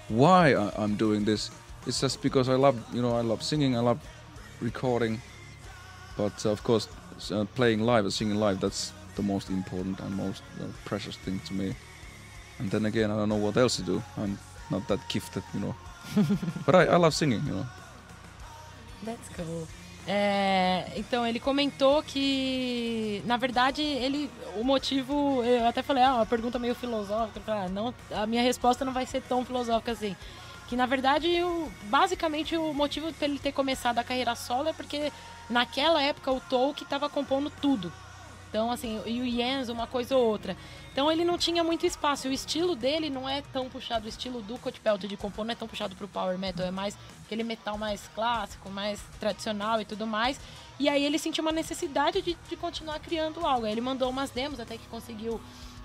why 0.09 0.53
I, 0.53 0.69
I'm 0.75 0.97
doing 0.97 1.23
this 1.23 1.49
is 1.87 2.01
just 2.01 2.21
because 2.21 2.49
I 2.49 2.55
love, 2.55 2.75
you 2.93 3.01
know, 3.01 3.15
I 3.15 3.21
love 3.21 3.41
singing, 3.41 3.77
I 3.77 3.79
love 3.79 4.01
recording, 4.59 5.21
but 6.17 6.45
uh, 6.45 6.49
of 6.49 6.61
course, 6.65 6.89
uh, 7.31 7.45
playing 7.55 7.79
live 7.79 8.03
and 8.03 8.11
singing 8.11 8.35
live, 8.35 8.59
that's 8.59 8.91
the 9.15 9.23
most 9.23 9.49
important 9.49 9.97
and 10.01 10.13
most 10.13 10.43
uh, 10.59 10.65
precious 10.83 11.15
thing 11.15 11.39
to 11.47 11.53
me. 11.53 11.73
And 12.59 12.69
then 12.69 12.85
again, 12.85 13.09
I 13.09 13.15
don't 13.15 13.29
know 13.29 13.37
what 13.37 13.55
else 13.55 13.77
to 13.77 13.81
do. 13.81 14.03
I'm 14.17 14.37
not 14.69 14.85
that 14.89 14.99
gifted, 15.07 15.43
you 15.53 15.61
know. 15.61 15.75
but 16.65 16.75
I, 16.75 16.83
I 16.87 16.97
love 16.97 17.13
singing, 17.13 17.45
you 17.45 17.53
know. 17.53 17.65
That's 19.03 19.29
cool. 19.29 19.67
É, 20.05 20.91
então 20.97 21.25
ele 21.25 21.39
comentou 21.39 22.03
que, 22.03 23.21
na 23.25 23.37
verdade, 23.37 23.81
ele 23.81 24.29
o 24.57 24.63
motivo, 24.63 25.41
eu 25.43 25.65
até 25.65 25.81
falei, 25.81 26.03
ah, 26.03 26.15
uma 26.15 26.25
pergunta 26.25 26.59
meio 26.59 26.75
filosófica, 26.75 27.41
ah, 27.47 27.69
não, 27.69 27.93
a 28.11 28.25
minha 28.27 28.41
resposta 28.41 28.83
não 28.83 28.91
vai 28.91 29.05
ser 29.05 29.21
tão 29.21 29.45
filosófica 29.45 29.91
assim. 29.91 30.15
Que 30.67 30.75
na 30.75 30.85
verdade, 30.85 31.29
basicamente, 31.83 32.57
o 32.57 32.73
motivo 32.73 33.13
para 33.13 33.27
ele 33.27 33.39
ter 33.39 33.51
começado 33.51 33.99
a 33.99 34.03
carreira 34.03 34.35
solo 34.35 34.69
é 34.69 34.73
porque 34.73 35.11
naquela 35.49 36.01
época 36.01 36.31
o 36.31 36.41
Tolkien 36.41 36.85
estava 36.85 37.09
compondo 37.09 37.49
tudo. 37.61 37.91
Então, 38.53 38.71
assim, 38.71 39.01
e 39.07 39.19
o 39.19 39.25
Jens, 39.27 39.67
uma 39.67 39.87
coisa 39.87 40.15
ou 40.15 40.23
outra. 40.23 40.55
Então 40.91 41.11
ele 41.11 41.25
não 41.25 41.39
tinha 41.39 41.63
muito 41.63 41.87
espaço. 41.87 42.27
O 42.27 42.31
estilo 42.31 42.75
dele 42.75 43.09
não 43.09 43.27
é 43.27 43.41
tão 43.41 43.67
puxado, 43.67 44.05
o 44.05 44.07
estilo 44.07 44.43
do 44.43 44.59
Cotpelt 44.59 45.07
de 45.07 45.17
compor 45.17 45.43
não 45.43 45.53
é 45.53 45.55
tão 45.55 45.67
puxado 45.67 45.95
pro 45.95 46.07
power 46.07 46.37
metal, 46.37 46.63
é 46.63 46.69
mais 46.69 46.95
aquele 47.25 47.43
metal 47.43 47.79
mais 47.79 48.07
clássico, 48.13 48.69
mais 48.69 49.01
tradicional 49.19 49.81
e 49.81 49.85
tudo 49.85 50.05
mais. 50.05 50.39
E 50.79 50.87
aí 50.87 51.03
ele 51.03 51.17
sentiu 51.17 51.43
uma 51.43 51.51
necessidade 51.51 52.21
de, 52.21 52.37
de 52.47 52.55
continuar 52.55 52.99
criando 52.99 53.43
algo. 53.43 53.65
Aí 53.65 53.71
ele 53.71 53.81
mandou 53.81 54.07
umas 54.07 54.29
demos 54.29 54.59
até 54.59 54.77
que 54.77 54.85
conseguiu 54.85 55.41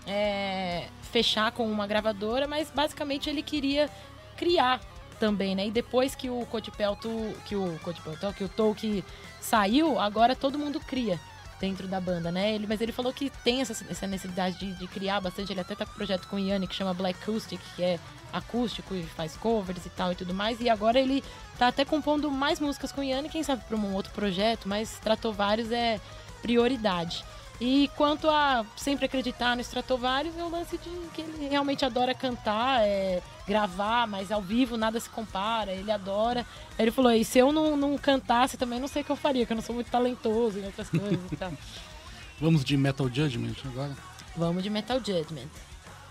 é, 0.06 0.88
fechar 1.10 1.50
com 1.52 1.66
uma 1.72 1.86
gravadora, 1.86 2.46
mas 2.46 2.70
basicamente 2.70 3.30
ele 3.30 3.42
queria 3.42 3.88
criar 4.36 4.78
também, 5.18 5.54
né? 5.54 5.68
E 5.68 5.70
depois 5.70 6.14
que 6.14 6.28
o 6.28 6.44
Cotipelto, 6.44 7.08
que 7.46 7.56
o 7.56 7.78
Cotipelto, 7.78 8.30
que 8.34 8.44
o 8.44 8.48
Tolkien 8.50 9.02
saiu, 9.40 9.98
agora 9.98 10.36
todo 10.36 10.58
mundo 10.58 10.78
cria 10.80 11.18
dentro 11.60 11.86
da 11.88 12.00
banda, 12.00 12.30
né? 12.30 12.54
Ele, 12.54 12.66
mas 12.66 12.80
ele 12.80 12.92
falou 12.92 13.12
que 13.12 13.30
tem 13.30 13.60
essa, 13.60 13.72
essa 13.90 14.06
necessidade 14.06 14.58
de, 14.58 14.72
de, 14.74 14.86
criar 14.86 15.20
bastante. 15.20 15.52
Ele 15.52 15.60
até 15.60 15.74
tá 15.74 15.84
com 15.84 15.92
um 15.92 15.94
projeto 15.94 16.28
com 16.28 16.36
o 16.36 16.38
Yanni 16.38 16.66
que 16.66 16.74
chama 16.74 16.94
Black 16.94 17.20
Acoustic, 17.22 17.60
que 17.74 17.82
é 17.82 17.98
acústico 18.32 18.94
e 18.94 19.02
faz 19.02 19.36
covers 19.36 19.84
e 19.86 19.90
tal 19.90 20.12
e 20.12 20.14
tudo 20.14 20.32
mais. 20.32 20.60
E 20.60 20.68
agora 20.68 20.98
ele 20.98 21.22
tá 21.58 21.68
até 21.68 21.84
compondo 21.84 22.30
mais 22.30 22.60
músicas 22.60 22.92
com 22.92 23.00
o 23.00 23.04
Yanni, 23.04 23.28
quem 23.28 23.42
sabe 23.42 23.64
para 23.64 23.76
um 23.76 23.94
outro 23.94 24.12
projeto, 24.12 24.68
mas 24.68 24.98
tratou 24.98 25.32
vários 25.32 25.72
é 25.72 26.00
prioridade. 26.42 27.24
E 27.60 27.90
quanto 27.96 28.30
a 28.30 28.64
sempre 28.76 29.06
acreditar 29.06 29.56
no 29.56 29.60
Stratovarius, 29.62 30.36
é 30.36 30.44
o 30.44 30.48
lance 30.48 30.78
de 30.78 30.90
que 31.12 31.22
ele 31.22 31.48
realmente 31.48 31.84
adora 31.84 32.14
cantar, 32.14 32.82
é, 32.82 33.20
gravar, 33.46 34.06
mas 34.06 34.30
ao 34.30 34.40
vivo 34.40 34.76
nada 34.76 35.00
se 35.00 35.10
compara, 35.10 35.72
ele 35.72 35.90
adora. 35.90 36.46
Ele 36.78 36.92
falou, 36.92 37.12
e 37.12 37.24
se 37.24 37.38
eu 37.38 37.50
não, 37.50 37.76
não 37.76 37.98
cantasse 37.98 38.56
também 38.56 38.78
não 38.78 38.86
sei 38.86 39.02
o 39.02 39.04
que 39.04 39.10
eu 39.10 39.16
faria, 39.16 39.44
que 39.44 39.52
eu 39.52 39.56
não 39.56 39.62
sou 39.62 39.74
muito 39.74 39.90
talentoso 39.90 40.60
em 40.60 40.66
outras 40.66 40.88
coisas 40.88 41.32
e 41.32 41.36
tal. 41.36 41.52
Vamos 42.40 42.64
de 42.64 42.76
Metal 42.76 43.08
Judgment 43.08 43.56
agora? 43.64 43.96
Vamos 44.36 44.62
de 44.62 44.70
Metal 44.70 44.98
Judgment. 44.98 45.48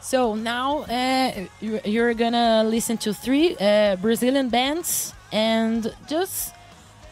So 0.02 0.36
now 0.36 0.84
uh, 0.84 1.48
you're 1.62 2.14
gonna 2.14 2.64
listen 2.64 2.98
to 2.98 3.14
three 3.14 3.56
uh, 3.60 3.96
Brazilian 3.98 4.50
bands 4.50 5.14
and 5.32 5.94
just 6.08 6.54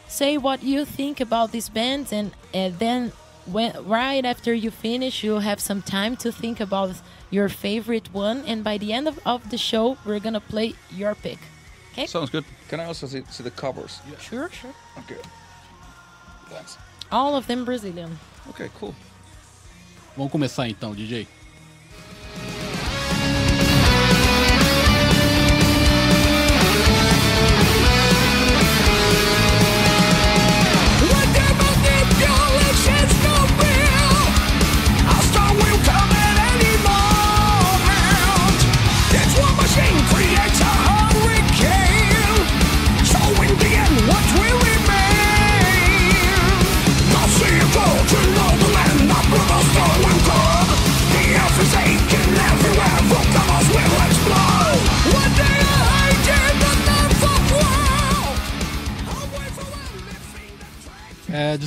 say 0.08 0.38
what 0.38 0.62
you 0.64 0.86
think 0.86 1.22
about 1.22 1.52
these 1.52 1.70
bands 1.70 2.12
and 2.12 2.32
uh, 2.54 2.70
then 2.78 3.12
when 3.46 3.74
right 3.86 4.26
after 4.26 4.54
you 4.54 4.72
finish, 4.72 5.24
you'll 5.24 5.40
have 5.42 5.60
some 5.60 5.82
time 5.82 6.16
to 6.18 6.32
think 6.32 6.60
about 6.60 6.96
your 7.30 7.50
favorite 7.50 8.14
one, 8.14 8.44
and 8.46 8.64
by 8.64 8.78
the 8.78 8.94
end 8.94 9.08
of, 9.08 9.20
of 9.26 9.50
the 9.50 9.58
show, 9.58 9.98
we're 10.06 10.20
gonna 10.20 10.40
play 10.40 10.74
your 10.92 11.16
pick. 11.16 11.40
Okay? 11.92 12.08
Sounds 12.08 12.30
good. 12.30 12.46
Can 12.68 12.80
I 12.80 12.86
also 12.86 13.08
see, 13.08 13.24
see 13.30 13.44
the 13.44 13.52
covers? 13.52 14.00
Yeah. 14.10 14.18
Sure, 14.18 14.50
sure. 14.50 14.74
Okay. 15.00 15.22
Thanks. 16.50 16.78
All 17.12 17.36
of 17.36 17.48
them 17.48 17.66
Brazilian. 17.66 18.18
Okay, 18.50 18.70
cool. 18.80 18.94
Vamos 20.18 20.32
começar 20.32 20.68
então, 20.70 20.94
DJ. 20.94 21.28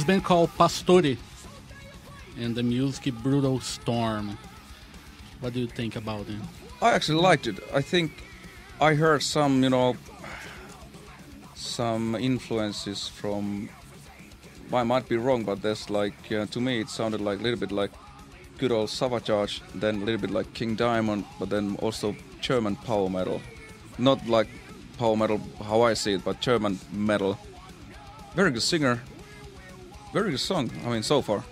Band 0.08 0.24
called 0.24 0.48
Pastore 0.56 1.18
and 2.38 2.54
the 2.54 2.62
music 2.62 3.12
Brutal 3.16 3.60
Storm. 3.60 4.38
What 5.40 5.52
do 5.52 5.60
you 5.60 5.66
think 5.66 5.96
about 5.96 6.26
it? 6.30 6.40
I 6.80 6.92
actually 6.92 7.20
liked 7.20 7.46
it. 7.46 7.60
I 7.74 7.82
think 7.82 8.12
I 8.80 8.94
heard 8.94 9.22
some, 9.22 9.62
you 9.62 9.68
know, 9.68 9.96
some 11.54 12.14
influences 12.14 13.06
from. 13.06 13.68
I 14.72 14.82
might 14.82 15.06
be 15.10 15.18
wrong, 15.18 15.44
but 15.44 15.60
there's 15.60 15.90
like 15.90 16.32
uh, 16.32 16.46
to 16.46 16.58
me 16.58 16.80
it 16.80 16.88
sounded 16.88 17.20
like 17.20 17.40
a 17.40 17.42
little 17.42 17.60
bit 17.60 17.70
like 17.70 17.90
good 18.56 18.72
old 18.72 18.88
Savatage, 18.88 19.60
then 19.74 19.96
a 19.96 20.04
little 20.06 20.22
bit 20.22 20.30
like 20.30 20.54
King 20.54 20.74
Diamond, 20.74 21.26
but 21.38 21.50
then 21.50 21.76
also 21.82 22.16
German 22.40 22.76
power 22.76 23.10
metal. 23.10 23.42
Not 23.98 24.26
like 24.26 24.48
power 24.96 25.16
metal 25.16 25.38
how 25.62 25.82
I 25.82 25.92
see 25.92 26.14
it, 26.14 26.24
but 26.24 26.40
German 26.40 26.78
metal. 26.92 27.38
Very 28.34 28.50
good 28.52 28.62
singer, 28.62 29.02
very 30.12 30.30
good 30.30 30.40
song. 30.40 30.70
I 30.84 30.90
mean, 30.90 31.02
so 31.02 31.22
far, 31.22 31.42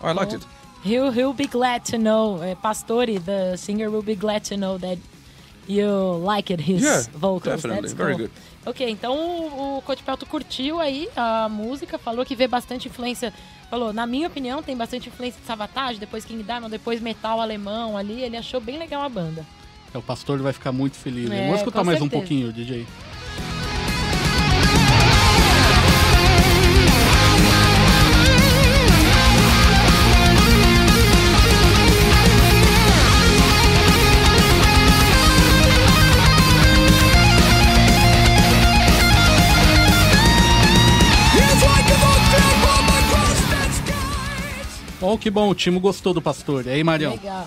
I 0.00 0.12
liked 0.12 0.32
it. 0.34 0.46
He'll 0.84 1.10
he'll 1.12 1.32
be 1.32 1.46
glad 1.46 1.84
to 1.86 1.98
know. 1.98 2.36
Uh, 2.36 2.54
Pastori, 2.56 3.18
the 3.24 3.56
singer, 3.56 3.90
will 3.90 4.02
be 4.02 4.16
glad 4.16 4.44
to 4.44 4.56
know 4.56 4.78
that 4.78 4.98
you 5.66 5.86
liked 5.86 6.60
his 6.60 6.82
yeah, 6.82 7.02
vocals. 7.12 7.62
Definitely, 7.62 7.82
That's 7.82 7.92
very 7.92 8.14
cool. 8.16 8.26
good. 8.26 8.30
Ok, 8.64 8.88
então 8.88 9.16
o, 9.16 9.78
o 9.78 9.82
Cotipelto 9.82 10.24
curtiu 10.24 10.78
aí 10.78 11.08
a 11.16 11.48
música, 11.48 11.98
falou 11.98 12.24
que 12.24 12.36
vê 12.36 12.46
bastante 12.46 12.88
influência. 12.88 13.32
Falou, 13.68 13.92
na 13.92 14.06
minha 14.06 14.28
opinião, 14.28 14.62
tem 14.62 14.76
bastante 14.76 15.08
influência 15.08 15.40
de 15.40 15.46
Savatage, 15.46 15.98
depois 15.98 16.24
King 16.24 16.42
Diamond, 16.42 16.70
depois 16.70 17.00
metal 17.00 17.40
alemão 17.40 17.96
ali. 17.96 18.22
Ele 18.22 18.36
achou 18.36 18.60
bem 18.60 18.78
legal 18.78 19.02
a 19.02 19.08
banda. 19.08 19.44
É, 19.92 19.98
o 19.98 20.02
pastor 20.02 20.40
vai 20.40 20.52
ficar 20.52 20.72
muito 20.72 20.96
feliz. 20.96 21.30
É, 21.30 21.44
Vamos 21.44 21.58
escutar 21.58 21.82
mais 21.82 21.98
certeza. 21.98 22.16
um 22.16 22.20
pouquinho, 22.20 22.52
DJ. 22.52 22.86
Oh, 45.12 45.18
que 45.18 45.30
bom, 45.30 45.50
o 45.50 45.54
time 45.54 45.78
gostou 45.78 46.14
do 46.14 46.22
pastor. 46.22 46.66
E 46.66 46.70
aí, 46.70 46.82
Marião? 46.82 47.12
Legal. 47.12 47.46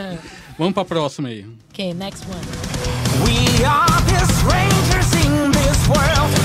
Vamos 0.58 0.72
pra 0.72 0.82
próxima 0.82 1.28
aí. 1.28 1.44
ok, 1.70 1.92
next 1.92 2.24
one. 2.24 2.40
We 3.26 3.62
are 3.66 4.00
the 4.06 4.24
strangers 4.32 5.12
in 5.22 5.50
this 5.52 5.88
world 5.88 6.41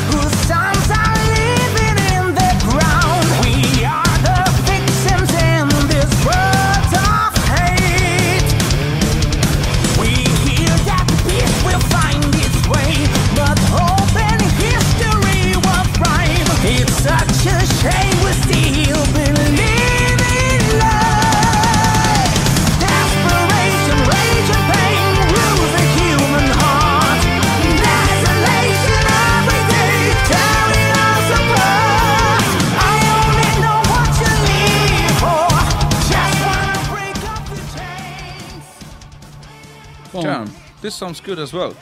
Bom, 40.12 40.22
Damn, 40.22 40.48
this 40.82 40.96
sounds 40.96 41.20
good 41.20 41.40
as 41.40 41.54
well. 41.54 41.74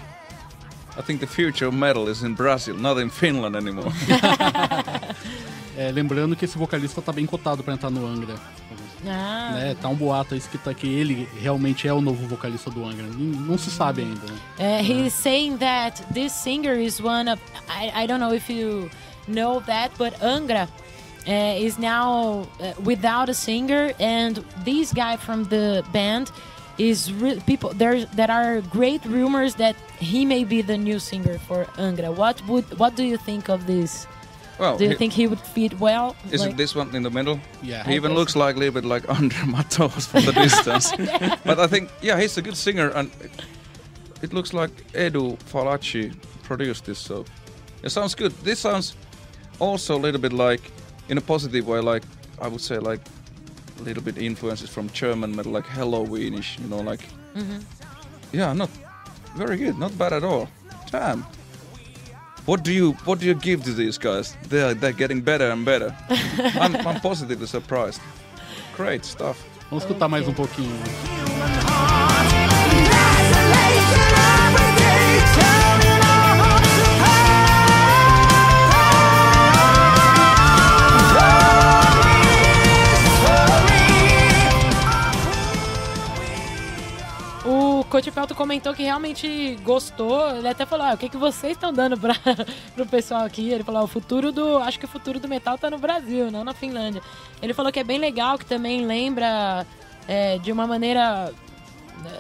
I 0.98 1.02
think 1.02 1.20
the 1.20 1.28
future 1.28 1.68
of 1.68 1.74
metal 1.74 2.08
is 2.08 2.24
in 2.24 2.36
Brazil, 2.36 2.76
not 2.76 2.98
in 2.98 3.10
Finland 3.10 3.56
anymore. 3.56 3.92
é, 5.78 5.92
lembrando 5.92 6.36
que 6.36 6.46
esse 6.46 6.58
vocalista 6.58 7.02
tá 7.02 7.12
bem 7.12 7.26
cotado 7.26 7.64
pra 7.64 7.74
entrar 7.74 7.90
no 7.90 8.06
Angra. 8.06 8.36
Ah, 9.06 9.52
Né? 9.54 9.76
Tá 9.80 9.90
um 9.90 9.96
boato 9.96 10.34
aí 10.34 10.40
que, 10.40 10.58
tá, 10.58 10.74
que 10.74 10.88
ele 10.88 11.28
realmente 11.40 11.88
é 11.88 11.94
o 11.94 12.02
novo 12.02 12.26
vocalista 12.28 12.72
do 12.72 12.84
Angra. 12.84 13.04
Não, 13.04 13.42
não 13.42 13.58
se 13.58 13.70
sabe 13.70 14.02
ainda. 14.02 14.26
Né? 14.26 14.40
Uh, 14.58 14.84
he's 14.84 15.14
saying 15.14 15.58
that 15.58 16.02
this 16.14 16.32
singer 16.32 16.80
is 16.80 17.00
one 17.00 17.30
of 17.30 17.42
I, 17.70 18.04
I 18.04 18.08
don't 18.08 18.20
know 18.20 18.34
if 18.34 18.50
you 18.50 18.90
know 19.28 19.62
that, 19.66 19.92
but 19.98 20.14
Angra 20.22 20.70
uh, 21.28 21.60
is 21.60 21.78
now 21.78 22.48
uh, 22.60 22.74
without 22.84 23.30
a 23.30 23.34
singer, 23.34 23.94
and 24.00 24.44
this 24.64 24.94
guy 24.94 25.18
from 25.18 25.44
the 25.46 25.84
band 25.92 26.32
is 26.78 27.12
re- 27.14 27.40
people 27.46 27.72
there. 27.74 28.06
There 28.06 28.30
are 28.32 28.62
great 28.62 29.04
rumors 29.06 29.56
that 29.56 29.76
he 30.00 30.26
may 30.26 30.44
be 30.44 30.62
the 30.62 30.78
new 30.78 31.00
singer 31.00 31.38
for 31.48 31.66
Angra. 31.78 32.14
What 32.16 32.46
would 32.48 32.66
what 32.80 32.96
do 32.96 33.04
you 33.04 33.18
think 33.18 33.50
of 33.50 33.66
this? 33.68 34.08
Well, 34.60 34.78
Do 34.78 34.84
you 34.86 34.92
he- 34.92 34.96
think 34.96 35.14
he 35.14 35.28
would 35.28 35.40
fit 35.42 35.80
well? 35.80 36.16
isn't 36.32 36.48
Like- 36.50 36.58
this 36.58 36.76
one 36.76 36.96
in 36.96 37.04
the 37.04 37.10
middle? 37.10 37.40
Yeah. 37.62 37.84
He 37.84 37.96
even 37.96 38.12
guess 38.12 38.18
looks 38.20 38.36
like 38.36 38.56
a 38.56 38.60
little 38.60 38.74
bit 38.82 38.86
like 38.86 39.10
Andre 39.20 39.46
Matos 39.46 40.06
from 40.08 40.24
the 40.26 40.32
distance. 40.46 40.92
but 41.46 41.60
I 41.60 41.68
think, 41.68 41.90
yeah, 42.02 42.18
he's 42.22 42.38
a 42.38 42.42
good 42.42 42.56
singer, 42.56 42.90
and 42.96 43.12
it 44.22 44.32
looks 44.34 44.54
like 44.54 44.72
Edu 44.94 45.38
Falaschi 45.52 46.14
produced 46.44 46.86
this, 46.86 47.00
so 47.00 47.26
it 47.84 47.90
sounds 47.90 48.16
good. 48.16 48.32
This 48.44 48.60
sounds 48.60 48.96
also 49.60 49.96
a 49.98 50.02
little 50.06 50.22
bit 50.22 50.32
like, 50.34 50.62
in 51.10 51.18
a 51.18 51.22
positive 51.22 51.68
way, 51.68 51.80
like 51.80 52.04
I 52.42 52.48
would 52.48 52.62
say, 52.62 52.78
like 52.80 53.02
a 53.80 53.84
little 53.84 54.04
bit 54.04 54.18
influences 54.18 54.70
from 54.70 54.90
German 54.90 55.36
metal, 55.36 55.52
like 55.52 55.66
Helloweenish, 55.66 56.60
you 56.60 56.68
know, 56.68 56.80
like 56.80 57.02
yeah, 58.32 58.54
not 58.54 58.70
very 59.36 59.58
good, 59.58 59.78
not 59.78 59.98
bad 59.98 60.14
at 60.14 60.24
all. 60.24 60.48
Damn. 60.92 61.26
What 62.46 62.64
do 62.64 62.72
you 62.72 62.94
what 63.06 63.20
do 63.20 63.26
you 63.26 63.34
give 63.34 63.64
to 63.64 63.74
these 63.74 63.98
guys? 63.98 64.36
They're 64.50 64.74
they're 64.74 64.94
getting 64.94 65.22
better 65.22 65.50
and 65.50 65.66
better. 65.66 65.96
I'm, 66.62 66.76
I'm 66.88 67.00
positively 67.02 67.48
surprised. 67.48 68.02
Great 68.76 69.04
stuff. 69.06 69.38
Vamos 69.70 69.84
escutar 69.84 70.10
mais 70.10 70.28
um 70.28 70.34
pouquinho. 70.34 71.35
Coach 87.96 88.12
Pelto 88.12 88.36
comentou 88.36 88.74
que 88.74 88.84
realmente 88.84 89.58
gostou. 89.64 90.30
Ele 90.36 90.50
até 90.50 90.66
falou: 90.66 90.86
ah, 90.86 90.94
o 90.96 90.98
que, 90.98 91.08
que 91.08 91.16
vocês 91.16 91.54
estão 91.54 91.72
dando 91.72 91.98
para 91.98 92.14
pro 92.76 92.86
pessoal 92.86 93.24
aqui? 93.24 93.52
Ele 93.52 93.64
falou: 93.64 93.80
"Ah, 93.80 93.84
o 93.86 93.88
futuro 93.88 94.34
do. 94.34 94.58
Acho 94.58 94.78
que 94.78 94.84
o 94.84 94.88
futuro 94.88 95.18
do 95.18 95.30
metal 95.30 95.58
tá 95.58 95.70
no 95.70 95.78
Brasil, 95.78 96.30
não 96.30 96.44
na 96.44 96.54
Finlândia. 96.54 97.02
Ele 97.42 97.54
falou 97.54 97.72
que 97.72 97.80
é 97.80 97.86
bem 97.86 97.98
legal, 97.98 98.38
que 98.38 98.46
também 98.46 98.86
lembra 98.86 99.66
é, 100.10 100.38
de 100.40 100.52
uma 100.52 100.68
maneira. 100.68 101.32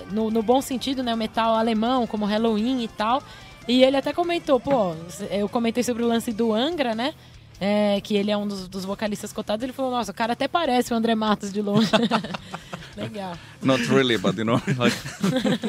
No, 0.10 0.32
no 0.32 0.42
bom 0.42 0.62
sentido, 0.62 1.04
né? 1.04 1.14
O 1.14 1.18
metal 1.18 1.54
alemão, 1.56 2.08
como 2.08 2.24
Halloween 2.24 2.82
e 2.82 2.88
tal. 2.88 3.22
E 3.68 3.84
ele 3.84 3.98
até 3.98 4.14
comentou: 4.14 4.62
pô, 4.62 4.96
eu 5.30 5.50
comentei 5.50 5.84
sobre 5.84 6.04
o 6.04 6.08
lance 6.08 6.32
do 6.32 6.54
Angra, 6.54 6.96
né? 6.96 7.14
É, 7.60 8.02
que 8.02 8.16
ele 8.16 8.32
é 8.32 8.38
um 8.38 8.48
dos, 8.48 8.68
dos 8.68 8.84
vocalistas 8.86 9.32
cotados. 9.32 9.64
Ele 9.64 9.74
falou: 9.74 9.92
nossa, 9.92 10.12
o 10.12 10.16
cara 10.16 10.34
até 10.34 10.48
parece 10.48 10.94
o 10.94 10.96
André 10.96 11.16
Matos 11.16 11.54
de 11.54 11.62
longe. 11.62 11.90
legal. 12.98 13.38
Not 13.62 13.84
really, 13.90 14.18
but 14.18 14.38
you 14.38 14.46
know, 14.46 14.62
like 14.78 14.96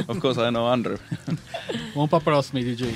of 0.08 0.20
course 0.20 0.38
I 0.38 0.50
know 0.50 0.66
Andre. 0.66 0.98
Vamos 1.94 2.10
pra 2.10 2.20
próxima 2.20 2.60
aí, 2.60 2.64
DJ. 2.64 2.94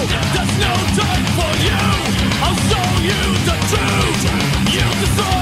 There's 0.00 0.58
no 0.58 0.74
time 0.96 1.24
for 1.36 1.52
you. 1.66 1.82
I'll 2.42 2.56
show 2.70 2.88
you 3.02 3.20
the 3.44 3.56
truth. 3.68 4.22
You 4.72 4.86
decided 5.00 5.39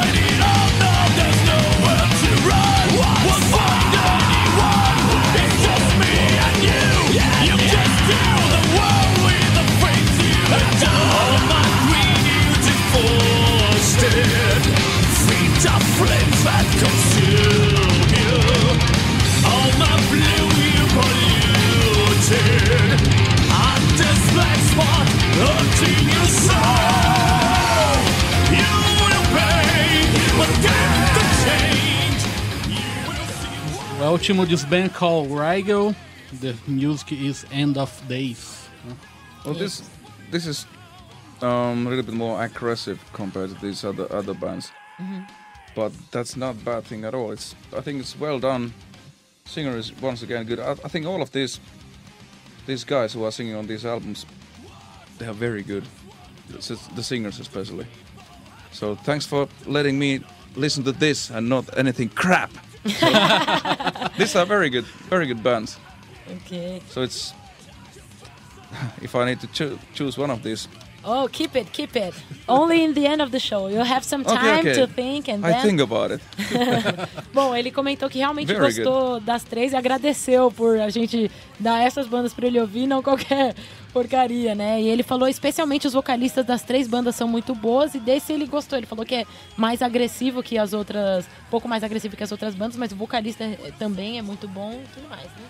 black 24.78 25.08
spot 25.08 25.08
hurting 25.38 26.08
soul. 26.28 27.98
You 28.54 28.72
will 29.00 29.24
pay, 29.34 30.06
but 30.38 30.50
get 30.62 30.90
the 31.16 31.24
change. 31.44 32.22
You 32.68 32.88
will 33.08 33.26
see. 33.26 34.04
O 34.04 34.12
último 34.12 34.46
disband 34.46 34.94
called 34.94 35.30
Rigel. 35.30 35.94
The 36.40 36.54
music 36.66 37.12
is 37.12 37.46
End 37.50 37.78
of 37.78 37.90
Days. 38.08 38.68
Well, 39.44 39.54
this 39.54 39.82
this 40.30 40.46
is 40.46 40.66
um, 41.40 41.86
a 41.86 41.90
little 41.90 42.04
bit 42.04 42.14
more 42.14 42.42
aggressive 42.42 42.98
compared 43.12 43.50
to 43.50 43.56
these 43.66 43.84
other 43.84 44.06
other 44.12 44.34
bands, 44.34 44.70
but 45.74 45.92
that's 46.10 46.36
not 46.36 46.54
a 46.54 46.58
bad 46.64 46.84
thing 46.84 47.04
at 47.04 47.14
all. 47.14 47.32
It's 47.32 47.54
I 47.74 47.80
think 47.80 48.00
it's 48.00 48.18
well 48.18 48.38
done. 48.38 48.72
Singer 49.46 49.78
is 49.78 49.92
once 50.02 50.22
again 50.22 50.44
good. 50.44 50.60
I, 50.60 50.72
I 50.72 50.88
think 50.88 51.06
all 51.06 51.22
of 51.22 51.30
these 51.30 51.60
these 52.66 52.84
guys 52.84 53.14
who 53.14 53.24
are 53.24 53.32
singing 53.32 53.56
on 53.56 53.66
these 53.66 53.86
albums, 53.86 54.26
they 55.18 55.26
are 55.26 55.34
very 55.34 55.62
good. 55.62 55.84
The 56.50 57.02
singers 57.02 57.40
especially. 57.40 57.86
So 58.72 58.94
thanks 58.94 59.26
for 59.26 59.48
letting 59.66 59.98
me 59.98 60.20
listen 60.56 60.84
to 60.84 60.92
this 60.92 61.30
and 61.30 61.48
not 61.48 61.64
anything 61.76 62.08
crap. 62.08 62.50
these 64.18 64.36
are 64.36 64.46
very 64.46 64.70
good, 64.70 64.84
very 65.10 65.26
good 65.26 65.42
bands. 65.42 65.78
Ok. 66.30 66.80
So 66.88 67.02
it's 67.02 67.34
if 69.02 69.14
I 69.14 69.24
need 69.24 69.40
to 69.40 69.46
choo- 69.48 69.78
choose 69.94 70.16
one 70.16 70.30
of 70.30 70.42
these, 70.42 70.68
Oh, 71.04 71.28
keep 71.30 71.54
it, 71.56 71.72
keep 71.72 71.96
it. 71.96 72.12
Only 72.48 72.82
in 72.82 72.92
the 72.92 73.06
end 73.06 73.22
of 73.22 73.30
the 73.30 73.38
show. 73.38 73.68
You'll 73.68 73.84
have 73.84 74.04
some 74.04 74.24
time 74.24 74.60
okay. 74.60 74.74
to 74.74 74.86
think 74.86 75.28
and 75.28 75.46
I 75.46 75.52
then. 75.52 75.62
think 75.62 75.80
about 75.80 76.10
it. 76.10 76.20
Bom, 77.32 77.54
ele 77.54 77.70
comentou 77.70 78.10
que 78.10 78.18
realmente 78.18 78.48
Very 78.48 78.60
gostou 78.60 79.20
das 79.20 79.44
três 79.44 79.72
e 79.72 79.76
agradeceu 79.76 80.50
por 80.50 80.78
a 80.78 80.90
gente 80.90 81.30
dar 81.58 81.82
essas 81.82 82.06
bandas 82.06 82.34
pra 82.34 82.46
ele 82.46 82.60
ouvir, 82.60 82.86
não 82.86 83.00
qualquer 83.02 83.54
porcaria, 83.93 84.55
né? 84.55 84.80
E 84.80 84.89
ele 84.89 85.03
falou 85.03 85.28
especialmente 85.28 85.86
os 85.86 85.93
vocalistas 85.93 86.45
das 86.45 86.62
três 86.62 86.86
bandas 86.86 87.14
são 87.16 87.26
muito 87.28 87.55
boas 87.55 87.95
e 87.95 87.99
desse 88.01 88.32
ele 88.32 88.47
gostou. 88.47 88.78
Ele 88.78 88.86
falou 88.86 89.05
que 89.05 89.14
é 89.14 89.26
mais 89.57 89.82
agressivo 89.82 90.43
que 90.43 90.59
as 90.59 90.72
outras, 90.72 91.24
um 91.26 91.51
pouco 91.51 91.68
mais 91.68 91.82
agressivo 91.82 92.16
que 92.16 92.22
as 92.24 92.32
outras 92.32 92.55
bandas, 92.55 92.76
mas 92.76 92.93
o 92.93 92.97
vocalista 92.97 93.45
é- 93.45 93.72
também 93.78 94.18
é 94.18 94.22
muito 94.22 94.47
bom 94.49 94.72
e 94.72 94.86
tudo 94.95 95.09
mais, 95.09 95.24
né? 95.24 95.49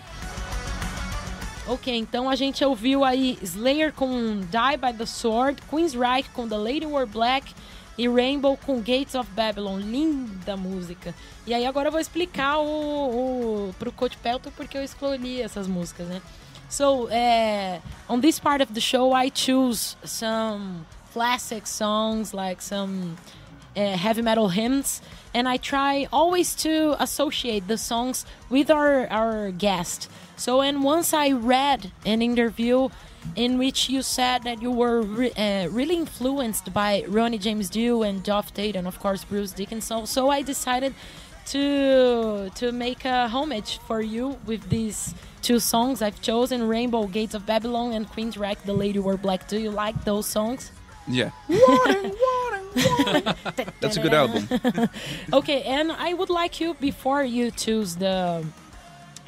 Ok, 1.67 1.95
então 1.95 2.27
a 2.29 2.35
gente 2.35 2.65
ouviu 2.65 3.03
aí 3.05 3.37
Slayer 3.43 3.93
com 3.93 4.39
Die 4.39 4.77
by 4.81 4.97
the 4.97 5.05
Sword, 5.05 5.61
Queensryche 5.69 6.29
com 6.33 6.47
The 6.47 6.57
Lady 6.57 6.85
Wore 6.85 7.05
Black 7.05 7.53
e 7.95 8.07
Rainbow 8.07 8.57
com 8.65 8.77
Gates 8.77 9.13
of 9.13 9.29
Babylon. 9.31 9.77
Linda 9.77 10.57
música. 10.57 11.13
E 11.45 11.53
aí 11.53 11.67
agora 11.67 11.89
eu 11.89 11.91
vou 11.91 12.01
explicar 12.01 12.57
o, 12.57 12.63
o 13.69 13.75
pro 13.77 13.91
Coach 13.91 14.17
Pelton 14.17 14.49
porque 14.57 14.77
eu 14.77 14.83
escolhi 14.83 15.41
essas 15.41 15.67
músicas, 15.67 16.07
né? 16.07 16.21
So, 16.69 17.09
uh, 17.09 17.79
on 18.07 18.21
this 18.21 18.39
part 18.39 18.61
of 18.61 18.75
the 18.75 18.79
show, 18.81 19.11
I 19.11 19.29
choose 19.29 19.95
some 20.03 20.85
classic 21.13 21.65
songs, 21.65 22.31
like 22.33 22.61
some 22.61 23.17
uh, 23.75 23.97
heavy 23.97 24.21
metal 24.21 24.49
hymns, 24.49 25.01
and 25.33 25.49
I 25.49 25.57
try 25.57 26.07
always 26.13 26.53
to 26.57 26.95
associate 27.01 27.67
the 27.67 27.77
songs 27.77 28.23
with 28.49 28.69
our, 28.69 29.07
our 29.07 29.49
guest. 29.51 30.09
So, 30.37 30.61
and 30.61 30.83
once 30.83 31.11
I 31.11 31.31
read 31.31 31.91
an 32.05 32.21
interview 32.21 32.89
in 33.35 33.57
which 33.57 33.89
you 33.89 34.01
said 34.01 34.43
that 34.43 34.61
you 34.61 34.71
were 34.71 35.01
re- 35.01 35.31
uh, 35.31 35.67
really 35.69 35.95
influenced 35.95 36.71
by 36.73 37.03
Ronnie 37.07 37.37
James 37.37 37.69
Dio 37.69 38.03
and 38.03 38.23
Geoff 38.23 38.53
Tate, 38.53 38.75
and 38.75 38.87
of 38.87 38.99
course 38.99 39.23
Bruce 39.23 39.51
Dickinson. 39.51 40.05
So 40.05 40.29
I 40.29 40.43
decided 40.43 40.93
to 41.51 42.49
to 42.55 42.71
make 42.71 43.05
a 43.05 43.27
homage 43.27 43.79
for 43.87 44.01
you 44.01 44.37
with 44.45 44.69
these 44.69 45.13
two 45.41 45.59
songs 45.59 46.01
I've 46.01 46.21
chosen: 46.21 46.67
Rainbow 46.67 47.07
Gates 47.07 47.33
of 47.33 47.45
Babylon 47.45 47.93
and 47.93 48.07
Queensryche, 48.07 48.63
The 48.65 48.73
Lady 48.73 48.99
Wore 48.99 49.17
Black. 49.17 49.47
Do 49.47 49.57
you 49.59 49.71
like 49.71 50.03
those 50.05 50.25
songs? 50.27 50.71
Yeah. 51.07 51.31
That's 53.81 53.97
a 53.97 54.01
good 54.01 54.13
album. 54.13 54.47
Okay, 55.33 55.61
and 55.63 55.91
I 55.91 56.13
would 56.13 56.29
like 56.29 56.59
you 56.59 56.75
before 56.75 57.23
you 57.23 57.51
choose 57.51 57.95
the 57.95 58.45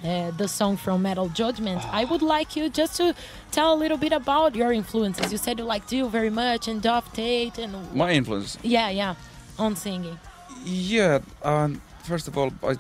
uh, 0.04 0.32
the 0.38 0.48
song 0.48 0.78
from 0.78 1.02
Metal 1.02 1.30
Judgment. 1.30 1.82
I 1.94 2.06
would 2.06 2.22
like 2.22 2.56
you 2.56 2.70
just 2.70 2.98
to 2.98 3.16
tell 3.52 3.74
a 3.74 3.78
little 3.84 3.98
bit 3.98 4.14
about 4.14 4.56
your 4.56 4.72
influences. 4.72 5.32
You 5.32 5.38
said 5.38 5.60
you 5.60 5.66
like 5.66 5.88
Dio 5.88 6.08
very 6.08 6.30
much 6.30 6.68
and 6.68 6.82
Geoff 6.84 7.12
Tate 7.14 7.58
and 7.60 7.72
My 7.96 8.12
influence. 8.12 8.58
yeah, 8.64 8.90
yeah. 8.90 9.16
on 9.58 9.76
singing? 9.76 10.18
Yeah, 10.64 11.20
um, 11.44 11.82
first 12.04 12.28
of 12.28 12.38
all, 12.38 12.52
I 12.64 12.76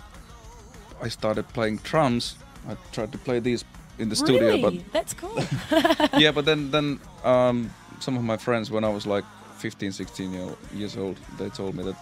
I 1.01 1.09
started 1.09 1.47
playing 1.53 1.77
drums. 1.83 2.35
I 2.69 2.75
tried 2.91 3.11
to 3.11 3.17
play 3.17 3.39
these 3.39 3.65
in 3.97 4.09
the 4.09 4.15
studio, 4.15 4.47
really? 4.47 4.61
but 4.61 4.93
That's 4.93 5.13
cool. 5.13 5.35
yeah, 6.19 6.31
but 6.31 6.45
then 6.45 6.71
then 6.75 6.99
um, 7.23 7.71
some 7.99 8.17
of 8.17 8.23
my 8.23 8.37
friends, 8.37 8.69
when 8.71 8.83
I 8.83 8.89
was 8.89 9.05
like 9.05 9.25
15, 9.57 9.91
16 9.91 10.33
year, 10.33 10.47
years 10.73 10.97
old, 10.97 11.17
they 11.37 11.49
told 11.49 11.75
me 11.75 11.83
that 11.83 11.95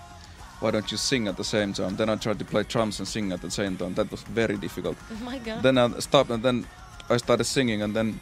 why 0.59 0.71
don't 0.71 0.91
you 0.91 0.97
sing 0.97 1.27
at 1.27 1.37
the 1.37 1.43
same 1.43 1.73
time? 1.73 1.95
Then 1.95 2.09
I 2.09 2.15
tried 2.15 2.39
to 2.39 2.45
play 2.45 2.63
drums 2.63 2.99
and 2.99 3.07
sing 3.07 3.31
at 3.31 3.41
the 3.41 3.49
same 3.51 3.77
time. 3.77 3.93
That 3.93 4.11
was 4.11 4.23
very 4.23 4.57
difficult. 4.57 4.97
oh 5.11 5.23
my 5.23 5.37
god. 5.39 5.63
Then 5.63 5.77
I 5.77 5.99
stopped, 5.99 6.29
and 6.31 6.43
then 6.43 6.65
I 7.09 7.17
started 7.17 7.45
singing, 7.45 7.81
and 7.81 7.95
then 7.95 8.19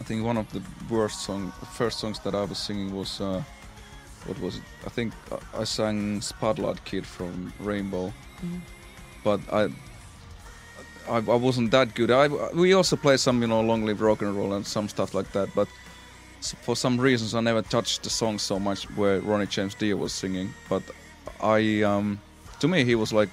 I 0.00 0.04
think 0.04 0.24
one 0.24 0.36
of 0.36 0.46
the 0.52 0.60
worst 0.90 1.22
song, 1.24 1.52
first 1.72 1.98
songs 1.98 2.18
that 2.20 2.34
I 2.34 2.44
was 2.44 2.58
singing 2.58 2.94
was 2.94 3.20
uh, 3.20 3.42
what 4.26 4.38
was 4.40 4.56
it? 4.56 4.62
I 4.86 4.90
think 4.90 5.12
I- 5.32 5.60
I 5.60 5.64
sang 5.64 6.20
Spotlight 6.20 6.84
Kid 6.84 7.06
from 7.06 7.52
Rainbow, 7.60 8.12
but 9.22 9.40
I. 9.52 9.68
I, 11.06 11.16
I 11.16 11.20
wasn't 11.20 11.70
that 11.72 11.94
good. 11.94 12.10
I, 12.10 12.28
we 12.54 12.72
also 12.72 12.96
played 12.96 13.20
some, 13.20 13.42
you 13.42 13.46
know, 13.46 13.60
long 13.60 13.84
live 13.84 14.00
rock 14.00 14.22
and 14.22 14.34
roll 14.34 14.54
and 14.54 14.66
some 14.66 14.88
stuff 14.88 15.12
like 15.12 15.30
that. 15.32 15.50
But 15.54 15.68
for 16.62 16.74
some 16.74 16.98
reasons, 16.98 17.34
I 17.34 17.40
never 17.40 17.60
touched 17.60 18.04
the 18.04 18.08
song 18.10 18.38
so 18.38 18.58
much 18.58 18.84
where 18.96 19.20
Ronnie 19.20 19.44
James 19.46 19.74
Dio 19.74 19.96
was 19.98 20.14
singing. 20.14 20.54
But 20.66 20.82
I, 21.42 21.82
um, 21.82 22.18
to 22.60 22.68
me, 22.68 22.84
he 22.86 22.94
was 22.94 23.12
like 23.12 23.28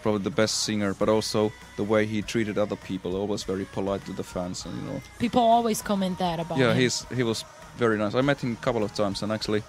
probably 0.00 0.22
the 0.22 0.30
best 0.30 0.62
singer. 0.62 0.94
But 0.94 1.10
also 1.10 1.52
the 1.76 1.84
way 1.84 2.06
he 2.06 2.22
treated 2.22 2.56
other 2.56 2.76
people, 2.76 3.14
always 3.14 3.42
very 3.44 3.66
polite 3.66 4.02
to 4.06 4.14
the 4.14 4.24
fans, 4.24 4.64
and 4.64 4.74
you 4.76 4.82
know, 4.90 5.02
People 5.18 5.42
always 5.42 5.82
comment 5.82 6.18
that 6.20 6.40
about 6.40 6.56
yeah, 6.56 6.72
him. 6.72 6.78
he's 6.80 7.04
he 7.14 7.22
was 7.22 7.44
very 7.76 7.98
nice. 7.98 8.14
I 8.14 8.22
met 8.22 8.40
him 8.42 8.52
a 8.58 8.64
couple 8.64 8.82
of 8.82 8.94
times, 8.94 9.22
and 9.22 9.30
actually, 9.30 9.62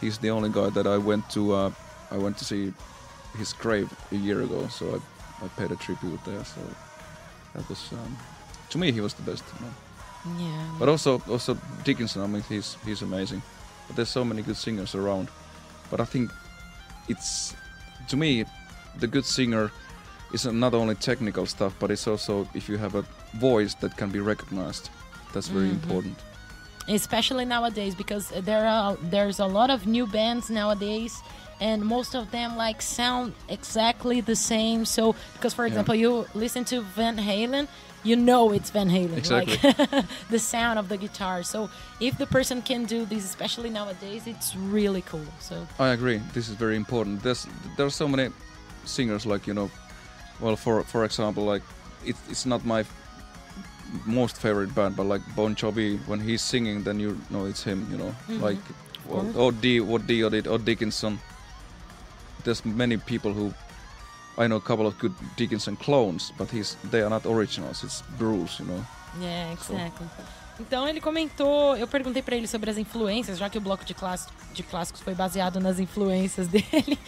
he's 0.00 0.18
the 0.18 0.30
only 0.30 0.50
guy 0.50 0.70
that 0.70 0.86
I 0.86 0.98
went 0.98 1.28
to. 1.30 1.52
Uh, 1.54 1.70
I 2.10 2.16
went 2.16 2.38
to 2.38 2.44
see 2.44 2.72
his 3.36 3.52
grave 3.52 3.92
a 4.12 4.16
year 4.16 4.42
ago, 4.42 4.66
so 4.68 4.94
I, 4.96 5.44
I 5.44 5.48
paid 5.48 5.70
a 5.70 5.76
tribute 5.76 6.24
there. 6.24 6.44
So 6.44 6.60
that 7.54 7.68
was 7.68 7.92
um, 7.92 8.16
to 8.70 8.78
me 8.78 8.92
he 8.92 9.00
was 9.00 9.14
the 9.14 9.22
best. 9.22 9.44
You 9.54 9.66
know. 9.66 9.72
Yeah. 10.38 10.76
But 10.78 10.88
also 10.88 11.22
also 11.28 11.56
Dickinson. 11.84 12.22
I 12.22 12.26
mean, 12.26 12.42
he's 12.48 12.76
he's 12.84 13.02
amazing. 13.02 13.42
But 13.86 13.96
there's 13.96 14.10
so 14.10 14.24
many 14.24 14.42
good 14.42 14.56
singers 14.56 14.94
around. 14.94 15.28
But 15.90 16.00
I 16.00 16.04
think 16.04 16.30
it's 17.08 17.54
to 18.08 18.16
me 18.16 18.44
the 18.98 19.06
good 19.06 19.24
singer 19.24 19.70
is 20.32 20.44
not 20.44 20.74
only 20.74 20.94
technical 20.94 21.46
stuff, 21.46 21.74
but 21.78 21.90
it's 21.90 22.06
also 22.06 22.48
if 22.54 22.68
you 22.68 22.76
have 22.76 22.94
a 22.94 23.04
voice 23.34 23.74
that 23.74 23.96
can 23.96 24.10
be 24.10 24.20
recognized. 24.20 24.90
That's 25.32 25.48
very 25.48 25.68
important. 25.68 26.18
Especially 26.88 27.44
nowadays 27.44 27.94
because 27.94 28.28
there 28.30 28.66
are 28.66 28.96
there's 29.02 29.38
a 29.40 29.46
lot 29.46 29.70
of 29.70 29.86
new 29.86 30.06
bands 30.06 30.48
nowadays 30.50 31.20
and 31.60 31.84
most 31.84 32.14
of 32.14 32.30
them 32.30 32.56
like 32.56 32.80
sound 32.80 33.34
exactly 33.48 34.20
the 34.20 34.36
same 34.36 34.84
so 34.84 35.14
because 35.34 35.52
for 35.54 35.66
example 35.66 35.94
you 35.94 36.24
listen 36.34 36.64
to 36.64 36.80
van 36.80 37.16
halen 37.16 37.66
you 38.04 38.14
know 38.16 38.52
it's 38.52 38.70
van 38.70 38.88
halen 38.88 39.16
Exactly. 39.16 39.58
like 39.62 40.04
the 40.30 40.38
sound 40.38 40.78
of 40.78 40.88
the 40.88 40.96
guitar 40.96 41.42
so 41.42 41.68
if 42.00 42.16
the 42.16 42.26
person 42.26 42.62
can 42.62 42.84
do 42.84 43.04
this 43.04 43.24
especially 43.24 43.70
nowadays 43.70 44.26
it's 44.26 44.54
really 44.56 45.02
cool 45.02 45.26
so 45.40 45.66
I 45.78 45.88
agree. 45.88 46.18
This 46.32 46.48
is 46.48 46.54
very 46.54 46.76
important. 46.76 47.22
There's 47.22 47.46
there 47.76 47.86
are 47.86 47.90
so 47.90 48.06
many 48.08 48.30
singers 48.84 49.26
like 49.26 49.46
you 49.48 49.54
know, 49.54 49.68
well 50.40 50.56
for 50.56 50.84
for 50.84 51.04
example 51.04 51.44
like 51.44 51.62
it, 52.06 52.16
it's 52.30 52.46
not 52.46 52.64
my 52.64 52.84
most 54.06 54.36
favorite 54.36 54.74
band, 54.74 54.96
but 54.96 55.04
like 55.04 55.22
Bon 55.34 55.54
Jovi 55.54 55.98
when 56.06 56.20
he's 56.20 56.42
singing, 56.42 56.82
then 56.84 57.00
you 57.00 57.18
know 57.30 57.46
it's 57.46 57.62
him. 57.62 57.86
You 57.90 57.98
know, 57.98 58.14
mm-hmm. 58.28 58.42
like 58.42 58.58
well, 59.06 59.26
or 59.36 59.52
D 59.52 59.80
what 59.80 60.06
Dio 60.06 60.28
did 60.28 60.46
or 60.46 60.58
Dickinson. 60.58 61.18
There's 62.44 62.64
many 62.64 62.96
people 62.96 63.32
who 63.32 63.52
I 64.38 64.46
know 64.46 64.56
a 64.56 64.60
couple 64.60 64.86
of 64.86 64.98
good 64.98 65.14
Dickinson 65.36 65.76
clones, 65.76 66.32
but 66.38 66.50
he's 66.50 66.76
they 66.90 67.02
are 67.02 67.10
not 67.10 67.26
originals. 67.26 67.82
It's 67.84 68.02
Bruce, 68.18 68.60
you 68.60 68.66
know. 68.66 68.84
Yeah, 69.20 69.52
exactly. 69.52 70.06
Então 70.60 70.88
ele 70.88 71.00
comentou, 71.00 71.76
eu 71.76 71.86
perguntei 71.86 72.20
para 72.20 72.34
ele 72.34 72.48
sobre 72.48 72.68
as 72.70 72.76
influências, 72.78 73.38
já 73.38 73.48
que 73.48 73.56
o 73.56 73.60
bloco 73.60 73.84
de, 73.84 73.94
clássico, 73.94 74.32
de 74.52 74.64
clássicos 74.64 75.00
foi 75.00 75.14
baseado 75.14 75.60
nas 75.60 75.78
influências 75.78 76.48
dele. 76.50 76.98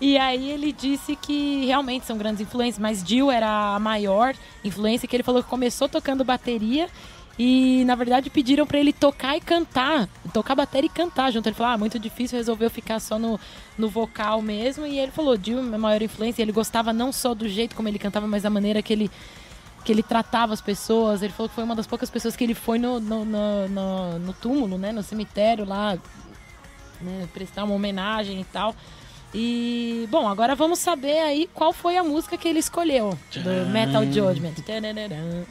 E 0.00 0.16
aí 0.16 0.50
ele 0.50 0.72
disse 0.72 1.14
que 1.14 1.66
realmente 1.66 2.06
são 2.06 2.16
grandes 2.16 2.40
influências, 2.40 2.78
mas 2.78 3.04
Dio 3.04 3.30
era 3.30 3.74
a 3.74 3.78
maior 3.78 4.34
influência, 4.64 5.06
que 5.06 5.14
ele 5.14 5.22
falou 5.22 5.42
que 5.42 5.48
começou 5.50 5.88
tocando 5.88 6.24
bateria 6.24 6.88
e 7.38 7.84
na 7.84 7.94
verdade 7.94 8.28
pediram 8.30 8.66
pra 8.66 8.78
ele 8.78 8.92
tocar 8.92 9.36
e 9.36 9.40
cantar, 9.40 10.08
tocar 10.32 10.54
bateria 10.54 10.86
e 10.86 10.92
cantar 10.92 11.30
junto. 11.30 11.48
Ele 11.48 11.54
falou: 11.54 11.72
"Ah, 11.74 11.78
muito 11.78 11.98
difícil, 11.98 12.38
resolveu 12.38 12.70
ficar 12.70 12.98
só 12.98 13.18
no, 13.18 13.38
no 13.76 13.88
vocal 13.90 14.40
mesmo". 14.40 14.86
E 14.86 14.98
ele 14.98 15.12
falou: 15.12 15.36
"Dio 15.36 15.58
é 15.58 15.74
a 15.74 15.78
maior 15.78 16.00
influência". 16.00 16.40
Ele 16.42 16.52
gostava 16.52 16.92
não 16.94 17.12
só 17.12 17.34
do 17.34 17.46
jeito 17.48 17.76
como 17.76 17.86
ele 17.88 17.98
cantava, 17.98 18.26
mas 18.26 18.42
da 18.42 18.50
maneira 18.50 18.80
que 18.82 18.92
ele 18.92 19.10
que 19.84 19.92
ele 19.92 20.02
tratava 20.02 20.52
as 20.54 20.60
pessoas. 20.62 21.22
Ele 21.22 21.32
falou 21.32 21.48
que 21.48 21.54
foi 21.54 21.64
uma 21.64 21.74
das 21.76 21.86
poucas 21.86 22.08
pessoas 22.10 22.36
que 22.36 22.44
ele 22.44 22.54
foi 22.54 22.78
no, 22.78 23.00
no, 23.00 23.24
no, 23.24 23.68
no- 23.68 24.18
no 24.18 24.32
túmulo, 24.34 24.76
né? 24.78 24.92
No 24.92 25.02
cemitério 25.02 25.64
lá, 25.66 25.96
né, 27.00 27.28
prestar 27.32 27.64
uma 27.64 27.74
homenagem 27.74 28.40
e 28.40 28.44
tal. 28.44 28.74
E, 29.32 30.08
bom, 30.10 30.28
agora 30.28 30.56
vamos 30.56 30.80
saber 30.80 31.20
aí 31.20 31.48
qual 31.54 31.72
foi 31.72 31.96
a 31.96 32.02
música 32.02 32.36
que 32.36 32.48
ele 32.48 32.58
escolheu 32.58 33.16
do 33.32 33.70
Metal 33.70 34.04
Judgment. 34.04 34.56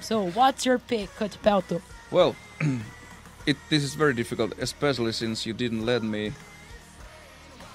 So, 0.02 0.30
what's 0.36 0.66
your 0.66 0.80
pick, 0.80 1.10
Cut 1.18 1.38
Pelto? 1.42 1.82
Well, 2.12 2.36
it 3.48 3.58
this 3.70 3.84
is 3.84 3.96
very 3.96 4.14
difficult, 4.14 4.54
especially 4.60 5.14
since 5.14 5.48
you 5.48 5.54
didn't 5.54 5.86
let 5.86 6.04
me 6.04 6.34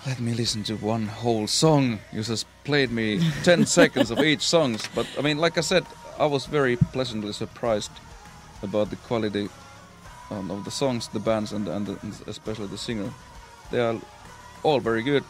let 0.06 0.20
me 0.20 0.34
listen 0.34 0.62
to 0.64 0.74
one 0.76 1.06
whole 1.06 1.46
song. 1.46 2.00
You 2.12 2.22
just 2.22 2.46
played 2.64 2.90
me 2.90 3.20
ten 3.42 3.64
seconds 3.64 4.10
of 4.10 4.18
each 4.20 4.42
songs. 4.42 4.86
But 4.94 5.06
I 5.18 5.22
mean, 5.22 5.38
like 5.38 5.56
I 5.56 5.62
said, 5.62 5.86
I 6.18 6.26
was 6.26 6.44
very 6.44 6.76
pleasantly 6.76 7.32
surprised 7.32 7.92
about 8.62 8.90
the 8.90 8.96
quality 8.96 9.48
um, 10.30 10.50
of 10.50 10.66
the 10.66 10.70
songs, 10.70 11.08
the 11.08 11.20
bands, 11.20 11.52
and 11.52 11.66
and, 11.66 11.88
and 11.88 12.14
especially 12.26 12.66
the 12.66 12.78
singer. 12.78 13.10
They 13.70 13.80
are 13.80 13.96
all 14.62 14.80
very 14.80 15.02
good. 15.02 15.24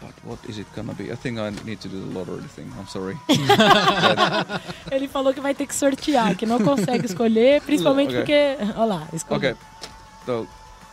But 0.00 0.14
what 0.24 0.38
is 0.48 0.58
it 0.58 0.66
gonna 0.74 0.94
be? 0.94 1.12
I 1.12 1.16
think 1.16 1.38
I 1.38 1.50
need 1.64 1.80
to 1.82 1.88
do 1.88 2.00
the 2.00 2.18
lottery 2.18 2.48
thing. 2.48 2.72
I'm 2.78 2.86
sorry. 2.88 3.16
Ele 4.90 5.08
falou 5.08 5.32
que 5.34 5.40
vai 5.40 5.54
ter 5.54 5.66
que 5.66 5.74
sortear, 5.74 6.34
que 6.36 6.46
não 6.46 6.58
consegue 6.58 7.04
escolher, 7.06 7.60
principalmente 7.62 8.16
Ok. 8.16 8.18
porque. 8.18 8.56
Olha 8.76 8.84
lá, 8.84 9.08
escolheu. 9.12 9.50
Okay, 9.52 9.56
so 10.26 10.46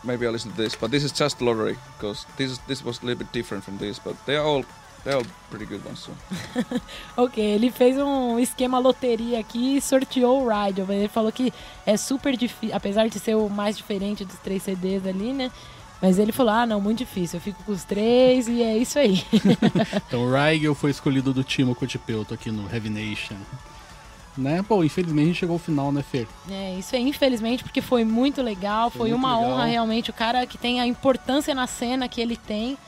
maybe 0.04 0.26
I'll 0.26 0.32
listen 0.32 0.50
to 0.52 0.56
this, 0.56 0.74
but 0.74 0.90
this 0.90 1.02
is 1.04 1.12
just 1.12 1.40
lottery 1.40 1.78
because 1.96 2.26
this 2.36 2.52
is 2.52 2.58
this 2.66 2.84
was 2.84 2.98
a 3.02 3.06
little 3.06 3.18
bit 3.24 3.32
different 3.32 3.64
from 3.64 3.78
this, 3.78 3.98
but 3.98 4.14
they 4.26 4.36
are 4.36 4.44
all 4.44 4.64
they 5.04 5.12
are 5.14 5.18
all 5.18 5.26
pretty 5.50 5.64
good 5.66 5.82
ones. 5.86 6.00
So. 6.00 6.12
Ok, 7.16 7.42
ele 7.42 7.70
fez 7.70 7.96
um 7.98 8.38
esquema 8.38 8.78
loteria 8.78 9.40
aqui 9.40 9.76
e 9.76 9.80
sorteou 9.80 10.44
o 10.44 10.48
Ride. 10.48 10.82
Ele 10.82 11.08
falou 11.08 11.32
que 11.32 11.52
é 11.86 11.96
super 11.96 12.36
difícil, 12.36 12.76
apesar 12.76 13.08
de 13.08 13.18
ser 13.18 13.34
o 13.36 13.48
mais 13.48 13.76
diferente 13.76 14.24
dos 14.24 14.38
três 14.38 14.62
CDs 14.62 15.06
ali, 15.06 15.32
né? 15.32 15.50
Mas 16.00 16.18
ele 16.18 16.30
falou: 16.32 16.52
ah, 16.52 16.64
não, 16.66 16.80
muito 16.80 16.98
difícil. 16.98 17.38
Eu 17.38 17.40
fico 17.40 17.62
com 17.64 17.72
os 17.72 17.82
três 17.84 18.46
e 18.48 18.62
é 18.62 18.76
isso 18.76 18.98
aí. 18.98 19.22
Então 20.08 20.24
o 20.24 20.32
Rigel 20.32 20.74
foi 20.74 20.90
escolhido 20.90 21.32
do 21.32 21.42
Timo 21.42 21.74
Cotipelto 21.74 22.32
aqui 22.34 22.50
no 22.50 22.72
Heavy 22.72 22.88
Nation. 22.88 23.34
Né? 24.36 24.62
Pô, 24.68 24.84
infelizmente 24.84 25.24
a 25.24 25.26
gente 25.26 25.38
chegou 25.40 25.54
ao 25.54 25.58
final, 25.58 25.90
né, 25.90 26.00
Fer? 26.00 26.28
é 26.48 26.74
isso 26.78 26.94
aí, 26.94 27.02
infelizmente, 27.02 27.64
porque 27.64 27.82
foi 27.82 28.04
muito 28.04 28.40
legal. 28.40 28.88
Foi, 28.88 29.00
Foi 29.00 29.08
muito 29.10 29.18
uma 29.24 29.36
legal. 29.36 29.52
honra 29.52 29.64
realmente. 29.64 30.10
O 30.10 30.12
cara 30.12 30.46
que 30.46 30.56
tem 30.56 30.80
a 30.80 30.86
importância 30.86 31.52
na 31.56 31.66
cena 31.66 32.08
que 32.08 32.20
ele 32.20 32.36
tem. 32.36 32.78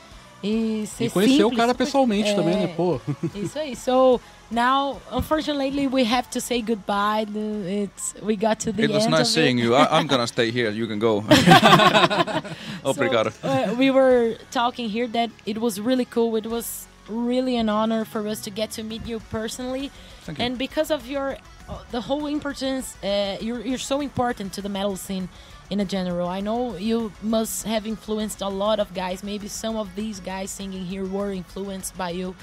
E 0.41 0.85
E 0.99 1.09
conhecer 1.09 1.43
o 1.43 1.49
simples, 1.49 1.57
cara 1.57 1.71
super- 1.73 1.85
pessoalmente 1.85 2.29
é, 2.29 2.33
também, 2.33 2.55
né? 2.55 2.67
Pô. 2.67 2.99
Isso 3.35 3.59
aí. 3.59 3.75
So 3.75 4.19
now, 4.51 5.01
unfortunately, 5.11 5.87
we 5.87 6.03
have 6.03 6.29
to 6.31 6.41
say 6.41 6.61
goodbye. 6.61 7.25
It's 7.33 8.13
we 8.21 8.35
got 8.35 8.59
to 8.61 8.71
the 8.71 8.83
It 8.83 8.89
was 8.89 9.07
nice 9.07 9.29
seeing 9.33 9.59
it. 9.59 9.63
you. 9.63 9.75
I, 9.75 9.97
I'm 9.97 10.07
gonna 10.07 10.27
stay 10.27 10.51
here. 10.51 10.69
You 10.69 10.87
can 10.87 10.99
go. 10.99 11.21
Obrigado. 12.83 13.31
So, 13.31 13.47
uh, 13.47 13.75
we 13.77 13.91
were 13.91 14.35
talking 14.51 14.89
here 14.89 15.07
that 15.07 15.29
it 15.45 15.59
was 15.59 15.79
really 15.79 16.05
cool. 16.05 16.35
It 16.35 16.47
was 16.47 16.87
really 17.07 17.57
an 17.57 17.69
honor 17.69 18.05
for 18.05 18.27
us 18.27 18.41
to 18.41 18.49
get 18.49 18.71
to 18.71 18.83
meet 18.83 19.05
you 19.05 19.19
personally, 19.31 19.91
Thank 20.21 20.37
you. 20.39 20.45
and 20.45 20.57
because 20.57 20.91
of 20.91 21.07
your 21.07 21.37
uh, 21.69 21.79
the 21.91 22.01
whole 22.01 22.27
importance, 22.27 22.95
uh, 23.03 23.37
you're 23.41 23.61
you're 23.61 23.77
so 23.77 24.01
important 24.01 24.53
to 24.53 24.61
the 24.61 24.69
metal 24.69 24.95
scene 24.95 25.29
in 25.69 25.79
a 25.79 25.85
general. 25.85 26.27
I 26.27 26.41
know 26.41 26.75
you 26.75 27.11
must 27.21 27.65
have 27.65 27.87
influenced 27.87 28.41
a 28.41 28.49
lot 28.49 28.79
of 28.79 28.93
guys. 28.93 29.23
Maybe 29.23 29.47
some 29.47 29.77
of 29.77 29.95
these 29.95 30.19
guys 30.19 30.51
singing 30.51 30.85
here 30.85 31.05
were 31.05 31.31
influenced 31.31 31.97
by 31.97 32.09
you. 32.11 32.35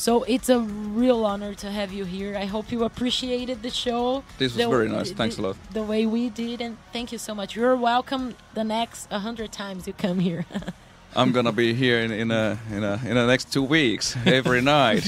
So 0.00 0.22
it's 0.26 0.48
a 0.48 0.58
real 0.60 1.26
honor 1.26 1.52
to 1.56 1.70
have 1.70 1.92
you 1.92 2.06
here. 2.06 2.34
I 2.34 2.46
hope 2.46 2.72
you 2.72 2.84
appreciated 2.84 3.60
the 3.60 3.68
show. 3.68 4.22
This 4.38 4.54
was 4.54 4.64
the- 4.64 4.70
very 4.70 4.88
nice. 4.88 5.10
the- 5.10 5.14
Thanks 5.14 5.36
a 5.38 5.42
lot. 5.42 5.56
The 5.74 5.82
way 5.82 6.06
we 6.06 6.30
did, 6.30 6.62
and 6.62 6.76
thank 6.90 7.12
you 7.12 7.18
so 7.18 7.34
much. 7.34 7.54
You're 7.54 7.76
welcome 7.76 8.34
the 8.54 8.64
next 8.64 9.08
a 9.10 9.18
hundred 9.18 9.52
times 9.52 9.86
you 9.86 9.92
come 9.92 10.18
here. 10.18 10.46
I'm 11.14 11.32
gonna 11.32 11.52
be 11.52 11.74
here 11.74 12.00
in, 12.04 12.12
in 12.12 12.30
a 12.30 12.56
in 12.72 12.82
a 12.82 12.94
in 13.04 13.14
the 13.14 13.26
next 13.26 13.52
two 13.52 13.64
weeks 13.64 14.16
every 14.24 14.62
night. 14.78 15.02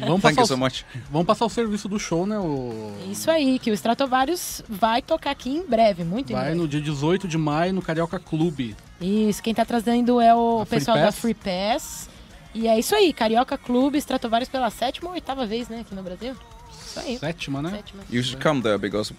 Vamos 0.00 0.22
Thank 0.22 0.38
you 0.38 0.46
so 0.46 0.56
much. 0.56 0.84
vamos 1.10 1.26
passar 1.26 1.44
o 1.44 1.50
serviço 1.50 1.86
do 1.88 1.98
show, 1.98 2.24
né? 2.26 2.38
O... 2.38 2.72
Isso 3.10 3.30
aí, 3.30 3.58
que 3.58 3.70
o 3.70 3.74
Stratovarius 3.74 4.62
vai 4.66 5.02
tocar 5.02 5.32
aqui 5.32 5.50
em 5.50 5.66
breve, 5.66 6.04
muito 6.04 6.30
em 6.30 6.34
Vai 6.36 6.44
breve. 6.44 6.58
no 6.58 6.66
dia 6.68 6.80
18 6.80 7.28
de 7.28 7.36
maio 7.36 7.74
no 7.74 7.82
Carioca 7.82 8.18
Clube. 8.18 8.74
Isso, 8.98 9.42
quem 9.42 9.52
tá 9.52 9.64
trazendo 9.64 10.20
é 10.22 10.32
o 10.34 10.60
A 10.62 10.64
Free 10.64 10.78
pessoal 10.78 10.96
da 10.96 11.06
Pass? 11.06 11.18
Free 11.18 11.34
Pass. 11.34 12.08
E 12.54 12.68
é 12.68 12.78
isso 12.78 12.94
aí, 12.94 13.12
Carioca 13.12 13.56
Clube, 13.56 13.98
Stratovarius 13.98 14.48
pela 14.48 14.68
sétima 14.70 15.08
ou 15.08 15.14
oitava 15.14 15.46
vez, 15.46 15.68
né, 15.68 15.80
aqui 15.80 15.94
no 15.94 16.02
Brasil. 16.02 16.34
Isso 16.70 17.00
aí. 17.00 17.18
Sétima, 17.18 17.62
né? 17.62 17.70
Sétima. 17.70 18.02
You 18.10 18.22
should 18.22 18.42
come 18.42 18.60
there 18.62 18.78
because 18.78 19.14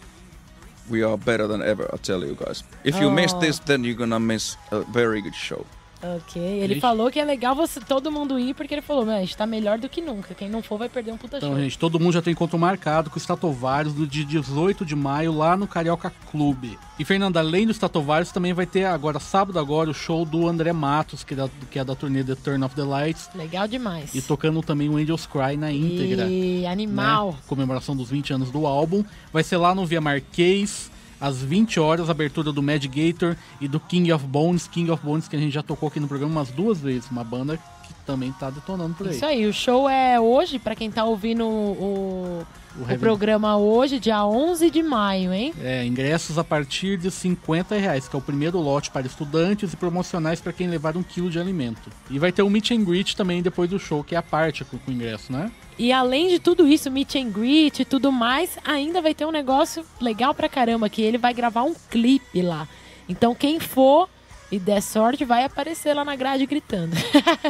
we 0.90 1.04
are 1.04 1.18
better 1.18 1.48
than 1.48 1.62
ever, 1.64 1.90
I 1.94 1.98
tell 1.98 2.22
you 2.24 2.36
guys. 2.36 2.64
If 2.84 3.00
you 3.00 3.10
miss 3.10 3.34
Oh. 3.34 3.40
this, 3.40 3.60
then 3.60 3.84
you're 3.84 3.98
gonna 3.98 4.20
miss 4.20 4.56
a 4.72 4.80
very 4.92 5.22
good 5.22 5.36
show. 5.36 5.66
Ok, 6.04 6.42
ele 6.42 6.80
falou 6.82 7.10
que 7.10 7.20
é 7.20 7.24
legal 7.24 7.56
você, 7.56 7.80
todo 7.80 8.12
mundo 8.12 8.38
ir, 8.38 8.54
porque 8.54 8.74
ele 8.74 8.82
falou, 8.82 9.06
meu, 9.06 9.16
a 9.16 9.20
gente 9.20 9.38
tá 9.38 9.46
melhor 9.46 9.78
do 9.80 9.88
que 9.88 10.02
nunca. 10.02 10.34
Quem 10.34 10.50
não 10.50 10.62
for 10.62 10.78
vai 10.78 10.90
perder 10.90 11.12
um 11.14 11.18
puta 11.18 11.38
Então, 11.38 11.52
show. 11.54 11.60
gente, 11.60 11.78
todo 11.80 12.00
mundo 12.00 12.14
já 12.14 12.22
tem 12.22 12.34
encontro 12.34 12.60
marcado 12.60 13.10
com 13.10 13.16
o 13.16 13.20
Stratovarius 13.20 13.96
no 13.96 14.06
dia 14.06 14.26
18 14.26 14.86
de 14.86 14.96
maio 14.96 15.32
lá 15.32 15.56
no 15.56 15.66
Carioca 15.66 16.12
Clube. 16.30 16.78
E, 17.00 17.06
Fernanda, 17.06 17.40
além 17.40 17.66
do 17.66 17.72
Stratovarius, 17.72 18.32
também 18.32 18.54
vai 18.54 18.66
ter 18.66 18.84
agora, 18.86 19.20
sábado 19.20 19.58
agora, 19.58 19.90
o 19.90 19.94
show 19.94 20.26
do 20.26 20.48
André 20.48 20.74
Matos, 20.74 21.24
que 21.24 21.34
é 21.34 21.38
da, 21.38 21.50
que 21.72 21.80
é 21.80 21.84
da 21.84 21.96
turnê 21.96 22.24
The 22.24 22.36
Turn 22.36 22.64
of 22.66 22.76
the 22.76 22.84
Lights. 22.84 23.30
Legal 23.34 23.68
demais. 23.68 24.14
E 24.14 24.22
tocando 24.22 24.62
também 24.62 24.90
o 24.90 24.98
Angels 24.98 25.26
Cry 25.26 25.56
na 25.58 25.72
íntegra. 25.72 26.26
E 26.28 26.66
animal. 26.66 27.32
né? 27.32 27.38
Comemoração 27.48 27.96
dos 27.96 28.10
20 28.10 28.34
anos 28.34 28.52
do 28.52 28.68
álbum. 28.68 29.04
Vai 29.32 29.44
ser 29.44 29.58
lá 29.58 29.74
no 29.74 29.86
Via 29.86 30.02
Marquês, 30.02 30.92
às 31.24 31.42
20 31.42 31.80
horas, 31.80 32.10
abertura 32.10 32.52
do 32.52 32.62
Mad 32.62 32.86
Gator 32.86 33.38
e 33.62 33.66
do 33.66 33.80
King 33.80 34.12
of 34.12 34.26
Bones. 34.28 34.68
King 34.68 34.92
of 34.92 35.06
Bones, 35.06 35.26
que 35.26 35.38
a 35.38 35.40
gente 35.40 35.54
já 35.54 35.64
tocou 35.64 35.88
aqui 35.88 35.98
no 35.98 36.08
programa 36.08 36.34
umas 36.34 36.50
duas 36.50 36.82
vezes. 36.82 37.10
Uma 37.10 37.24
banda 37.24 37.58
que 37.84 37.94
também 38.06 38.32
tá 38.32 38.50
detonando 38.50 38.94
por 38.96 39.08
aí. 39.08 39.16
Isso 39.16 39.26
aí, 39.26 39.46
o 39.46 39.54
show 39.54 39.90
é 39.90 40.20
hoje, 40.20 40.58
pra 40.58 40.76
quem 40.76 40.90
tá 40.90 41.04
ouvindo 41.04 41.46
o, 41.46 42.46
O 42.80 42.94
o 42.94 42.98
programa 42.98 43.56
hoje, 43.58 44.00
dia 44.00 44.26
11 44.26 44.72
de 44.72 44.82
maio, 44.82 45.32
hein? 45.32 45.54
É, 45.62 45.86
ingressos 45.86 46.40
a 46.40 46.44
partir 46.44 46.98
de 46.98 47.12
50 47.12 47.76
reais, 47.76 48.08
que 48.08 48.16
é 48.16 48.20
o 48.20 48.22
primeiro 48.22 48.60
lote 48.60 48.90
para 48.90 49.06
estudantes 49.06 49.74
e 49.74 49.78
promocionais 49.78 50.42
para 50.42 50.52
quem 50.52 50.68
levar 50.68 50.98
um 50.98 51.04
quilo 51.04 51.30
de 51.30 51.40
alimento. 51.40 51.92
E 52.10 52.18
vai 52.18 52.32
ter 52.32 52.42
um 52.42 52.50
meet 52.50 52.72
and 52.72 52.84
greet 52.84 53.16
também 53.16 53.44
depois 53.44 53.70
do 53.70 53.78
show, 53.78 54.04
que 54.04 54.16
é 54.16 54.18
a 54.18 54.24
parte 54.24 54.66
com, 54.66 54.78
com 54.80 54.90
o 54.90 54.94
ingresso, 54.94 55.32
né? 55.32 55.52
E 55.78 55.92
além 55.92 56.30
de 56.30 56.40
tudo 56.40 56.68
isso, 56.68 56.90
meet 56.90 57.16
and 57.16 57.30
greet 57.30 57.80
e 57.80 57.86
tudo 57.86 58.12
mais, 58.12 58.58
ainda 58.66 59.02
vai 59.02 59.14
ter 59.14 59.26
um 59.26 59.32
negócio 59.32 59.86
legal 60.02 60.34
pra 60.34 60.50
caramba, 60.50 60.90
que 60.90 61.02
ele 61.02 61.18
vai 61.18 61.34
gravar 61.34 61.64
um 61.64 61.76
clipe 61.92 62.42
lá. 62.42 62.68
Então 63.08 63.36
quem 63.36 63.60
for 63.60 64.10
e 64.54 64.60
der 64.60 64.82
sorte 64.82 65.26
vai 65.26 65.44
aparecer 65.44 65.96
lá 65.96 66.06
na 66.06 66.16
grade 66.16 66.46
gritando. 66.46 66.96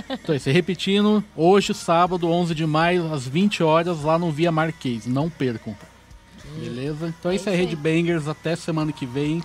Então, 0.10 0.34
esse 0.34 0.52
repetindo, 0.52 1.22
hoje, 1.36 1.74
sábado, 1.74 2.30
11 2.30 2.56
de 2.56 2.66
maio, 2.66 3.14
às 3.14 3.28
20 3.28 3.62
horas, 3.62 4.04
lá 4.04 4.18
no 4.18 4.32
Via 4.32 4.52
Marquês. 4.52 5.06
Não 5.06 5.30
percam. 5.30 5.76
Beleza? 6.58 7.14
Então, 7.20 7.32
É 7.32 7.36
isso 7.36 7.50
é 7.50 7.54
aí. 7.54 7.66
Red 7.66 7.76
Bangers. 7.76 8.28
Até 8.28 8.56
semana 8.56 8.94
que 8.94 9.06
vem. 9.06 9.44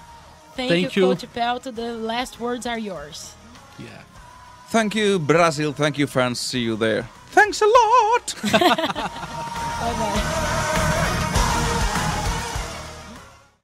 Thank, 0.55 0.69
Thank 0.69 0.99
you, 1.01 1.07
you. 1.07 1.09
Coach 1.09 1.27
Pelto. 1.27 1.73
The 1.73 1.93
last 1.93 2.41
words 2.41 2.67
are 2.67 2.81
yours. 2.81 3.33
Yeah. 3.79 4.05
Thank 4.71 4.97
you, 4.99 5.19
Brazil. 5.19 5.73
Thank 5.73 6.01
you, 6.01 6.07
fans. 6.07 6.39
See 6.39 6.61
you 6.61 6.77
there. 6.77 7.05
Thanks 7.33 7.61
a 7.61 7.67
lot! 7.67 8.35
Bye 8.53 8.59
bye. 9.99 11.05